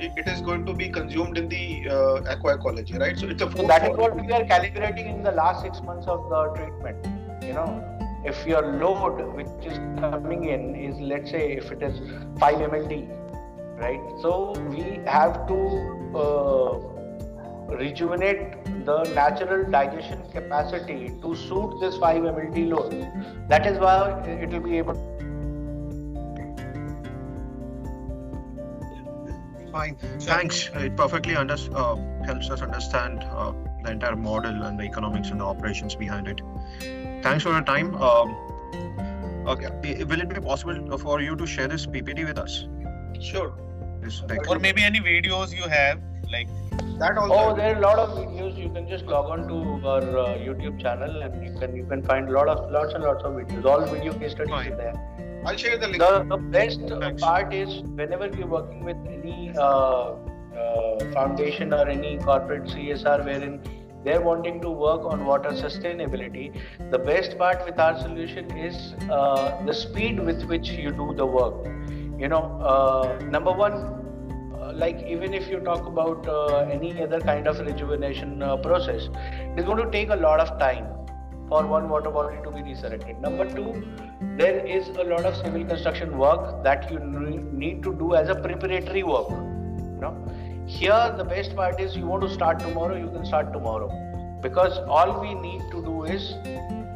it, 0.06 0.12
it 0.24 0.28
is 0.34 0.42
going 0.42 0.66
to 0.66 0.74
be 0.74 0.90
consumed 0.90 1.38
in 1.38 1.48
the 1.50 1.66
uh, 1.90 2.34
aqua 2.34 2.56
ecology 2.56 2.98
right 2.98 3.18
so 3.18 3.28
it's 3.28 3.42
a 3.42 3.52
So 3.52 3.68
that 3.68 3.88
is 3.92 3.96
what 4.04 4.16
we 4.16 4.32
are 4.40 4.44
calibrating 4.54 5.08
in 5.14 5.24
the 5.24 5.32
last 5.32 5.62
six 5.68 5.82
months 5.82 6.08
of 6.08 6.28
the 6.34 6.42
treatment. 6.58 7.08
You 7.44 7.54
know, 7.54 7.70
if 8.28 8.46
your 8.46 8.62
load 8.84 9.22
which 9.36 9.66
is 9.72 9.78
coming 10.00 10.46
in 10.56 10.76
is 10.76 11.00
let's 11.00 11.32
say 11.32 11.44
if 11.54 11.72
it 11.72 11.82
is 11.82 12.00
5 12.40 12.56
mld, 12.56 12.98
right? 13.80 14.02
So 14.22 14.52
we 14.70 15.00
have 15.06 15.48
to 15.48 15.60
uh, 16.24 17.76
rejuvenate 17.76 18.66
the 18.86 19.04
natural 19.16 19.70
digestion 19.70 20.24
capacity 20.32 21.14
to 21.22 21.36
suit 21.36 21.80
this 21.80 21.98
5 21.98 22.22
mld 22.24 22.70
load. 22.70 23.48
That 23.50 23.66
is 23.66 23.80
why 23.80 24.00
it 24.26 24.50
will 24.50 24.66
be 24.72 24.78
able. 24.78 25.00
Fine. 29.72 29.98
Thanks. 30.20 30.70
It 30.74 30.96
perfectly 30.98 31.36
under, 31.36 31.56
uh, 31.76 31.96
helps 32.26 32.50
us 32.50 32.62
understand 32.62 33.24
uh, 33.24 33.54
the 33.84 33.92
entire 33.92 34.16
model 34.16 34.64
and 34.64 34.80
the 34.80 34.84
economics 34.84 35.30
and 35.30 35.40
the 35.40 35.46
operations 35.46 35.94
behind 35.96 36.28
it. 36.28 36.42
Thanks 37.28 37.44
for 37.44 37.52
your 37.52 37.62
time. 37.62 37.94
Um, 37.96 38.36
okay. 39.54 40.04
Will 40.04 40.22
it 40.22 40.30
be 40.30 40.40
possible 40.40 40.98
for 40.98 41.20
you 41.22 41.36
to 41.36 41.46
share 41.46 41.68
this 41.68 41.86
PPT 41.86 42.26
with 42.26 42.40
us? 42.40 42.66
sure 43.20 43.54
This? 44.02 44.22
Or 44.48 44.60
maybe 44.60 44.84
any 44.84 45.00
videos 45.00 45.54
you 45.56 45.68
have, 45.70 46.00
like 46.32 46.48
that 47.00 47.18
also 47.18 47.34
Oh, 47.34 47.56
there 47.56 47.74
are 47.74 47.78
a 47.78 47.82
lot 47.82 48.00
of 48.00 48.18
videos. 48.18 48.58
You 48.58 48.70
can 48.70 48.88
just 48.88 49.06
log 49.06 49.32
on 49.32 49.48
to 49.48 49.88
our 49.88 50.02
uh, 50.20 50.38
YouTube 50.48 50.80
channel 50.82 51.22
and 51.22 51.44
you 51.44 51.60
can 51.60 51.76
you 51.76 51.86
can 51.86 52.04
find 52.04 52.30
a 52.30 52.32
lot 52.32 52.48
of 52.48 52.72
lots 52.72 52.94
and 52.94 53.04
lots 53.04 53.24
of 53.24 53.34
videos. 53.34 53.66
All 53.66 53.86
video 53.86 54.14
case 54.14 54.32
studies 54.38 54.52
Fine. 54.52 54.74
are 54.74 54.78
there. 54.78 55.44
i'll 55.50 55.58
share 55.64 55.78
the 55.82 55.88
link 55.88 56.04
The, 56.04 56.14
the 56.30 56.38
best 56.54 56.82
uh, 56.92 57.00
Thanks. 57.02 57.22
part 57.24 57.54
is 57.58 57.76
whenever 58.00 58.30
we're 58.38 58.48
working 58.54 58.84
with 58.84 59.12
any 59.18 59.52
uh, 59.58 59.66
uh, 59.66 61.12
foundation 61.18 61.74
or 61.74 61.84
any 61.98 62.18
corporate 62.30 62.66
CSR 62.76 63.20
wherein 63.30 63.60
they're 64.04 64.22
wanting 64.22 64.62
to 64.62 64.70
work 64.70 65.06
on 65.06 65.26
water 65.26 65.50
sustainability, 65.50 66.60
the 66.92 67.00
best 67.00 67.38
part 67.38 67.66
with 67.66 67.80
our 67.80 68.00
solution 68.00 68.50
is 68.58 68.94
uh, 69.10 69.64
the 69.66 69.74
speed 69.74 70.20
with 70.20 70.44
which 70.46 70.70
you 70.70 70.92
do 70.92 71.14
the 71.16 71.26
work. 71.26 71.66
You 72.20 72.28
know, 72.28 72.44
uh, 72.62 73.20
number 73.26 73.52
one, 73.52 73.74
uh, 73.74 74.74
like 74.74 75.04
even 75.08 75.34
if 75.34 75.48
you 75.50 75.60
talk 75.60 75.86
about 75.86 76.28
uh, 76.28 76.70
any 76.72 77.02
other 77.02 77.20
kind 77.20 77.48
of 77.48 77.60
rejuvenation 77.60 78.42
uh, 78.42 78.58
process, 78.58 79.10
it's 79.56 79.66
going 79.66 79.84
to 79.84 79.92
take 79.92 80.10
a 80.10 80.16
lot 80.16 80.40
of 80.40 80.58
time 80.60 80.88
for 81.48 81.66
one 81.66 81.90
water 81.90 82.10
body 82.10 82.38
to 82.44 82.52
be 82.52 82.62
resurrected. 82.62 83.20
Number 83.22 83.46
two, 83.50 83.84
there 84.38 84.66
is 84.66 84.88
a 84.90 85.04
lot 85.04 85.26
of 85.26 85.36
civil 85.38 85.64
construction 85.66 86.18
work 86.18 86.64
that 86.64 86.92
you 86.92 87.00
need 87.00 87.84
to 87.84 87.94
do 87.94 88.16
as 88.16 88.30
a 88.30 88.36
preparatory 88.36 89.04
work. 89.04 89.30
You 89.30 90.00
know, 90.02 90.28
here 90.68 91.14
the 91.18 91.24
best 91.24 91.56
part 91.56 91.80
is 91.80 91.96
you 91.96 92.06
want 92.06 92.22
to 92.24 92.30
start 92.30 92.60
tomorrow, 92.60 92.98
you 92.98 93.10
can 93.10 93.26
start 93.26 93.54
tomorrow, 93.54 93.90
because 94.42 94.78
all 94.90 95.22
we 95.22 95.34
need 95.34 95.62
to 95.72 95.82
do 95.82 96.04
is 96.04 96.36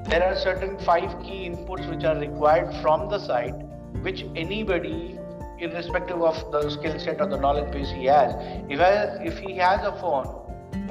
there 0.09 0.23
are 0.23 0.35
certain 0.35 0.77
five 0.79 1.17
key 1.23 1.49
inputs 1.49 1.89
which 1.89 2.03
are 2.03 2.17
required 2.19 2.73
from 2.81 3.09
the 3.09 3.17
site, 3.17 3.55
which 4.01 4.25
anybody 4.35 5.17
irrespective 5.59 6.21
of 6.21 6.51
the 6.51 6.69
skill 6.69 6.99
set 6.99 7.21
or 7.21 7.27
the 7.27 7.37
knowledge 7.37 7.71
base 7.71 7.89
he 7.91 8.05
has 8.05 8.33
if, 8.67 8.79
I, 8.79 9.23
if 9.23 9.37
he 9.37 9.55
has 9.57 9.85
a 9.85 9.91
phone 10.01 10.27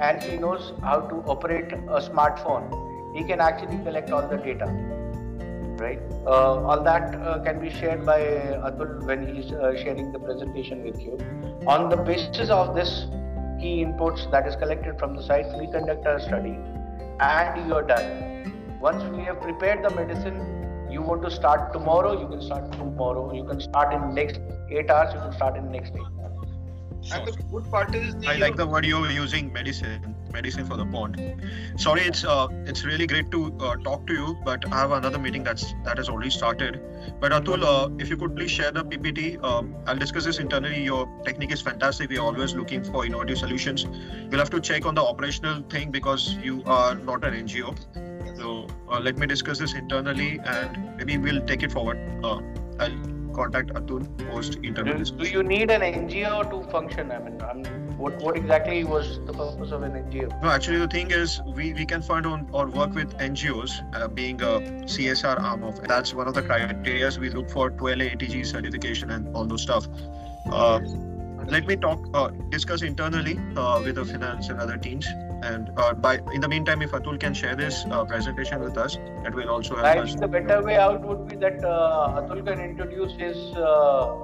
and 0.01 0.23
he 0.23 0.37
knows 0.37 0.73
how 0.81 1.01
to 1.01 1.17
operate 1.27 1.73
a 1.73 2.01
smartphone 2.01 3.17
he 3.17 3.25
can 3.25 3.41
actually 3.41 3.79
collect 3.79 4.11
all 4.13 4.27
the 4.29 4.37
data 4.37 4.67
right? 5.81 6.01
Uh, 6.27 6.63
all 6.71 6.83
that 6.85 7.15
uh, 7.15 7.39
can 7.43 7.61
be 7.61 7.71
shared 7.71 8.05
by 8.05 8.19
atul 8.69 8.93
when 9.11 9.27
he's 9.35 9.53
uh, 9.53 9.73
sharing 9.83 10.13
the 10.13 10.19
presentation 10.19 10.85
with 10.85 11.01
you. 11.01 11.19
On 11.67 11.89
the 11.89 11.97
basis 11.97 12.51
of 12.51 12.75
this 12.75 12.93
key 13.61 13.75
inputs 13.85 14.31
that 14.31 14.47
is 14.47 14.57
collected 14.57 14.99
from 14.99 15.17
the 15.17 15.23
site 15.23 15.47
we 15.59 15.67
conduct 15.79 16.07
our 16.07 16.21
study 16.21 16.57
and 17.21 17.69
you're 17.69 17.83
done. 17.83 18.79
Once 18.81 19.03
we 19.17 19.25
have 19.25 19.41
prepared 19.41 19.85
the 19.85 19.95
medicine 19.97 20.41
you 20.91 21.03
want 21.03 21.23
to 21.23 21.31
start 21.31 21.73
tomorrow 21.73 22.15
you 22.21 22.29
can 22.29 22.43
start 22.43 22.73
tomorrow. 22.73 23.33
You 23.33 23.45
can 23.45 23.61
start 23.61 23.93
in 23.95 24.15
next 24.15 24.41
8 24.71 24.91
hours 24.91 25.15
you 25.15 25.21
can 25.21 25.33
start 25.33 25.57
in 25.57 25.71
next 25.71 25.95
8 25.95 26.20
hours 27.13 27.13
and 27.13 27.27
the 27.27 27.43
good 27.45 27.71
part 27.71 27.95
is 27.95 28.15
the, 28.17 28.29
I 28.29 28.37
like 28.37 28.57
the 28.57 28.67
word 28.67 28.85
you're 28.85 29.11
using, 29.11 29.53
medicine, 29.53 30.15
medicine 30.33 30.67
for 30.67 30.77
the 30.77 30.87
pond. 30.87 31.21
Sorry, 31.77 32.03
it's 32.03 32.25
uh, 32.25 32.49
it's 32.65 32.85
really 32.85 33.07
great 33.07 33.31
to 33.31 33.57
uh, 33.61 33.77
talk 33.77 34.07
to 34.07 34.13
you, 34.13 34.39
but 34.45 34.71
I 34.73 34.81
have 34.81 34.93
another 34.93 35.19
meeting 35.19 35.43
that's 35.43 35.75
that 35.85 35.99
has 35.99 36.09
already 36.09 36.31
started. 36.31 36.81
But 37.21 37.33
Atul, 37.33 37.63
uh, 37.63 37.91
if 37.99 38.11
you 38.11 38.17
could 38.17 38.37
please 38.37 38.51
share 38.51 38.71
the 38.71 38.85
PPT, 38.85 39.43
um, 39.43 39.75
I'll 39.87 39.97
discuss 39.97 40.25
this 40.25 40.39
internally. 40.39 40.83
Your 40.83 41.07
technique 41.25 41.53
is 41.53 41.61
fantastic. 41.61 42.11
We're 42.11 42.21
always 42.21 42.55
looking 42.55 42.85
for 42.85 43.07
innovative 43.07 43.39
solutions. 43.39 43.87
We'll 44.31 44.41
have 44.41 44.51
to 44.51 44.61
check 44.61 44.87
on 44.87 44.95
the 44.95 45.03
operational 45.03 45.63
thing 45.63 45.91
because 45.91 46.35
you 46.35 46.63
are 46.67 46.95
not 46.95 47.25
an 47.25 47.35
NGO. 47.35 47.77
So 48.37 48.67
uh, 48.91 49.01
let 49.01 49.19
me 49.19 49.27
discuss 49.27 49.59
this 49.59 49.75
internally, 49.75 50.41
and 50.45 50.97
maybe 50.97 51.19
we'll 51.19 51.45
take 51.47 51.63
it 51.63 51.73
forward. 51.73 51.99
Uh, 52.25 52.41
I'll 52.79 53.20
contact 53.41 53.75
Atul 53.83 54.07
post 54.31 54.59
internal 54.71 55.05
do, 55.05 55.25
do 55.25 55.31
you 55.37 55.43
need 55.55 55.71
an 55.77 55.87
ngo 55.93 56.43
to 56.53 56.59
function 56.71 57.13
i 57.19 57.23
mean 57.25 57.39
what, 58.01 58.17
what 58.23 58.37
exactly 58.37 58.83
was 58.83 59.21
the 59.27 59.33
purpose 59.33 59.73
of 59.73 59.83
an 59.83 59.93
ngo 59.93 60.27
No, 60.43 60.49
actually, 60.49 60.79
the 60.79 60.89
thing 60.89 61.11
is, 61.11 61.41
we, 61.55 61.73
we 61.75 61.85
can 61.85 62.01
fund 62.03 62.27
on 62.27 62.49
or 62.53 62.67
work 62.67 62.95
with 62.95 63.17
NGOs, 63.19 63.73
uh, 63.95 64.09
being 64.09 64.41
a 64.41 64.53
CSR 64.95 65.39
arm 65.39 65.63
of. 65.65 65.83
That's 65.87 66.15
one 66.15 66.27
of 66.27 66.35
the 66.35 66.43
criteria 66.43 67.11
we 67.21 67.31
look 67.31 67.51
for 67.51 67.71
12 67.71 67.99
ATG 67.99 68.47
certification 68.47 69.11
and 69.11 69.37
all 69.37 69.45
those 69.45 69.63
stuff. 69.63 69.87
Uh, 70.51 70.81
let 71.47 71.67
me 71.67 71.77
talk, 71.77 72.01
uh, 72.15 72.29
discuss 72.49 72.83
internally 72.83 73.39
uh, 73.57 73.81
with 73.85 73.97
the 73.97 74.05
finance 74.05 74.49
and 74.49 74.61
other 74.61 74.79
teams. 74.79 75.07
And 75.43 75.71
uh, 75.77 75.95
by 75.95 76.21
in 76.33 76.41
the 76.41 76.49
meantime, 76.49 76.83
if 76.83 76.91
Atul 76.93 77.19
can 77.19 77.35
share 77.35 77.57
this 77.57 77.85
uh, 77.91 78.05
presentation 78.05 78.61
with 78.61 78.77
us, 78.77 78.97
that 79.25 79.35
will 79.35 79.49
also 79.49 79.75
help 79.77 79.87
I 79.87 79.99
us. 80.01 80.09
think 80.11 80.21
the 80.21 80.29
better 80.29 80.63
way 80.63 80.77
out 80.77 81.01
would 81.03 81.29
be 81.29 81.37
that 81.37 81.65
uh, 81.65 82.21
Atul 82.21 82.45
can 82.47 82.61
introduce 82.61 83.13
his 83.15 83.37
uh, 83.57 84.15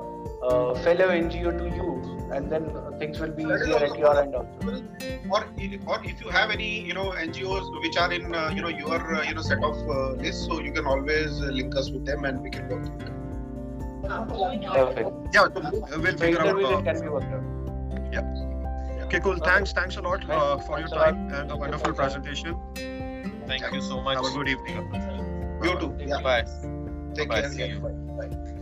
uh, 0.42 0.74
fellow 0.80 1.08
NGO 1.08 1.56
to 1.56 1.64
you 1.76 2.30
and 2.32 2.50
then 2.50 2.70
things 2.98 3.18
will 3.20 3.30
be 3.30 3.44
easier 3.44 3.76
at 3.76 3.98
your 3.98 4.20
end 4.20 4.34
also. 4.34 4.82
Or, 5.30 5.44
or 5.86 6.04
if 6.04 6.20
you 6.20 6.28
have 6.28 6.50
any, 6.50 6.80
you 6.80 6.94
know, 6.94 7.10
NGOs 7.12 7.80
which 7.82 7.96
are 7.96 8.12
in, 8.12 8.34
uh, 8.34 8.50
you 8.54 8.62
know, 8.62 8.68
your, 8.68 9.14
uh, 9.14 9.22
you 9.22 9.34
know, 9.34 9.42
set 9.42 9.62
of 9.62 9.76
uh, 9.88 10.10
lists, 10.12 10.46
so 10.46 10.60
you 10.60 10.72
can 10.72 10.86
always 10.86 11.40
uh, 11.40 11.46
link 11.46 11.76
us 11.76 11.90
with 11.90 12.04
them 12.04 12.24
and 12.24 12.42
we 12.42 12.50
can 12.50 12.68
work. 12.68 12.84
through 12.84 13.06
it. 13.08 13.12
Perfect. 14.72 15.10
Yeah, 15.34 15.42
uh, 15.42 15.50
we'll 15.54 16.12
So 16.12 16.16
figure 16.18 16.40
out. 16.40 16.62
Uh, 16.62 16.78
it 16.78 16.84
can 16.84 17.00
be 17.00 17.08
worked 17.08 17.32
out. 17.32 17.55
Okay, 19.06 19.20
cool. 19.20 19.36
Thanks, 19.38 19.72
thanks 19.72 19.96
a 19.96 20.02
lot 20.02 20.28
uh, 20.28 20.58
for 20.58 20.78
your 20.78 20.88
Thanks 20.88 20.92
a 20.92 20.96
lot. 20.96 21.04
time 21.04 21.34
and 21.34 21.50
a 21.50 21.56
wonderful 21.56 21.92
presentation. 21.92 22.56
Thank 23.46 23.72
you 23.72 23.80
so 23.80 24.00
much. 24.00 24.16
Have 24.16 24.26
a 24.26 24.30
good 24.30 24.48
evening. 24.48 24.76
You 25.62 25.78
too. 25.78 25.90
Bye. 26.22 26.44
Take 27.14 27.28
Bye. 27.28 27.42
care. 27.42 27.66
You. 27.66 27.80
Bye. 27.80 28.26
Bye. 28.28 28.52